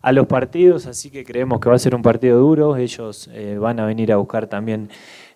a 0.00 0.12
los 0.12 0.26
partidos, 0.26 0.86
así 0.86 1.10
que 1.10 1.24
creemos 1.24 1.60
que 1.60 1.68
va 1.68 1.74
a 1.74 1.78
ser 1.78 1.94
un 1.94 2.02
partido 2.02 2.38
duro. 2.38 2.76
Ellos 2.76 3.28
eh, 3.32 3.58
van 3.58 3.80
a 3.80 3.86
venir 3.86 4.12
a 4.12 4.16
buscar 4.16 4.46
también 4.46 4.88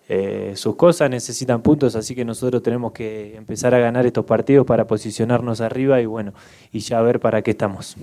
eh, 0.09 0.53
sus 0.55 0.75
cosas, 0.75 1.09
necesitan 1.09 1.61
puntos, 1.61 1.95
así 1.95 2.15
que 2.15 2.25
nosotros 2.25 2.61
tenemos 2.61 2.91
que 2.91 3.35
empezar 3.35 3.73
a 3.73 3.79
ganar 3.79 4.05
estos 4.05 4.25
partidos 4.25 4.65
para 4.65 4.85
posicionarnos 4.85 5.61
arriba 5.61 6.01
y 6.01 6.05
bueno, 6.05 6.33
y 6.71 6.79
ya 6.79 7.01
ver 7.01 7.19
para 7.19 7.41
qué 7.41 7.51
estamos. 7.51 7.95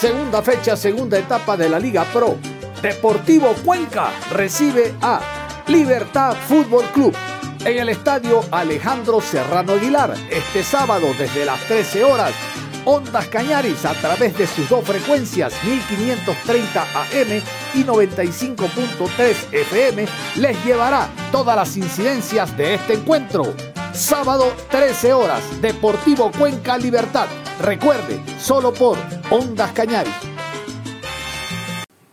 Segunda 0.00 0.42
fecha, 0.42 0.76
segunda 0.76 1.18
etapa 1.18 1.56
de 1.56 1.68
la 1.68 1.80
Liga 1.80 2.04
Pro. 2.12 2.36
Deportivo 2.80 3.52
Cuenca 3.64 4.10
recibe 4.30 4.94
a 5.02 5.20
Libertad 5.66 6.36
Fútbol 6.46 6.84
Club 6.94 7.12
en 7.64 7.78
el 7.78 7.88
estadio 7.88 8.42
Alejandro 8.52 9.20
Serrano 9.20 9.72
Aguilar 9.72 10.14
este 10.30 10.62
sábado 10.62 11.08
desde 11.18 11.44
las 11.44 11.58
13 11.66 12.04
horas 12.04 12.32
Ondas 12.90 13.26
Cañaris 13.26 13.84
a 13.84 13.92
través 13.92 14.34
de 14.38 14.46
sus 14.46 14.66
dos 14.66 14.82
frecuencias 14.82 15.52
1530 15.62 16.82
AM 16.82 17.42
y 17.74 17.84
95.3 17.84 19.52
FM 19.52 20.06
les 20.36 20.64
llevará 20.64 21.06
todas 21.30 21.54
las 21.54 21.76
incidencias 21.76 22.56
de 22.56 22.76
este 22.76 22.94
encuentro. 22.94 23.52
Sábado 23.92 24.54
13 24.70 25.12
horas, 25.12 25.42
Deportivo 25.60 26.32
Cuenca 26.32 26.78
Libertad. 26.78 27.26
Recuerde, 27.60 28.22
solo 28.40 28.72
por 28.72 28.96
Ondas 29.28 29.70
Cañaris. 29.72 30.37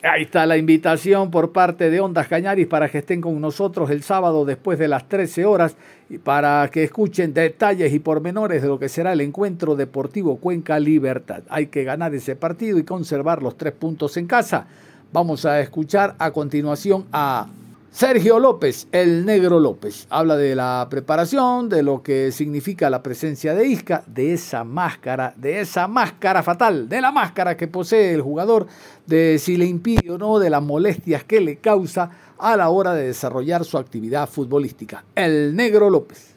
Ahí 0.06 0.24
está 0.24 0.46
la 0.46 0.56
invitación 0.56 1.32
por 1.32 1.52
parte 1.52 1.90
de 1.90 2.00
Ondas 2.00 2.28
Cañaris 2.28 2.68
para 2.68 2.90
que 2.90 3.00
estén 3.00 3.22
con 3.22 3.42
nosotros 3.42 3.90
el 3.90 4.04
sábado 4.04 4.46
después 4.46 4.78
de 4.78 4.88
las 4.88 5.10
13 5.10 5.46
horas 5.46 5.76
y 6.12 6.20
para 6.20 6.70
que 6.72 6.84
escuchen 6.84 7.34
detalles 7.34 7.92
y 7.92 7.98
pormenores 7.98 8.62
de 8.62 8.68
lo 8.68 8.78
que 8.78 8.88
será 8.88 9.14
el 9.14 9.22
encuentro 9.22 9.76
deportivo 9.76 10.38
Cuenca 10.38 10.80
Libertad. 10.80 11.42
Hay 11.50 11.68
que 11.68 11.84
ganar 11.84 12.14
ese 12.14 12.36
partido 12.36 12.78
y 12.78 12.84
conservar 12.84 13.42
los 13.42 13.58
tres 13.58 13.74
puntos 13.74 14.16
en 14.18 14.28
casa. 14.28 14.68
Vamos 15.12 15.44
a 15.44 15.60
escuchar 15.60 16.14
a 16.20 16.30
continuación 16.30 17.06
a 17.12 17.48
Sergio 17.96 18.40
López, 18.40 18.90
el 18.92 19.26
negro 19.26 19.58
López, 19.58 20.06
habla 20.10 20.36
de 20.36 20.54
la 20.54 20.86
preparación, 20.90 21.70
de 21.70 21.82
lo 21.82 22.04
que 22.04 22.34
significa 22.34 22.90
la 22.90 23.02
presencia 23.02 23.56
de 23.56 23.68
Isca, 23.68 24.04
de 24.06 24.34
esa 24.34 24.66
máscara, 24.66 25.34
de 25.38 25.62
esa 25.62 25.88
máscara 25.88 26.44
fatal, 26.44 26.90
de 26.90 27.00
la 27.00 27.14
máscara 27.14 27.56
que 27.56 27.70
posee 27.70 28.14
el 28.14 28.22
jugador, 28.22 28.68
de 29.06 29.40
si 29.40 29.56
le 29.56 29.64
impide 29.64 30.12
o 30.12 30.18
no, 30.18 30.40
de 30.40 30.50
las 30.50 30.62
molestias 30.62 31.24
que 31.24 31.40
le 31.40 31.56
causa 31.56 32.12
a 32.38 32.58
la 32.58 32.68
hora 32.68 32.94
de 32.94 33.08
desarrollar 33.08 33.64
su 33.64 33.78
actividad 33.78 34.28
futbolística. 34.28 35.06
El 35.16 35.56
negro 35.56 35.90
López. 35.90 36.36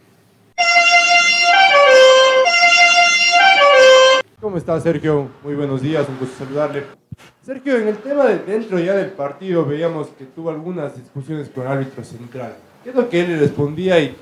¿Cómo 4.40 4.58
está 4.58 4.80
Sergio? 4.80 5.28
Muy 5.42 5.56
buenos 5.56 5.82
días, 5.82 6.08
un 6.08 6.20
gusto 6.20 6.44
saludarle. 6.44 7.07
Sergio, 7.42 7.76
en 7.76 7.88
el 7.88 7.96
tema 7.98 8.26
de 8.26 8.38
dentro 8.40 8.78
ya 8.78 8.94
del 8.94 9.10
partido 9.10 9.64
veíamos 9.64 10.08
que 10.18 10.24
tuvo 10.24 10.50
algunas 10.50 10.94
discusiones 10.96 11.48
con 11.48 11.64
el 11.64 11.72
árbitro 11.72 12.04
central. 12.04 12.54
¿Qué 12.84 12.90
es 12.90 12.96
lo 12.96 13.08
que 13.08 13.20
él 13.20 13.28
le 13.28 13.38
respondía 13.38 13.98
y, 14.00 14.16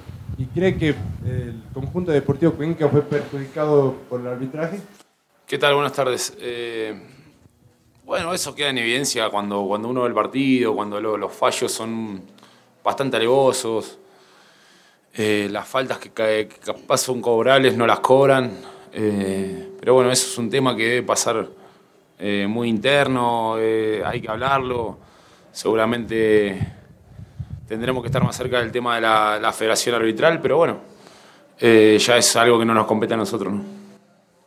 cree 0.54 0.76
que 0.76 0.90
el 1.24 1.62
conjunto 1.74 2.12
deportivo 2.12 2.52
Cuenca 2.52 2.88
fue 2.88 3.02
perjudicado 3.02 3.94
por 4.08 4.20
el 4.20 4.28
arbitraje? 4.28 4.80
¿Qué 5.46 5.58
tal? 5.58 5.74
Buenas 5.74 5.92
tardes. 5.92 6.36
Eh, 6.40 6.94
bueno, 8.04 8.32
eso 8.32 8.54
queda 8.54 8.70
en 8.70 8.78
evidencia 8.78 9.28
cuando, 9.28 9.64
cuando 9.66 9.88
uno 9.88 10.02
ve 10.02 10.08
el 10.08 10.14
partido, 10.14 10.74
cuando 10.74 11.00
los 11.00 11.32
fallos 11.32 11.72
son 11.72 12.22
bastante 12.84 13.16
alevosos. 13.16 13.98
Eh, 15.14 15.48
las 15.50 15.66
faltas 15.66 15.98
que, 15.98 16.10
que, 16.10 16.48
capaz 16.64 16.98
son 16.98 17.20
cobrables 17.20 17.76
no 17.76 17.86
las 17.86 17.98
cobran. 18.00 18.52
Eh, 18.92 19.70
pero 19.80 19.94
bueno, 19.94 20.12
eso 20.12 20.28
es 20.28 20.38
un 20.38 20.48
tema 20.48 20.76
que 20.76 20.84
debe 20.84 21.02
pasar 21.02 21.48
eh, 22.18 22.46
muy 22.48 22.68
interno, 22.68 23.56
eh, 23.58 24.02
hay 24.04 24.20
que 24.20 24.30
hablarlo. 24.30 24.98
Seguramente 25.52 26.74
tendremos 27.68 28.02
que 28.02 28.06
estar 28.06 28.22
más 28.22 28.36
cerca 28.36 28.58
del 28.60 28.72
tema 28.72 28.94
de 28.94 29.00
la, 29.02 29.52
federación 29.52 29.94
arbitral, 29.94 30.40
pero 30.40 30.56
bueno, 30.56 30.78
eh, 31.58 31.98
ya 32.00 32.16
es 32.16 32.36
algo 32.36 32.58
que 32.58 32.64
no 32.64 32.74
nos 32.74 32.86
compete 32.86 33.14
a 33.14 33.16
nosotros. 33.16 33.54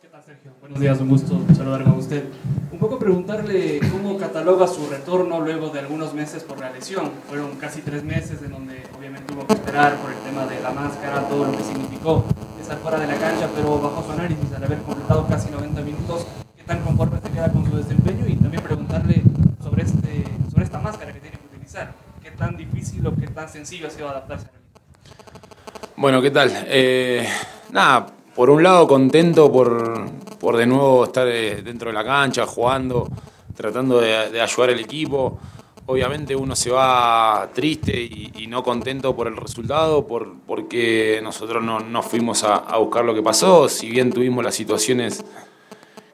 ¿Qué 0.00 0.08
tal, 0.08 0.22
Sergio? 0.22 0.52
Buenos 0.60 0.80
días, 0.80 1.00
un 1.00 1.08
gusto 1.08 1.40
saludar 1.54 1.84
con 1.84 1.98
usted. 1.98 2.24
Un 2.72 2.78
poco 2.78 2.98
preguntarle 2.98 3.80
cómo 3.92 4.16
cataloga 4.16 4.66
su 4.66 4.88
retorno 4.88 5.40
luego 5.40 5.68
de 5.68 5.80
algunos 5.80 6.14
meses 6.14 6.42
por 6.42 6.58
la 6.58 6.70
lesión. 6.70 7.10
Fueron 7.28 7.56
casi 7.56 7.82
tres 7.82 8.02
meses 8.02 8.42
en 8.42 8.52
donde 8.52 8.82
obviamente 8.96 9.32
tuvo 9.32 9.46
que 9.46 9.52
esperar 9.52 9.96
por 9.96 10.10
el 10.10 10.18
tema 10.18 10.46
de 10.46 10.60
la 10.60 10.70
máscara, 10.70 11.28
todo 11.28 11.44
lo 11.44 11.52
que 11.52 11.62
significó 11.62 12.24
estar 12.60 12.78
fuera 12.78 12.98
de 12.98 13.06
la 13.06 13.16
cancha, 13.16 13.48
pero 13.54 13.80
bajo 13.80 14.02
su 14.02 14.12
análisis, 14.12 14.52
al 14.54 14.64
haber 14.64 14.78
completado 14.78 15.26
casi 15.26 15.50
90 15.50 15.80
minutos, 15.82 16.26
tan 16.66 16.82
conforme 16.82 17.20
se 17.20 17.30
queda 17.30 17.50
con 17.50 17.68
su 17.68 17.76
desempeño 17.76 18.26
y 18.26 18.36
también 18.36 18.62
preguntarle 18.62 19.22
sobre, 19.62 19.82
este, 19.82 20.24
sobre 20.50 20.64
esta 20.64 20.78
máscara 20.78 21.12
que 21.12 21.20
tiene 21.20 21.36
que 21.38 21.46
utilizar. 21.46 21.92
¿Qué 22.22 22.30
tan 22.30 22.56
difícil 22.56 23.06
o 23.06 23.14
qué 23.14 23.26
tan 23.28 23.48
sencillo 23.48 23.86
ha 23.86 23.90
sido 23.90 24.08
adaptarse 24.08 24.46
a 24.46 24.50
Bueno, 25.96 26.20
¿qué 26.22 26.30
tal? 26.30 26.50
Eh, 26.66 27.28
nada, 27.72 28.06
por 28.34 28.50
un 28.50 28.62
lado 28.62 28.86
contento 28.86 29.50
por, 29.50 30.10
por 30.38 30.56
de 30.56 30.66
nuevo 30.66 31.04
estar 31.04 31.26
eh, 31.28 31.62
dentro 31.62 31.90
de 31.90 31.94
la 31.94 32.04
cancha, 32.04 32.46
jugando, 32.46 33.08
tratando 33.54 34.00
de, 34.00 34.40
ayudar 34.40 34.70
al 34.70 34.80
equipo. 34.80 35.38
Obviamente 35.86 36.36
uno 36.36 36.54
se 36.54 36.70
va 36.70 37.50
triste 37.52 38.00
y, 38.00 38.46
no 38.48 38.64
contento 38.64 39.14
por 39.14 39.28
el 39.28 39.36
resultado, 39.36 40.06
por, 40.08 40.34
porque 40.44 41.20
nosotros 41.22 41.62
no, 41.62 41.78
no 41.78 42.02
fuimos 42.02 42.42
a, 42.42 42.56
a, 42.56 42.78
buscar 42.78 43.04
lo 43.04 43.14
que 43.14 43.22
pasó, 43.22 43.68
si 43.68 43.88
bien 43.88 44.12
tuvimos 44.12 44.42
las 44.44 44.56
situaciones 44.56 45.24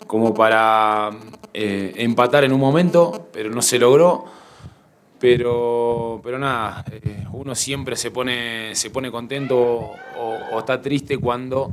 como 0.07 0.35
para 0.35 1.11
eh, 1.53 1.95
empatar 1.97 2.45
en 2.45 2.53
un 2.53 2.61
momento, 2.61 3.29
pero 3.33 3.51
no 3.51 3.63
se 3.63 3.79
logró. 3.79 4.25
Pero, 5.19 6.21
pero 6.23 6.39
nada, 6.39 6.85
eh, 6.91 7.25
uno 7.33 7.55
siempre 7.55 7.97
se 7.97 8.11
pone, 8.11 8.75
se 8.75 8.91
pone 8.91 9.11
contento 9.11 9.93
o, 10.19 10.59
está 10.59 10.81
triste 10.83 11.17
cuando 11.17 11.71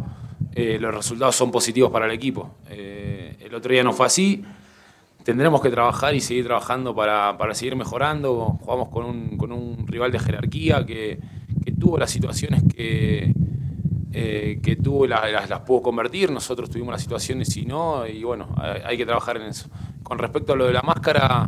eh, 0.54 0.78
los 0.80 0.96
resultados 0.96 1.36
son 1.36 1.52
positivos 1.52 1.92
para 1.92 2.06
el 2.06 2.12
equipo. 2.12 2.56
el 2.70 3.54
otro 3.54 3.72
día 3.72 3.84
no 3.84 3.92
fue 3.92 4.06
así. 4.06 4.44
Tendremos 5.24 5.62
que 5.62 5.70
trabajar 5.70 6.16
y 6.16 6.22
seguir 6.22 6.46
trabajando 6.46 6.96
para, 6.96 7.38
seguir 7.54 7.76
mejorando. 7.76 8.60
Jugamos 8.62 8.90
con 8.90 9.06
un, 9.06 9.38
con 9.38 9.52
un 9.52 9.88
rival 9.88 10.12
de 10.12 10.20
jerarquía 10.20 10.86
que, 10.86 11.20
que 11.64 11.72
tuvo 11.74 11.98
las 11.98 12.12
situaciones 12.12 12.64
que, 12.64 13.34
eh, 14.16 14.60
que 14.62 14.76
tuvo 14.76 15.08
las, 15.08 15.50
las, 15.50 15.60
pudo 15.62 15.82
convertir, 15.82 16.30
nosotros 16.30 16.70
tuvimos 16.70 16.92
las 16.92 17.02
situaciones 17.02 17.58
y 17.58 17.66
no, 17.66 18.06
y 18.06 18.24
bueno, 18.24 18.48
hay, 18.86 18.96
que 18.96 19.08
trabajar 19.08 19.38
en 19.38 19.48
eso. 19.48 19.68
Con 20.04 20.20
respecto 20.20 20.54
a 20.54 20.56
lo 20.56 20.68
de 20.68 20.74
la 20.74 20.84
máscara, 20.84 21.48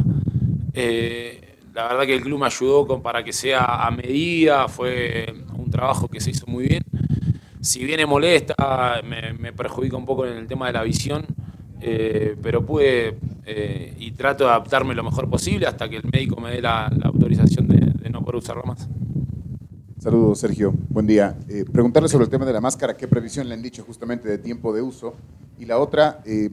eh, 0.74 1.60
la 1.76 1.84
verdad 1.90 2.06
que 2.08 2.16
el 2.16 2.24
club 2.24 2.40
me 2.40 2.48
ayudó 2.48 2.88
con, 2.88 3.04
para 3.04 3.24
que 3.24 3.32
sea 3.32 3.86
a 3.86 3.92
medida, 3.92 4.68
fue 4.68 5.32
un 5.56 5.70
trabajo 5.70 6.08
que 6.08 6.20
se 6.20 6.32
hizo 6.32 6.48
muy 6.48 6.68
bien. 6.68 6.84
Si 7.62 7.86
viene 7.86 8.08
molesta, 8.08 9.00
me, 9.04 9.54
perjudica 9.54 9.96
un 9.96 10.06
poco 10.08 10.26
en 10.26 10.36
el 10.36 10.48
tema 10.48 10.66
de 10.66 10.74
la 10.74 10.82
visión, 10.82 11.24
eh, 11.82 12.36
pero 12.42 12.66
pude 12.66 13.16
y 14.00 14.10
trato 14.14 14.46
de 14.46 14.50
adaptarme 14.50 14.96
lo 14.96 15.04
mejor 15.04 15.30
posible 15.30 15.68
hasta 15.68 15.88
que 15.88 15.98
el 15.98 16.04
médico 16.12 16.42
me 16.42 16.50
dé 16.50 16.62
la, 16.64 16.88
autorización 17.04 17.68
de, 17.68 17.78
de 17.78 18.10
no 18.10 18.22
poder 18.22 18.38
usarla 18.38 18.64
más. 18.64 18.90
Saludos, 20.06 20.38
Sergio. 20.38 20.72
Buen 20.90 21.08
día. 21.08 21.36
Eh, 21.50 21.66
preguntarle 21.66 22.08
sobre 22.08 22.26
el 22.26 22.30
tema 22.30 22.46
de 22.46 22.54
la 22.54 22.62
máscara, 22.62 22.96
¿qué 22.96 23.08
previsión 23.08 23.50
le 23.50 23.56
han 23.56 23.64
dicho 23.64 23.84
justamente 23.84 24.30
de 24.30 24.38
tiempo 24.38 24.72
de 24.72 24.84
uso? 24.84 25.16
Y 25.58 25.66
la 25.66 25.80
otra, 25.80 26.22
eh, 26.28 26.52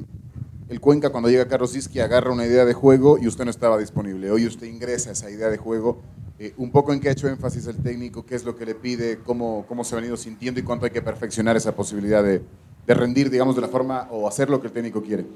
el 0.71 0.81
Cuenca 0.81 1.11
cuando 1.11 1.29
llega 1.29 1.47
Carlos 1.47 1.77
Iski 1.77 2.01
agarra 2.01 2.33
una 2.33 2.47
idea 2.47 2.65
de 2.65 2.73
juego 2.73 3.19
y 3.19 3.27
usted 3.27 3.45
no 3.45 3.51
estaba 3.51 3.77
disponible. 3.77 4.31
Hoy 4.31 4.47
usted 4.47 4.67
ingresa 4.69 5.11
a 5.11 5.13
esa 5.13 5.31
idea 5.31 5.51
de 5.51 5.59
juego. 5.59 6.01
Eh, 6.39 6.55
un 6.57 6.71
poco 6.71 6.95
en 6.95 7.01
qué 7.01 7.11
ha 7.11 7.13
hecho 7.13 7.29
énfasis 7.29 7.67
el 7.67 7.77
técnico, 7.77 8.25
qué 8.25 8.37
es 8.37 8.45
lo 8.47 8.57
que 8.57 8.65
le 8.65 8.75
pide, 8.75 9.19
cómo, 9.19 9.67
cómo 9.69 9.85
se 9.85 9.95
ha 9.95 9.99
venido 9.99 10.17
sintiendo 10.17 10.59
y 10.59 10.63
cuánto 10.63 10.87
hay 10.87 10.91
que 10.91 11.03
perfeccionar 11.03 11.55
esa 11.55 11.77
posibilidad 11.77 12.25
de, 12.25 12.41
rendir, 12.87 13.29
digamos, 13.29 13.55
de 13.55 13.61
la 13.61 13.69
forma 13.69 14.09
o 14.11 14.27
hacer 14.27 14.49
lo 14.49 14.63
que 14.63 14.69
el 14.69 14.73
técnico 14.73 15.03
quiere. 15.03 15.27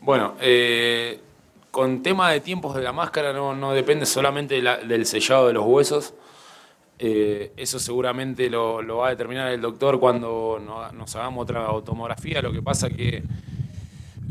Bueno, 0.00 0.32
con 1.70 2.02
tema 2.02 2.30
de 2.30 2.40
tiempos 2.40 2.74
de 2.74 2.80
la 2.80 2.94
máscara 2.94 3.34
no, 3.34 3.72
depende 3.74 4.06
solamente 4.06 4.54
de 4.54 4.62
la- 4.62 4.78
del 4.78 5.04
sellado 5.04 5.46
de 5.48 5.52
los 5.52 5.66
huesos. 5.66 6.14
Eh, 7.02 7.52
eso 7.56 7.78
seguramente 7.78 8.50
lo, 8.50 8.84
va 8.98 9.06
a 9.06 9.10
determinar 9.10 9.50
el 9.50 9.60
doctor 9.62 9.98
cuando 9.98 10.60
no- 10.62 10.92
nos 10.92 11.16
hagamos 11.16 11.44
otra 11.44 11.66
tomografía. 11.82 12.42
Lo 12.42 12.52
que 12.52 12.60
pasa 12.60 12.90
que 12.90 13.22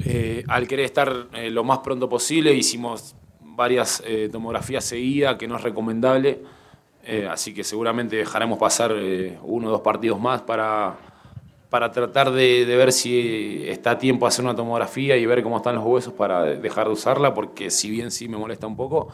eh, 0.06 0.44
al 0.48 0.68
querer 0.68 0.86
estar 0.86 1.28
eh, 1.34 1.50
lo 1.50 1.64
más 1.64 1.80
pronto 1.80 2.08
posible 2.08 2.54
hicimos 2.54 3.16
varias 3.42 4.04
eh, 4.06 4.30
tomografías 4.32 4.86
seguidas 4.86 5.36
que 5.36 5.48
no 5.48 5.56
es 5.58 5.64
recomendable. 5.64 6.40
Así 7.32 7.56
que 7.56 7.64
seguramente 7.64 8.18
dejaremos 8.18 8.60
pasar 8.60 8.94
uno 9.42 9.68
o 9.70 9.72
dos 9.72 9.82
partidos 9.82 10.20
más 10.20 10.44
para, 10.44 10.96
para 11.72 11.92
tratar 11.92 12.30
de, 12.30 12.68
de 12.68 12.76
ver 12.76 12.92
si 12.92 13.64
está 13.68 13.92
a 13.92 13.98
tiempo 13.98 14.28
hacer 14.28 14.46
una 14.46 14.56
tomografía 14.56 15.18
y 15.18 15.26
ver 15.26 15.42
cómo 15.42 15.58
están 15.58 15.74
los 15.74 15.84
huesos 15.86 16.14
para 16.14 16.44
dejar 16.44 16.86
de 16.86 16.94
usarla, 16.94 17.34
porque 17.34 17.72
si 17.72 17.90
bien 17.90 18.12
sí 18.12 18.28
me 18.28 18.38
molesta 18.38 18.68
un 18.68 18.76
poco. 18.76 19.08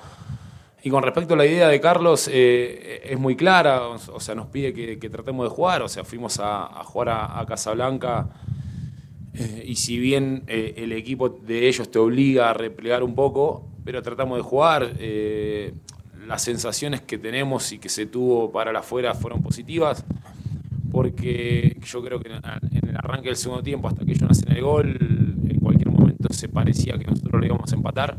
Y 0.85 0.91
con 0.91 1.01
respecto 1.01 1.33
a 1.33 1.37
la 1.37 1.47
idea 1.47 1.67
de 1.67 1.81
Carlos, 1.81 2.29
eh, 2.31 3.01
es 3.03 3.17
muy 3.17 3.35
clara, 3.35 3.87
o 3.87 4.19
sea, 4.19 4.35
nos 4.35 4.45
pide 4.45 4.71
que, 4.71 5.09
tratemos 5.09 5.49
de 5.49 5.49
jugar, 5.49 5.81
o 5.81 5.89
sea, 5.89 6.03
fuimos 6.03 6.39
a, 6.39 6.83
jugar 6.83 7.09
a, 7.09 7.43
Casablanca 7.47 8.29
eh, 9.33 9.63
y 9.65 9.77
si 9.77 9.97
bien 9.97 10.43
eh, 10.45 10.75
el 10.77 10.91
equipo 10.91 11.27
de 11.27 11.67
ellos 11.67 11.89
te 11.89 11.97
obliga 11.97 12.51
a 12.51 12.53
replegar 12.53 13.01
un 13.01 13.15
poco, 13.15 13.67
pero 13.83 14.03
tratamos 14.03 14.37
de 14.37 14.43
jugar, 14.43 14.93
eh, 14.99 15.73
las 16.27 16.43
sensaciones 16.43 17.01
que 17.01 17.17
tenemos 17.17 17.71
y 17.71 17.79
que 17.79 17.89
se 17.89 18.05
tuvo 18.05 18.51
para 18.51 18.71
la 18.71 18.81
afuera 18.81 19.15
fueron 19.15 19.41
positivas, 19.41 20.05
porque 20.91 21.79
yo 21.83 22.03
creo 22.03 22.19
que 22.19 22.29
en 22.29 22.35
en 22.35 22.89
el 22.89 22.95
arranque 22.95 23.29
del 23.29 23.37
segundo 23.37 23.63
tiempo, 23.63 23.87
hasta 23.87 24.05
que 24.05 24.11
ellos 24.11 24.29
hacen 24.29 24.51
el 24.51 24.61
gol, 24.61 24.95
en 25.49 25.59
cualquier 25.61 25.89
momento 25.89 26.31
se 26.31 26.47
parecía 26.47 26.95
que 26.99 27.05
nosotros 27.05 27.41
lo 27.41 27.43
íbamos 27.47 27.73
a 27.73 27.75
empatar. 27.75 28.17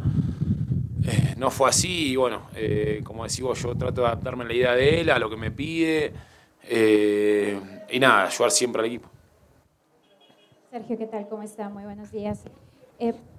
Eh, 1.07 1.34
no 1.36 1.50
fue 1.50 1.68
así 1.68 2.12
y 2.12 2.16
bueno, 2.16 2.42
eh, 2.57 3.00
como 3.04 3.24
decimos, 3.24 3.62
yo 3.62 3.74
trato 3.76 4.00
de 4.00 4.09
adaptarme 4.09 4.44
a 4.44 4.46
la 4.48 4.54
idea 4.54 4.72
de 4.74 5.00
él, 5.00 5.11
a 5.11 5.18
lo 5.18 5.30
que 5.30 5.36
me 5.36 5.50
pide 5.50 6.12
eh, 6.68 7.61
y 7.90 8.00
nada, 8.00 8.26
ayudar 8.26 8.50
siempre 8.50 8.80
al 8.80 8.86
equipo. 8.86 9.09
Sergio, 10.70 10.98
¿qué 10.98 11.07
tal? 11.07 11.28
¿Cómo 11.28 11.42
está? 11.42 11.68
Muy 11.68 11.84
buenos 11.84 12.11
días. 12.11 12.44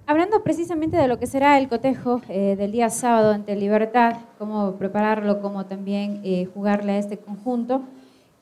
Hablando 0.06 0.42
precisamente 0.42 0.96
de 0.96 1.08
lo 1.08 1.18
que 1.18 1.26
será 1.26 1.58
el 1.58 1.68
cotejo 1.68 2.22
del 2.28 2.70
día 2.70 2.90
sábado 2.90 3.32
ante 3.32 3.56
Libertad, 3.56 4.16
cómo 4.38 4.76
prepararlo, 4.76 5.40
cómo 5.40 5.66
también 5.66 6.22
jugarle 6.54 6.92
a 6.92 6.98
este 6.98 7.18
conjunto 7.18 7.82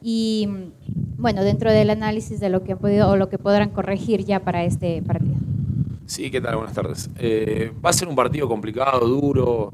y 0.00 0.46
mm, 0.48 1.16
bueno, 1.18 1.42
dentro 1.42 1.72
del 1.72 1.90
análisis 1.90 2.38
de 2.38 2.50
lo 2.50 2.62
que 2.62 2.72
han 2.72 2.78
podido 2.78 3.10
o 3.10 3.16
lo 3.16 3.28
que 3.28 3.38
podrán 3.38 3.70
corregir 3.70 4.24
ya 4.24 4.40
para 4.40 4.64
este 4.64 5.02
partido. 5.02 5.36
Sí, 6.06 6.30
¿qué 6.30 6.40
tal? 6.40 6.54
Buenas 6.54 6.72
tardes. 6.72 7.10
Eh, 7.18 7.72
va 7.84 7.90
a 7.90 7.92
ser 7.92 8.06
un 8.06 8.14
partido 8.14 8.46
complicado, 8.46 9.00
duro, 9.08 9.72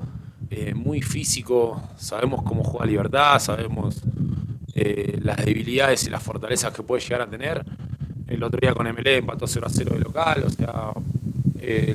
eh, 0.49 0.73
muy 0.75 1.03
físico. 1.03 1.83
Sabemos 1.99 2.43
cómo 2.43 2.65
juega 2.65 2.87
Libertad, 2.87 3.39
sabemos 3.39 4.01
eh, 4.75 5.19
las 5.23 5.37
debilidades 5.45 6.07
y 6.07 6.11
las 6.11 6.23
fortalezas 6.23 6.73
que 6.73 6.83
puede 6.83 7.03
llegar 7.03 7.21
a 7.21 7.27
tener. 7.27 7.63
El 8.29 8.43
otro 8.43 8.59
día 8.59 8.73
con 8.73 8.87
MLE 8.91 9.19
empató 9.19 9.47
0 9.47 9.67
a 9.67 9.71
0 9.71 9.91
de 9.93 10.01
local, 10.01 10.45
o 10.47 10.51
sea, 10.51 10.93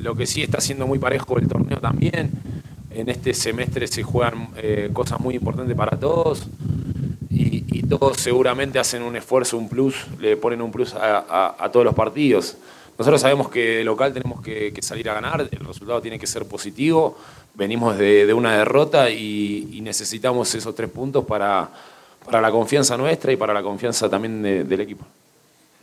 lo 0.00 0.14
que 0.14 0.24
sí 0.24 0.42
está 0.42 0.60
siendo 0.60 0.86
muy 0.86 1.00
parejo 1.00 1.36
el 1.36 1.48
torneo 1.48 1.78
también. 1.80 2.30
En 2.92 3.08
este 3.08 3.34
semestre 3.34 3.88
se 3.88 4.04
juegan 4.04 4.50
cosas 4.92 5.18
muy 5.18 5.34
importantes 5.34 5.76
para 5.76 5.98
todos 5.98 6.46
y, 7.28 7.82
todos 7.88 8.18
seguramente 8.18 8.78
hacen 8.78 9.02
un 9.02 9.16
esfuerzo, 9.16 9.56
un 9.56 9.68
plus, 9.68 10.06
le 10.20 10.36
ponen 10.36 10.60
un 10.60 10.70
plus 10.70 10.94
a 10.94 11.68
todos 11.72 11.84
los 11.84 11.94
partidos. 11.94 12.58
Nosotros 12.98 13.20
sabemos 13.20 13.48
que 13.48 13.76
de 13.76 13.84
local 13.84 14.12
tenemos 14.12 14.42
que, 14.42 14.72
que 14.72 14.82
salir 14.82 15.08
a 15.08 15.14
ganar, 15.14 15.40
el 15.50 15.64
resultado 15.64 16.00
tiene 16.02 16.18
que 16.18 16.26
ser 16.26 16.44
positivo, 16.46 17.16
venimos 17.54 17.96
de, 17.96 18.26
de 18.26 18.34
una 18.34 18.56
derrota 18.58 19.08
y, 19.08 19.68
y 19.72 19.80
necesitamos 19.80 20.52
esos 20.54 20.74
tres 20.74 20.90
puntos 20.90 21.24
para, 21.24 21.70
para 22.24 22.40
la 22.40 22.50
confianza 22.50 22.96
nuestra 22.96 23.32
y 23.32 23.36
para 23.36 23.54
la 23.54 23.62
confianza 23.62 24.08
también 24.08 24.42
de- 24.42 24.64
del 24.64 24.80
equipo. 24.80 25.04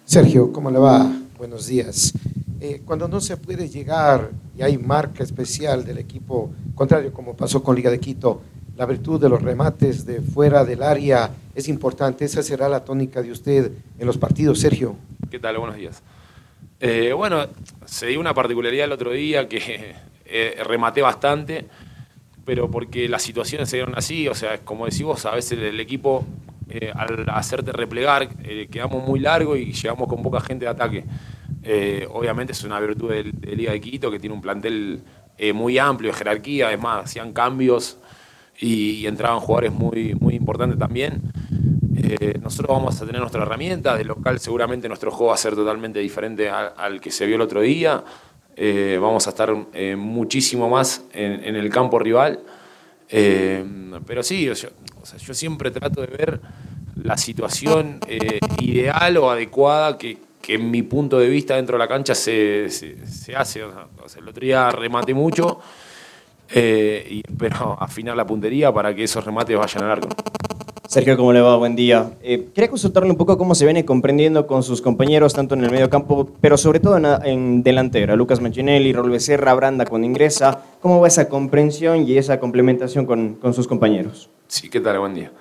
Sergio, 0.03 0.51
¿cómo 0.51 0.70
le 0.70 0.78
va? 0.78 1.09
Buenos 1.38 1.68
días. 1.68 2.13
Eh, 2.59 2.82
cuando 2.86 3.07
no 3.07 3.22
se 3.22 3.38
puede 3.38 3.70
llegar 3.70 4.30
y 4.57 4.61
hay 4.61 4.78
marca 4.78 5.24
especial 5.24 5.86
del 5.86 5.97
equipo 5.99 6.51
contrario, 6.76 7.13
como 7.13 7.34
pasó 7.36 7.63
con 7.63 7.76
Liga 7.78 7.89
de 7.91 7.99
Quito, 7.99 8.41
la 8.76 8.86
virtud 8.86 9.22
de 9.22 9.30
los 9.30 9.41
remates 9.41 10.05
de 10.05 10.20
fuera 10.22 10.66
del 10.66 10.84
área 10.84 11.32
es 11.55 11.70
importante. 11.70 12.26
Esa 12.26 12.43
será 12.43 12.68
la 12.68 12.84
tónica 12.84 13.22
de 13.22 13.32
usted 13.32 13.72
en 13.97 14.05
los 14.05 14.18
partidos, 14.18 14.59
Sergio. 14.59 14.95
¿Qué 15.32 15.39
tal? 15.39 15.57
Buenos 15.57 15.78
días. 15.78 16.01
Eh, 16.80 17.13
bueno, 17.13 17.47
se 17.86 18.07
dio 18.07 18.19
una 18.19 18.34
particularidad 18.34 18.86
el 18.86 18.91
otro 18.91 19.11
día 19.11 19.47
que 19.47 19.95
eh, 20.26 20.61
rematé 20.65 21.01
bastante, 21.01 21.65
pero 22.43 22.69
porque 22.69 23.07
las 23.07 23.21
situaciones 23.21 23.69
se 23.69 23.78
dieron 23.78 23.97
así, 23.97 24.28
o 24.28 24.36
sea, 24.36 24.59
como 24.59 24.86
decís 24.86 25.03
vos, 25.03 25.26
a 25.26 25.32
veces 25.32 25.59
el 25.59 25.80
equipo 25.80 26.26
eh, 26.69 26.91
al 26.93 27.26
hacerte 27.30 27.71
replegar 27.71 28.28
eh, 28.43 28.67
quedamos 28.69 29.07
muy 29.07 29.19
largo 29.19 29.55
y 29.55 29.71
llegamos 29.71 30.07
con 30.07 30.21
poca 30.21 30.41
gente 30.41 30.65
de 30.65 30.71
ataque. 30.71 31.05
Obviamente 32.11 32.53
es 32.53 32.63
una 32.63 32.80
virtud 32.80 33.09
de, 33.09 33.23
de 33.23 33.55
Liga 33.55 33.71
de 33.71 33.82
Quito 33.82 34.11
que 34.11 34.19
tiene 34.19 34.36
un 34.36 34.41
plantel 34.41 35.01
muy 35.55 35.80
amplio 35.80 36.11
de 36.11 36.17
jerarquía, 36.17 36.71
es 36.71 36.80
más, 36.80 37.05
hacían 37.05 37.34
cambios 37.34 37.97
y, 38.59 38.91
y 38.91 39.07
entraban 39.07 39.39
jugadores 39.39 39.71
muy, 39.73 40.13
muy 40.13 40.36
importantes 40.36 40.78
también. 40.78 41.23
Eh, 41.98 42.38
nosotros 42.41 42.76
vamos 42.76 43.02
a 43.02 43.06
tener 43.06 43.22
nuestra 43.22 43.43
herramienta, 43.43 43.96
de 43.96 44.04
local 44.04 44.39
seguramente 44.39 44.88
nuestro 44.88 45.12
juego 45.12 45.28
va 45.28 45.36
a 45.36 45.38
ser 45.38 45.56
totalmente 45.56 46.00
diferente 46.00 46.50
al, 46.50 47.00
que 47.00 47.12
se 47.12 47.26
vio 47.26 47.36
el 47.36 47.41
otro 47.41 47.62
día. 47.62 48.04
Eh, 48.56 48.98
vamos 49.02 49.28
a 49.28 49.30
estar 49.30 49.54
eh, 49.74 49.96
muchísimo 49.96 50.70
más 50.70 51.04
en, 51.14 51.56
el 51.56 51.70
campo 51.70 52.00
rival. 52.00 52.39
Pero 53.08 54.24
sí, 54.24 54.46
yo, 54.46 55.34
siempre 55.34 55.72
trato 55.72 56.02
de 56.02 56.08
ver 56.08 56.41
la 57.02 57.18
situación 57.18 58.00
ideal 58.60 59.18
o 59.18 59.32
adecuada 59.32 59.98
que, 59.98 60.18
en 60.48 60.70
mi 60.70 60.84
punto 60.84 61.18
de 61.18 61.28
vista 61.28 61.56
dentro 61.56 61.78
de 61.78 61.80
la 61.80 61.88
cancha 61.88 62.14
se, 62.14 62.66
hace. 63.36 63.64
O 63.64 64.10
sea, 64.10 64.22
el 64.22 64.28
otro 64.28 64.41
día 64.41 64.70
rematé 64.70 65.14
mucho 65.14 65.62
y 66.54 67.22
espero 67.26 67.78
afinar 67.80 68.18
la 68.18 68.26
puntería 68.26 68.74
para 68.74 68.93
que 68.93 69.04
esos 69.04 69.24
remates 69.24 69.58
vayan 69.58 69.84
al 69.84 69.91
arco. 69.91 70.10
Sergio, 70.88 71.18
¿cómo 71.18 71.34
le 71.34 71.42
va? 71.42 71.56
Buen 71.58 71.76
día. 71.76 72.12
Eh, 72.22 72.50
quería 72.54 72.70
consultarle 72.70 73.10
un 73.10 73.18
poco 73.18 73.38
cómo 73.38 73.56
se 73.56 73.66
viene 73.66 73.84
comprendiendo 73.86 74.46
con 74.46 74.62
sus 74.62 74.82
compañeros, 74.82 75.34
tanto 75.34 75.56
en 75.56 75.64
el 75.64 75.72
medio 75.72 75.90
campo, 75.90 76.30
pero 76.40 76.58
sobre 76.58 76.80
todo 76.80 76.98
en, 77.24 77.64
delantera. 77.64 78.16
Lucas 78.16 78.40
Manchinelli, 78.40 78.94
Raúl 78.94 79.10
Becerra, 79.10 79.54
Branda 79.56 79.86
cuando 79.86 80.08
ingresa. 80.08 80.64
¿Cómo 80.82 81.02
va 81.02 81.08
esa 81.08 81.28
comprensión 81.28 82.08
y 82.08 82.18
esa 82.18 82.40
complementación 82.40 83.06
con, 83.06 83.34
con 83.36 83.54
sus 83.54 83.68
compañeros? 83.68 84.30
Sí, 84.48 84.70
¿qué 84.70 84.80
tal? 84.80 85.00
Buen 85.00 85.16
día. 85.16 85.32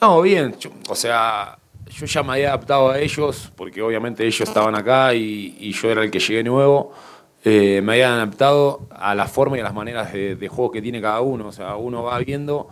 No, 0.00 0.22
bien. 0.22 0.54
yo- 0.58 0.70
o 0.88 0.94
sea, 0.94 1.58
yo 1.90 2.06
ya 2.06 2.22
me 2.22 2.32
había 2.32 2.48
adaptado 2.48 2.90
a 2.90 2.98
ellos, 2.98 3.52
porque 3.56 3.82
obviamente 3.82 4.24
ellos 4.24 4.40
estaban 4.48 4.74
acá 4.74 5.14
y, 5.14 5.70
yo 5.72 5.90
era 5.90 6.02
el 6.02 6.10
que 6.10 6.18
llegué 6.18 6.42
nuevo. 6.42 6.92
Eh, 7.44 7.80
me 7.84 7.92
había 7.92 8.14
adaptado 8.14 8.86
a 8.90 9.14
la 9.14 9.26
forma 9.26 9.58
y 9.58 9.60
a 9.60 9.64
las 9.64 9.74
maneras 9.74 10.12
de 10.12 10.48
juego 10.48 10.70
que 10.70 10.80
tiene 10.80 11.00
cada 11.02 11.20
uno. 11.20 11.48
O 11.48 11.52
sea, 11.52 11.76
uno 11.76 12.02
va 12.02 12.18
viendo 12.18 12.68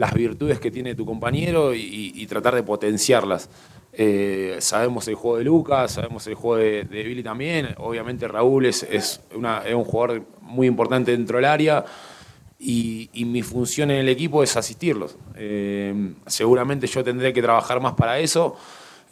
las 0.00 0.14
virtudes 0.14 0.58
que 0.58 0.70
tiene 0.70 0.94
tu 0.94 1.04
compañero 1.04 1.74
y, 1.74 2.26
tratar 2.26 2.54
de 2.54 2.62
potenciarlas. 2.62 3.50
Eh, 3.92 4.56
sabemos 4.60 5.06
el 5.08 5.14
juego 5.14 5.36
de 5.36 5.44
Lucas, 5.44 5.92
sabemos 5.92 6.26
el 6.26 6.36
juego 6.36 6.56
de, 6.56 6.84
Billy 6.84 7.22
también. 7.22 7.74
Obviamente 7.76 8.26
Raúl 8.26 8.64
es, 8.64 8.82
es, 8.82 9.20
una- 9.34 9.58
es 9.58 9.74
un 9.74 9.84
jugador 9.84 10.22
muy 10.40 10.66
importante 10.66 11.10
dentro 11.10 11.36
del 11.36 11.44
área 11.44 11.84
y, 12.58 13.10
mi 13.26 13.42
función 13.42 13.90
en 13.90 13.98
el 13.98 14.08
equipo 14.08 14.42
es 14.42 14.56
asistirlos. 14.56 15.18
Eh, 15.36 16.14
seguramente 16.26 16.86
yo 16.86 17.04
tendré 17.04 17.34
que 17.34 17.42
trabajar 17.42 17.78
más 17.82 17.92
para 17.92 18.18
eso, 18.20 18.56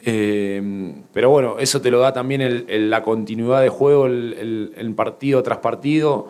eh, 0.01 0.95
pero 1.13 1.29
bueno, 1.29 1.59
eso 1.59 1.79
te 1.81 1.91
lo 1.91 1.99
da 1.99 2.13
también 2.13 2.65
la 2.89 3.03
continuidad 3.03 3.61
de 3.61 3.69
juego, 3.69 4.07
el 4.07 4.93
partido 4.97 5.43
tras 5.43 5.59
partido, 5.59 6.29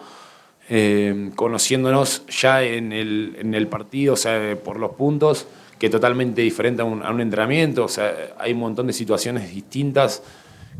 eh, 0.70 1.32
conociéndonos 1.36 2.26
ya 2.28 2.64
en 2.64 2.94
el, 2.94 3.36
en 3.40 3.56
el 3.56 3.68
partido, 3.68 4.14
o 4.14 4.18
sea, 4.18 4.56
por 4.64 4.80
los 4.80 4.92
puntos, 4.92 5.48
que 5.80 5.88
es 5.88 5.92
totalmente 5.92 6.44
diferente 6.44 6.84
a 6.84 6.86
un, 6.86 7.04
a 7.04 7.10
un 7.10 7.22
entrenamiento, 7.22 7.86
o 7.86 7.88
sea, 7.88 8.14
hay 8.38 8.54
un 8.54 8.60
montón 8.60 8.86
de 8.86 8.94
situaciones 8.94 9.52
distintas 9.52 10.22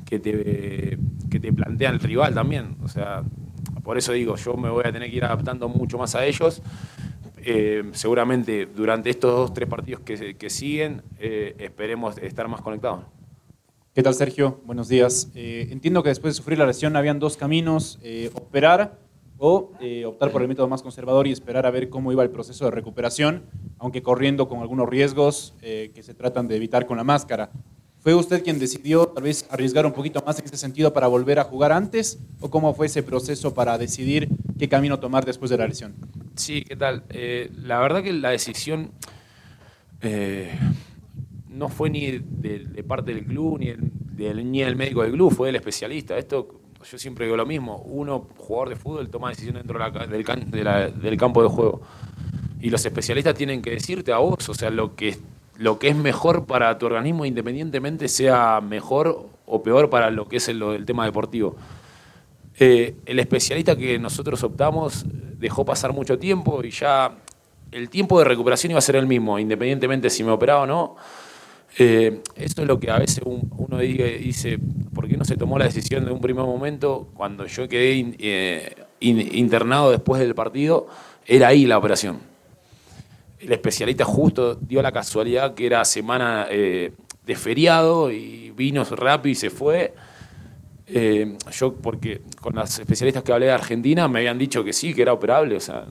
que 0.06 0.20
te, 0.20 0.98
que 1.32 1.40
te 1.40 1.52
plantea 1.52 1.90
el 1.90 2.00
rival 2.00 2.36
también, 2.36 2.78
o 2.84 2.88
sea, 2.88 3.24
por 3.84 3.98
eso 3.98 4.14
digo, 4.14 4.36
yo 4.36 4.56
me 4.56 4.70
voy 4.70 4.84
a 4.86 4.92
tener 4.92 5.10
que 5.10 5.18
ir 5.18 5.26
adaptando 5.26 5.68
mucho 5.68 5.98
más 5.98 6.14
a 6.14 6.24
ellos. 6.24 6.62
Eh, 7.42 7.90
seguramente 7.94 8.68
durante 8.68 9.10
estos 9.10 9.32
dos, 9.32 9.54
tres 9.54 9.68
partidos 9.68 10.02
que, 10.02 10.36
que 10.36 10.50
siguen, 10.50 11.02
eh, 11.18 11.56
esperemos 11.58 12.18
estar 12.20 12.48
más 12.48 12.62
conectados. 12.62 13.06
¿Qué 13.96 14.04
tal, 14.04 14.14
Sergio? 14.14 14.62
Buenos 14.66 14.90
días. 14.90 15.32
Entiendo 15.34 16.04
que 16.04 16.10
después 16.10 16.36
de 16.36 16.38
sufrir 16.38 16.60
la 16.60 16.68
lesión 16.68 16.96
habían 16.96 17.18
dos 17.18 17.38
caminos, 17.38 18.00
operar 18.34 19.00
o 19.40 19.72
eh, 19.80 20.06
optar 20.06 20.32
por 20.32 20.42
el 20.42 20.48
método 20.48 20.68
más 20.68 20.82
conservador 20.84 21.26
y 21.26 21.32
esperar 21.32 21.66
a 21.66 21.72
ver 21.72 21.90
cómo 21.90 22.12
iba 22.12 22.22
el 22.24 22.30
proceso 22.30 22.66
de 22.66 22.72
recuperación, 22.72 23.44
aunque 23.80 24.04
corriendo 24.04 24.48
con 24.48 24.60
algunos 24.60 24.88
riesgos 24.88 25.56
eh, 25.62 25.92
que 25.96 26.04
se 26.04 26.14
tratan 26.14 26.48
de 26.48 26.58
evitar 26.58 26.86
con 26.86 26.98
la 26.98 27.04
máscara. 27.04 27.50
¿Fue 28.02 28.14
usted 28.14 28.44
quien 28.44 28.60
decidió 28.60 29.08
tal 29.08 29.24
vez 29.24 29.46
arriesgar 29.50 29.86
un 29.86 29.92
poquito 29.92 30.24
más 30.26 30.40
en 30.40 30.46
ese 30.46 30.56
sentido 30.58 30.94
para 30.94 31.08
volver 31.08 31.40
a 31.40 31.44
jugar 31.44 31.72
antes? 31.72 32.20
¿O 32.40 32.50
cómo 32.50 32.74
fue 32.74 32.86
ese 32.86 33.04
proceso 33.04 33.54
para 33.54 33.78
decidir 33.78 34.30
qué 34.58 34.70
camino 34.70 35.00
tomar 35.00 35.26
después 35.26 35.50
de 35.52 35.58
la 35.58 35.68
lesión. 35.68 35.96
Sí, 36.36 36.64
¿qué 36.64 36.76
tal? 36.76 37.04
Eh, 37.10 37.50
la 37.64 37.80
verdad 37.80 38.04
que 38.04 38.14
la 38.14 38.30
decisión 38.30 38.92
no 41.50 41.70
fue 41.70 41.90
ni 41.90 42.12
de, 42.12 42.84
parte 42.88 43.14
del 43.14 43.26
club, 43.26 43.60
ni, 43.60 43.68
el- 43.70 43.92
del, 44.16 44.50
ni 44.52 44.62
el 44.62 44.76
médico 44.76 45.04
del 45.04 45.14
club, 45.14 45.34
fue 45.34 45.48
del 45.48 45.56
especialista. 45.58 46.18
Esto, 46.18 46.59
yo 46.84 46.98
siempre 46.98 47.26
digo 47.26 47.38
lo 47.38 47.46
mismo, 47.46 47.78
uno, 47.86 48.28
jugador 48.38 48.70
de 48.70 48.76
fútbol, 48.76 49.10
toma 49.10 49.30
decisiones 49.30 49.64
dentro 49.66 49.80
del, 50.08 50.24
can- 50.24 50.50
del 50.52 51.18
campo 51.18 51.44
de 51.44 51.50
juego. 51.50 51.82
Y 52.62 52.70
los 52.70 52.86
especialistas 52.86 53.36
tienen 53.36 53.62
que 53.62 53.72
decirte 53.72 54.12
a 54.12 54.18
vos, 54.18 54.48
o 54.50 54.54
sea, 54.54 54.70
lo 54.70 54.96
que, 54.96 55.18
lo 55.58 55.80
que 55.80 55.90
es 55.90 55.96
mejor 55.96 56.46
para 56.46 56.78
tu 56.78 56.86
organismo, 56.86 57.26
independientemente 57.26 58.08
sea 58.08 58.62
mejor 58.62 59.26
o 59.46 59.64
peor 59.64 59.90
para 59.90 60.10
lo 60.10 60.28
que 60.28 60.38
es 60.38 60.48
el, 60.50 60.62
el 60.62 60.86
tema 60.86 61.06
deportivo. 61.06 61.56
Eh, 62.60 62.96
el 63.06 63.20
especialista 63.20 63.76
que 63.76 63.98
nosotros 64.00 64.44
optamos 64.44 65.06
dejó 65.38 65.64
pasar 65.64 65.94
mucho 65.94 66.20
tiempo 66.20 66.62
y 66.64 66.72
ya 66.72 67.14
el 67.72 67.90
tiempo 67.90 68.20
de 68.20 68.26
recuperación 68.26 68.72
iba 68.72 68.80
a 68.80 68.82
ser 68.82 68.98
el 68.98 69.08
mismo, 69.08 69.40
independientemente 69.40 70.10
si 70.10 70.24
me 70.24 70.32
operaba 70.32 70.64
o 70.64 70.68
no. 70.68 70.96
Eh, 71.78 72.22
esto 72.36 72.62
es 72.64 72.68
lo 72.68 72.80
que 72.80 72.90
a 72.90 72.98
veces 72.98 73.22
un- 73.26 73.50
uno 73.58 73.78
dice, 73.78 74.58
¿por 74.94 75.08
qué 75.08 75.16
no 75.18 75.24
se 75.24 75.38
tomó 75.38 75.58
la 75.60 75.66
decisión 75.66 76.04
de 76.06 76.12
un 76.12 76.20
primer 76.20 76.44
momento 76.46 77.10
cuando 77.14 77.46
yo 77.46 77.68
quedé 77.70 78.16
eh, 78.20 78.76
in- 79.00 79.36
internado 79.36 79.92
después 79.92 80.20
del 80.20 80.36
partido? 80.36 80.88
Era 81.26 81.50
ahí 81.50 81.66
la 81.66 81.78
operación. 81.78 82.18
El 83.40 83.52
especialista 83.54 84.04
justo 84.04 84.56
dio 84.56 84.82
la 84.82 84.92
casualidad 84.92 85.54
que 85.54 85.66
era 85.68 85.86
semana 85.86 86.48
eh, 86.50 86.92
de 87.26 87.36
feriado 87.36 88.12
y 88.12 88.52
vino 88.52 88.84
rápido 88.84 89.32
y 89.32 89.36
se 89.36 89.50
fue. 89.50 89.94
Eh, 90.88 91.38
yo, 91.52 91.76
porque 91.76 92.22
con 92.42 92.56
las 92.56 92.80
especialistas 92.80 93.24
que 93.24 93.32
hablé 93.32 93.46
de 93.46 93.52
Argentina 93.52 94.08
me 94.08 94.20
habían 94.20 94.40
dicho 94.40 94.64
que 94.64 94.74
sí, 94.74 94.94
que 94.94 95.04
era 95.04 95.14
operable, 95.14 95.56
o 95.56 95.60
sea, 95.60 95.86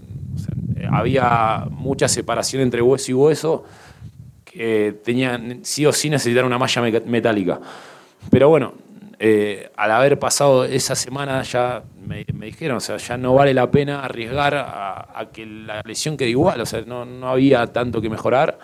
había 0.91 1.67
mucha 1.71 2.09
separación 2.09 2.63
entre 2.63 2.83
hueso 2.83 3.13
y 3.13 3.15
hueso, 3.15 3.65
que 4.51 4.95
tenían 5.05 5.61
sí 5.63 5.85
o 5.87 5.93
sí 5.93 6.11
necesitar 6.11 6.45
una 6.45 6.59
malla 6.59 6.83
metálica. 7.07 7.61
Pero 8.31 8.49
bueno, 8.49 8.75
eh, 9.19 9.71
al 9.77 9.91
haber 9.91 10.19
pasado 10.19 10.65
esa 10.65 10.95
semana 10.95 11.43
ya 11.43 11.83
me, 12.07 12.25
me 12.35 12.47
dijeron, 12.47 12.77
o 12.77 12.81
sea, 12.81 12.97
ya 12.97 13.17
no 13.17 13.35
vale 13.35 13.53
la 13.55 13.71
pena 13.71 14.05
arriesgar 14.05 14.55
a, 14.55 15.09
a 15.19 15.27
que 15.33 15.45
la 15.47 15.83
lesión 15.85 16.17
quede 16.17 16.31
igual, 16.31 16.61
o 16.61 16.67
sea, 16.67 16.83
no, 16.87 17.05
no 17.05 17.29
había 17.29 17.67
tanto 17.67 18.01
que 18.01 18.09
mejorar, 18.09 18.59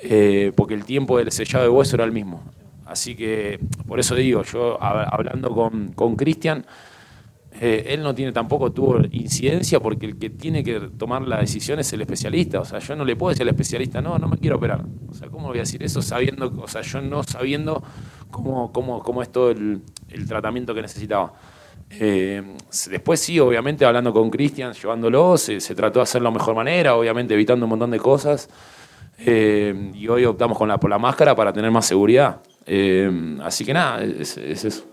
eh, 0.00 0.52
porque 0.56 0.74
el 0.74 0.84
tiempo 0.84 1.18
del 1.18 1.30
sellado 1.32 1.64
de 1.64 1.70
hueso 1.70 1.96
era 1.96 2.04
el 2.04 2.12
mismo. 2.12 2.42
Así 2.86 3.14
que 3.14 3.60
por 3.86 4.00
eso 4.00 4.14
digo, 4.14 4.42
yo 4.42 4.78
hab- 4.80 5.08
hablando 5.12 5.50
con 5.54 5.92
con 5.92 6.16
Cristian, 6.16 6.64
eh, 7.58 7.94
él 7.94 8.02
no 8.02 8.14
tiene 8.14 8.32
tampoco 8.32 8.70
tuvo 8.70 9.00
incidencia 9.10 9.80
porque 9.80 10.06
el 10.06 10.18
que 10.18 10.30
tiene 10.30 10.62
que 10.62 10.80
tomar 10.96 11.22
la 11.22 11.40
decisión 11.40 11.80
es 11.80 11.92
el 11.92 12.00
especialista. 12.00 12.60
O 12.60 12.64
sea, 12.64 12.78
yo 12.78 12.94
no 12.94 13.04
le 13.04 13.16
puedo 13.16 13.30
decir 13.30 13.42
al 13.42 13.48
especialista, 13.48 14.00
no, 14.00 14.18
no 14.18 14.28
me 14.28 14.38
quiero 14.38 14.56
operar. 14.56 14.84
O 15.08 15.14
sea, 15.14 15.28
¿cómo 15.28 15.48
voy 15.48 15.58
a 15.58 15.62
decir 15.62 15.82
eso 15.82 16.00
sabiendo, 16.00 16.52
o 16.62 16.68
sea, 16.68 16.82
yo 16.82 17.00
no 17.00 17.22
sabiendo 17.22 17.82
cómo, 18.30 18.72
cómo, 18.72 19.02
cómo 19.02 19.22
es 19.22 19.30
todo 19.30 19.50
el, 19.50 19.82
tratamiento 20.28 20.74
que 20.74 20.82
necesitaba? 20.82 21.32
Eh, 21.90 22.42
después 22.88 23.18
sí, 23.18 23.40
obviamente 23.40 23.84
hablando 23.84 24.12
con 24.12 24.30
Cristian, 24.30 24.72
llevándolo, 24.72 25.36
se, 25.36 25.58
trató 25.74 25.98
de 25.98 26.04
hacerlo 26.04 26.30
de 26.30 26.34
mejor 26.34 26.54
manera, 26.54 26.94
obviamente 26.94 27.34
evitando 27.34 27.66
un 27.66 27.70
montón 27.70 27.90
de 27.90 27.98
cosas. 27.98 28.48
Eh, 29.18 29.90
y 29.92 30.08
hoy 30.08 30.24
optamos 30.24 30.56
con 30.56 30.68
la, 30.68 30.78
por 30.78 30.88
la 30.88 30.98
máscara 30.98 31.34
para 31.34 31.52
tener 31.52 31.70
más 31.70 31.84
seguridad. 31.84 32.40
Así 33.42 33.64
que 33.64 33.74
nada, 33.74 34.02
es, 34.04 34.36
es 34.36 34.64
eso. 34.64 34.89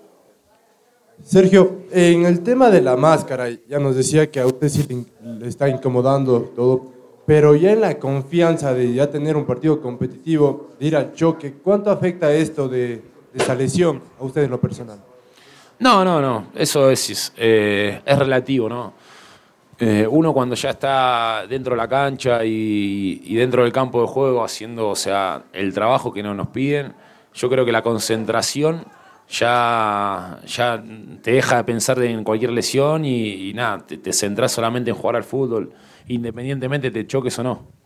Sergio, 1.23 1.81
en 1.91 2.25
el 2.25 2.41
tema 2.41 2.69
de 2.69 2.81
la 2.81 2.95
máscara, 2.95 3.49
ya 3.67 3.79
nos 3.79 3.95
decía 3.95 4.29
que 4.29 4.39
a 4.39 4.45
usted 4.45 4.69
sí 4.69 5.05
le 5.21 5.47
está 5.47 5.67
incomodando 5.67 6.41
todo, 6.55 6.93
pero 7.25 7.55
ya 7.55 7.73
en 7.73 7.81
la 7.81 7.99
confianza 7.99 8.73
de 8.73 8.93
ya 8.93 9.09
tener 9.09 9.35
un 9.35 9.45
partido 9.45 9.81
competitivo, 9.81 10.69
de 10.79 10.87
ir 10.87 10.95
al 10.95 11.13
choque, 11.13 11.55
¿cuánto 11.61 11.91
afecta 11.91 12.31
esto 12.31 12.69
de, 12.69 13.01
esa 13.33 13.53
lesión 13.55 14.01
a 14.19 14.23
usted 14.23 14.43
en 14.43 14.51
lo 14.51 14.61
personal? 14.61 14.99
No, 15.79 16.05
no, 16.05 16.21
no, 16.21 16.47
eso 16.55 16.89
es, 16.89 17.33
eh, 17.35 18.01
es 18.05 18.17
relativo, 18.17 18.69
¿no? 18.69 18.93
Eh, 19.79 20.07
uno 20.09 20.33
cuando 20.33 20.55
ya 20.55 20.71
está 20.71 21.45
dentro 21.47 21.75
de 21.75 21.77
la 21.77 21.87
cancha 21.87 22.43
y, 22.43 23.21
y 23.25 23.35
dentro 23.35 23.61
del 23.61 23.71
campo 23.71 24.01
de 24.01 24.07
juego 24.07 24.43
haciendo, 24.43 24.89
o 24.89 24.95
sea, 24.95 25.43
el 25.53 25.71
trabajo 25.73 26.11
que 26.11 26.23
no 26.23 26.33
nos 26.33 26.47
piden, 26.47 26.93
yo 27.33 27.49
creo 27.49 27.63
que 27.63 27.71
la 27.71 27.83
concentración 27.83 28.85
ya, 29.29 30.39
ya 30.45 30.83
te 31.21 31.31
deja 31.31 31.57
de 31.57 31.63
pensar 31.63 32.01
en 32.03 32.23
cualquier 32.23 32.51
lesión 32.51 33.05
y, 33.05 33.49
y 33.49 33.53
nada, 33.53 33.85
te, 33.85 33.97
te 33.97 34.13
centrás 34.13 34.51
solamente 34.51 34.89
en 34.89 34.95
jugar 34.95 35.15
al 35.15 35.23
fútbol, 35.23 35.73
independientemente 36.07 36.91
te 36.91 37.05
choques 37.05 37.37
o 37.39 37.43
no. 37.43 37.77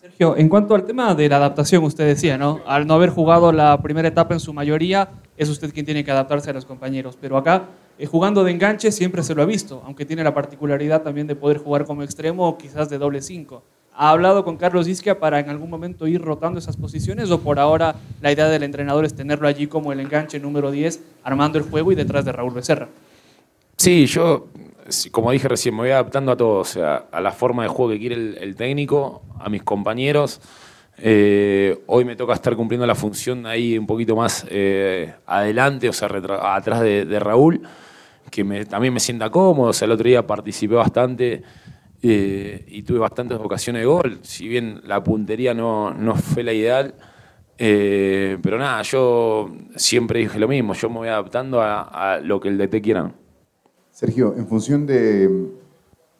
Sergio, 0.00 0.36
en 0.36 0.48
cuanto 0.48 0.74
al 0.74 0.84
tema 0.84 1.14
de 1.14 1.28
la 1.28 1.36
adaptación, 1.36 1.84
usted 1.84 2.06
decía, 2.06 2.36
¿no? 2.36 2.60
Al 2.66 2.86
no 2.86 2.94
haber 2.94 3.10
jugado 3.10 3.52
la 3.52 3.80
primera 3.82 4.08
etapa 4.08 4.34
en 4.34 4.40
su 4.40 4.52
mayoría, 4.52 5.10
es 5.36 5.48
usted 5.48 5.72
quien 5.72 5.86
tiene 5.86 6.04
que 6.04 6.10
adaptarse 6.10 6.50
a 6.50 6.52
los 6.52 6.64
compañeros. 6.64 7.16
Pero 7.20 7.36
acá, 7.36 7.68
eh, 7.98 8.06
jugando 8.06 8.42
de 8.44 8.50
enganche, 8.50 8.90
siempre 8.92 9.22
se 9.22 9.34
lo 9.34 9.42
ha 9.42 9.46
visto, 9.46 9.82
aunque 9.84 10.04
tiene 10.04 10.24
la 10.24 10.34
particularidad 10.34 11.02
también 11.02 11.26
de 11.26 11.36
poder 11.36 11.58
jugar 11.58 11.84
como 11.84 12.02
extremo 12.02 12.48
o 12.48 12.58
quizás 12.58 12.88
de 12.88 12.98
doble 12.98 13.22
cinco. 13.22 13.62
¿Ha 13.94 14.10
hablado 14.10 14.42
con 14.44 14.56
Carlos 14.56 14.88
Isquia 14.88 15.18
para 15.18 15.38
en 15.38 15.50
algún 15.50 15.68
momento 15.68 16.06
ir 16.06 16.22
rotando 16.22 16.58
esas 16.58 16.78
posiciones 16.78 17.30
o 17.30 17.40
por 17.40 17.58
ahora 17.58 17.94
la 18.22 18.32
idea 18.32 18.48
del 18.48 18.62
entrenador 18.62 19.04
es 19.04 19.14
tenerlo 19.14 19.46
allí 19.46 19.66
como 19.66 19.92
el 19.92 20.00
enganche 20.00 20.40
número 20.40 20.70
10, 20.70 21.00
armando 21.24 21.58
el 21.58 21.64
juego 21.64 21.92
y 21.92 21.94
detrás 21.94 22.24
de 22.24 22.32
Raúl 22.32 22.54
Becerra? 22.54 22.88
Sí, 23.76 24.06
yo, 24.06 24.46
como 25.10 25.30
dije 25.30 25.46
recién, 25.46 25.74
me 25.74 25.82
voy 25.82 25.90
adaptando 25.90 26.32
a 26.32 26.36
todo, 26.36 26.60
o 26.60 26.64
sea, 26.64 27.04
a 27.12 27.20
la 27.20 27.32
forma 27.32 27.64
de 27.64 27.68
juego 27.68 27.92
que 27.92 27.98
quiere 27.98 28.14
el, 28.14 28.56
técnico, 28.56 29.22
a 29.38 29.50
mis 29.50 29.62
compañeros. 29.62 30.40
Eh, 30.98 31.82
hoy 31.86 32.04
me 32.04 32.16
toca 32.16 32.32
estar 32.32 32.56
cumpliendo 32.56 32.86
la 32.86 32.94
función 32.94 33.44
ahí 33.44 33.76
un 33.76 33.86
poquito 33.86 34.16
más 34.16 34.46
eh, 34.48 35.12
adelante, 35.26 35.88
o 35.88 35.92
sea, 35.92 36.08
atrás 36.42 36.80
de, 36.80 37.18
Raúl, 37.18 37.60
que 38.30 38.44
también 38.64 38.94
me 38.94 39.00
sienta 39.00 39.28
cómodo. 39.28 39.70
O 39.70 39.72
sea, 39.72 39.86
el 39.86 39.92
otro 39.92 40.08
día 40.08 40.26
participé 40.26 40.74
bastante 40.76 41.42
eh, 42.02 42.64
y 42.66 42.82
tuve 42.82 42.98
bastantes 42.98 43.38
ocasiones 43.38 43.82
de 43.82 43.86
gol. 43.86 44.18
Si 44.22 44.48
bien 44.48 44.80
la 44.84 45.02
puntería 45.02 45.54
no, 45.54 45.94
no 45.94 46.16
fue 46.16 46.42
la 46.42 46.52
ideal, 46.52 46.94
eh, 47.58 48.38
pero 48.42 48.58
nada, 48.58 48.82
yo 48.82 49.50
siempre 49.76 50.20
dije 50.20 50.38
lo 50.38 50.48
mismo, 50.48 50.74
yo 50.74 50.90
me 50.90 50.96
voy 50.96 51.08
adaptando 51.08 51.60
a, 51.60 51.82
a 52.14 52.20
lo 52.20 52.40
que 52.40 52.48
el 52.48 52.58
DT 52.58 52.82
quiera. 52.82 53.12
Sergio, 53.92 54.34
en 54.36 54.48
función 54.48 54.86
de 54.86 55.28
mm, 55.28 55.46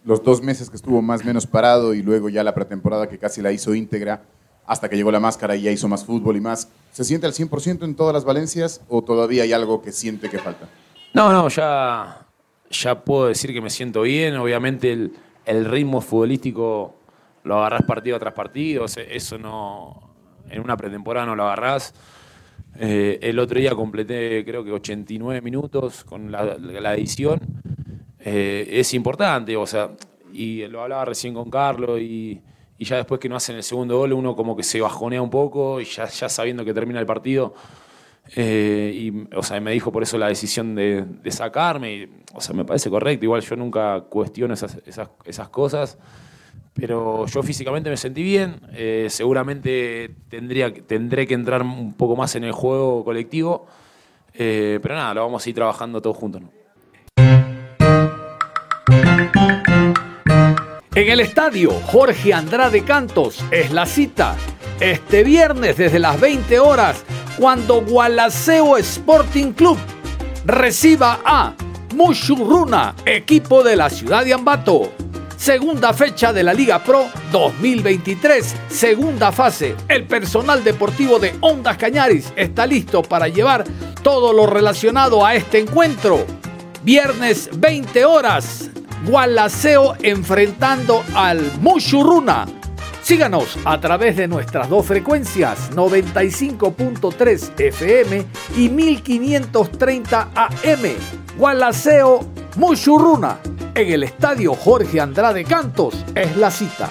los 0.04 0.22
dos 0.22 0.42
meses 0.42 0.70
que 0.70 0.76
estuvo 0.76 1.02
más 1.02 1.22
o 1.22 1.24
menos 1.24 1.46
parado 1.46 1.94
y 1.94 2.02
luego 2.02 2.28
ya 2.28 2.44
la 2.44 2.54
pretemporada 2.54 3.08
que 3.08 3.18
casi 3.18 3.42
la 3.42 3.50
hizo 3.50 3.74
íntegra, 3.74 4.22
hasta 4.66 4.88
que 4.88 4.96
llegó 4.96 5.10
la 5.10 5.20
máscara 5.20 5.56
y 5.56 5.62
ya 5.62 5.70
hizo 5.70 5.88
más 5.88 6.04
fútbol 6.04 6.36
y 6.36 6.40
más, 6.40 6.68
¿se 6.92 7.04
siente 7.04 7.26
al 7.26 7.32
100% 7.32 7.84
en 7.84 7.94
todas 7.94 8.14
las 8.14 8.24
Valencias 8.24 8.80
o 8.88 9.02
todavía 9.02 9.42
hay 9.42 9.52
algo 9.52 9.82
que 9.82 9.92
siente 9.92 10.30
que 10.30 10.38
falta? 10.38 10.68
No, 11.14 11.32
no, 11.32 11.48
ya, 11.48 12.24
ya 12.70 13.04
puedo 13.04 13.26
decir 13.26 13.52
que 13.52 13.60
me 13.60 13.70
siento 13.70 14.02
bien. 14.02 14.36
Obviamente 14.36 14.92
el, 14.92 15.12
el 15.44 15.64
ritmo 15.64 16.00
futbolístico 16.00 16.96
lo 17.44 17.58
agarrás 17.58 17.82
partido 17.82 18.18
tras 18.18 18.34
partido. 18.34 18.84
Eso 18.84 19.38
no. 19.38 20.10
En 20.50 20.60
una 20.60 20.76
pretemporada 20.76 21.26
no 21.26 21.36
lo 21.36 21.44
agarrás. 21.44 21.94
Eh, 22.78 23.18
el 23.22 23.38
otro 23.38 23.58
día 23.58 23.74
completé 23.74 24.44
creo 24.44 24.64
que 24.64 24.72
89 24.72 25.40
minutos 25.42 26.04
con 26.04 26.30
la, 26.30 26.56
la 26.58 26.94
edición. 26.94 27.40
Eh, 28.18 28.68
es 28.70 28.94
importante, 28.94 29.56
o 29.56 29.66
sea, 29.66 29.90
y 30.32 30.66
lo 30.66 30.82
hablaba 30.82 31.04
recién 31.04 31.34
con 31.34 31.50
Carlos 31.50 32.00
y, 32.00 32.40
y 32.78 32.84
ya 32.84 32.96
después 32.96 33.20
que 33.20 33.28
no 33.28 33.36
hacen 33.36 33.56
el 33.56 33.62
segundo 33.62 33.98
gol 33.98 34.12
uno 34.12 34.36
como 34.36 34.56
que 34.56 34.62
se 34.62 34.80
bajonea 34.80 35.20
un 35.20 35.30
poco 35.30 35.80
y 35.80 35.84
ya, 35.84 36.06
ya 36.06 36.28
sabiendo 36.28 36.64
que 36.64 36.72
termina 36.72 37.00
el 37.00 37.06
partido. 37.06 37.54
Eh, 38.34 38.92
y, 38.94 39.34
o 39.36 39.42
sea, 39.42 39.60
me 39.60 39.72
dijo 39.72 39.92
por 39.92 40.02
eso 40.02 40.16
la 40.18 40.28
decisión 40.28 40.74
de, 40.74 41.06
sacarme. 41.30 41.94
y, 41.94 42.10
o 42.34 42.40
sea, 42.40 42.54
me 42.54 42.64
parece 42.64 42.90
correcto. 42.90 43.24
Igual 43.24 43.42
yo 43.42 43.56
nunca 43.56 44.00
cuestiono 44.08 44.54
esas, 44.54 44.78
esas, 44.86 45.08
esas 45.24 45.48
cosas. 45.48 45.98
Pero 46.74 47.26
yo 47.26 47.42
físicamente 47.42 47.90
me 47.90 47.96
sentí 47.96 48.22
bien. 48.22 48.60
eh, 48.72 49.06
seguramente 49.10 50.14
tendría, 50.28 50.72
tendré 50.72 51.26
que 51.26 51.34
entrar 51.34 51.62
un 51.62 51.94
poco 51.94 52.16
más 52.16 52.34
en 52.36 52.44
el 52.44 52.52
juego 52.52 53.04
colectivo. 53.04 53.66
eh, 54.34 54.78
pero 54.82 54.94
nada, 54.94 55.14
lo 55.14 55.22
vamos 55.22 55.44
a 55.44 55.48
ir 55.48 55.54
trabajando 55.54 56.00
todos 56.00 56.16
juntos. 56.16 56.42
En 60.94 61.08
el 61.08 61.20
estadio 61.20 61.70
Jorge 61.86 62.34
Andrade 62.34 62.84
Cantos 62.84 63.42
es 63.50 63.72
la 63.72 63.86
cita. 63.86 64.36
Este 64.80 65.22
viernes 65.22 65.76
desde 65.76 65.98
las 65.98 66.20
20 66.20 66.58
horas, 66.58 67.04
cuando 67.38 67.82
Gualaceo 67.82 68.76
Sporting 68.76 69.52
Club 69.52 69.78
reciba 70.44 71.20
a 71.24 71.54
Mushurruna, 71.94 72.94
equipo 73.04 73.62
de 73.62 73.76
la 73.76 73.90
ciudad 73.90 74.24
de 74.24 74.32
Ambato. 74.34 74.92
Segunda 75.36 75.92
fecha 75.92 76.32
de 76.32 76.42
la 76.42 76.54
Liga 76.54 76.82
Pro 76.82 77.06
2023, 77.32 78.54
segunda 78.68 79.32
fase. 79.32 79.74
El 79.88 80.06
personal 80.06 80.62
deportivo 80.62 81.18
de 81.18 81.34
Ondas 81.40 81.76
Cañaris 81.76 82.32
está 82.36 82.66
listo 82.66 83.02
para 83.02 83.28
llevar 83.28 83.64
todo 84.02 84.32
lo 84.32 84.46
relacionado 84.46 85.26
a 85.26 85.34
este 85.34 85.58
encuentro. 85.58 86.24
Viernes 86.84 87.50
20 87.54 88.04
horas. 88.04 88.70
Gualaceo 89.04 89.96
enfrentando 90.02 91.02
al 91.14 91.40
Mushuruna. 91.60 92.46
Síganos 93.02 93.58
a 93.64 93.80
través 93.80 94.16
de 94.16 94.28
nuestras 94.28 94.68
dos 94.68 94.86
frecuencias, 94.86 95.72
95.3 95.72 97.52
FM 97.58 98.24
y 98.56 98.68
1530 98.68 100.30
AM. 100.32 100.96
Gualaceo 101.36 102.20
Mushuruna. 102.56 103.38
En 103.74 103.92
el 103.92 104.04
estadio 104.04 104.54
Jorge 104.54 105.00
Andrade 105.00 105.42
Cantos 105.44 106.04
es 106.14 106.36
la 106.36 106.52
cita. 106.52 106.88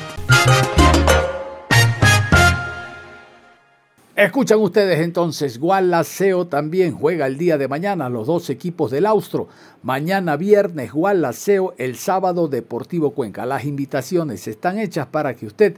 Escuchan 4.14 4.60
ustedes 4.60 5.00
entonces, 5.00 5.58
Gualaceo 5.58 6.46
también 6.46 6.94
juega 6.94 7.26
el 7.26 7.38
día 7.38 7.58
de 7.58 7.70
mañana, 7.70 8.10
los 8.10 8.28
dos 8.28 8.50
equipos 8.50 8.92
del 8.92 9.06
Austro. 9.06 9.48
Mañana 9.82 10.36
viernes, 10.36 10.92
Gualaceo, 10.92 11.74
el 11.78 11.96
sábado 11.96 12.50
Deportivo 12.50 13.12
Cuenca. 13.12 13.46
Las 13.46 13.64
invitaciones 13.64 14.48
están 14.50 14.78
hechas 14.78 15.08
para 15.08 15.36
que 15.36 15.48
usted 15.48 15.78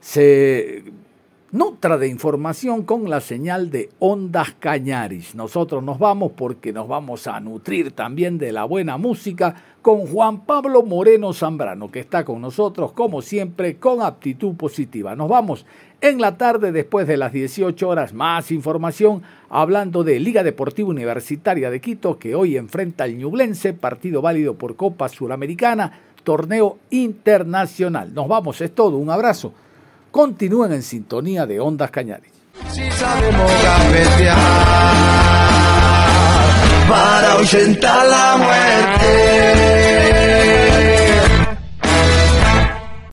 se 0.00 0.84
nutra 1.50 1.96
de 1.96 2.08
información 2.08 2.82
con 2.82 3.08
la 3.08 3.20
señal 3.20 3.70
de 3.70 3.88
Ondas 3.98 4.54
Cañaris. 4.58 5.34
Nosotros 5.34 5.82
nos 5.82 5.98
vamos 5.98 6.32
porque 6.36 6.74
nos 6.74 6.86
vamos 6.88 7.26
a 7.26 7.40
nutrir 7.40 7.92
también 7.92 8.36
de 8.36 8.52
la 8.52 8.64
buena 8.64 8.98
música 8.98 9.54
con 9.80 10.06
Juan 10.06 10.44
Pablo 10.44 10.82
Moreno 10.82 11.32
Zambrano, 11.32 11.90
que 11.90 12.00
está 12.00 12.24
con 12.24 12.42
nosotros 12.42 12.92
como 12.92 13.22
siempre 13.22 13.78
con 13.78 14.02
aptitud 14.02 14.56
positiva. 14.56 15.16
Nos 15.16 15.30
vamos 15.30 15.64
en 16.02 16.20
la 16.20 16.36
tarde 16.36 16.70
después 16.70 17.06
de 17.06 17.16
las 17.16 17.32
18 17.32 17.88
horas. 17.88 18.12
Más 18.12 18.50
información 18.50 19.22
hablando 19.48 20.04
de 20.04 20.20
Liga 20.20 20.42
Deportiva 20.42 20.90
Universitaria 20.90 21.70
de 21.70 21.80
Quito 21.80 22.18
que 22.18 22.34
hoy 22.34 22.58
enfrenta 22.58 23.04
al 23.04 23.16
Ñublense, 23.16 23.72
partido 23.72 24.20
válido 24.20 24.56
por 24.56 24.76
Copa 24.76 25.08
Suramericana, 25.08 25.98
torneo 26.24 26.76
internacional. 26.90 28.12
Nos 28.12 28.28
vamos, 28.28 28.60
es 28.60 28.74
todo, 28.74 28.98
un 28.98 29.08
abrazo. 29.08 29.54
Continúen 30.10 30.72
en 30.72 30.82
sintonía 30.82 31.46
de 31.46 31.60
Ondas 31.60 31.90
muerte. 38.38 39.87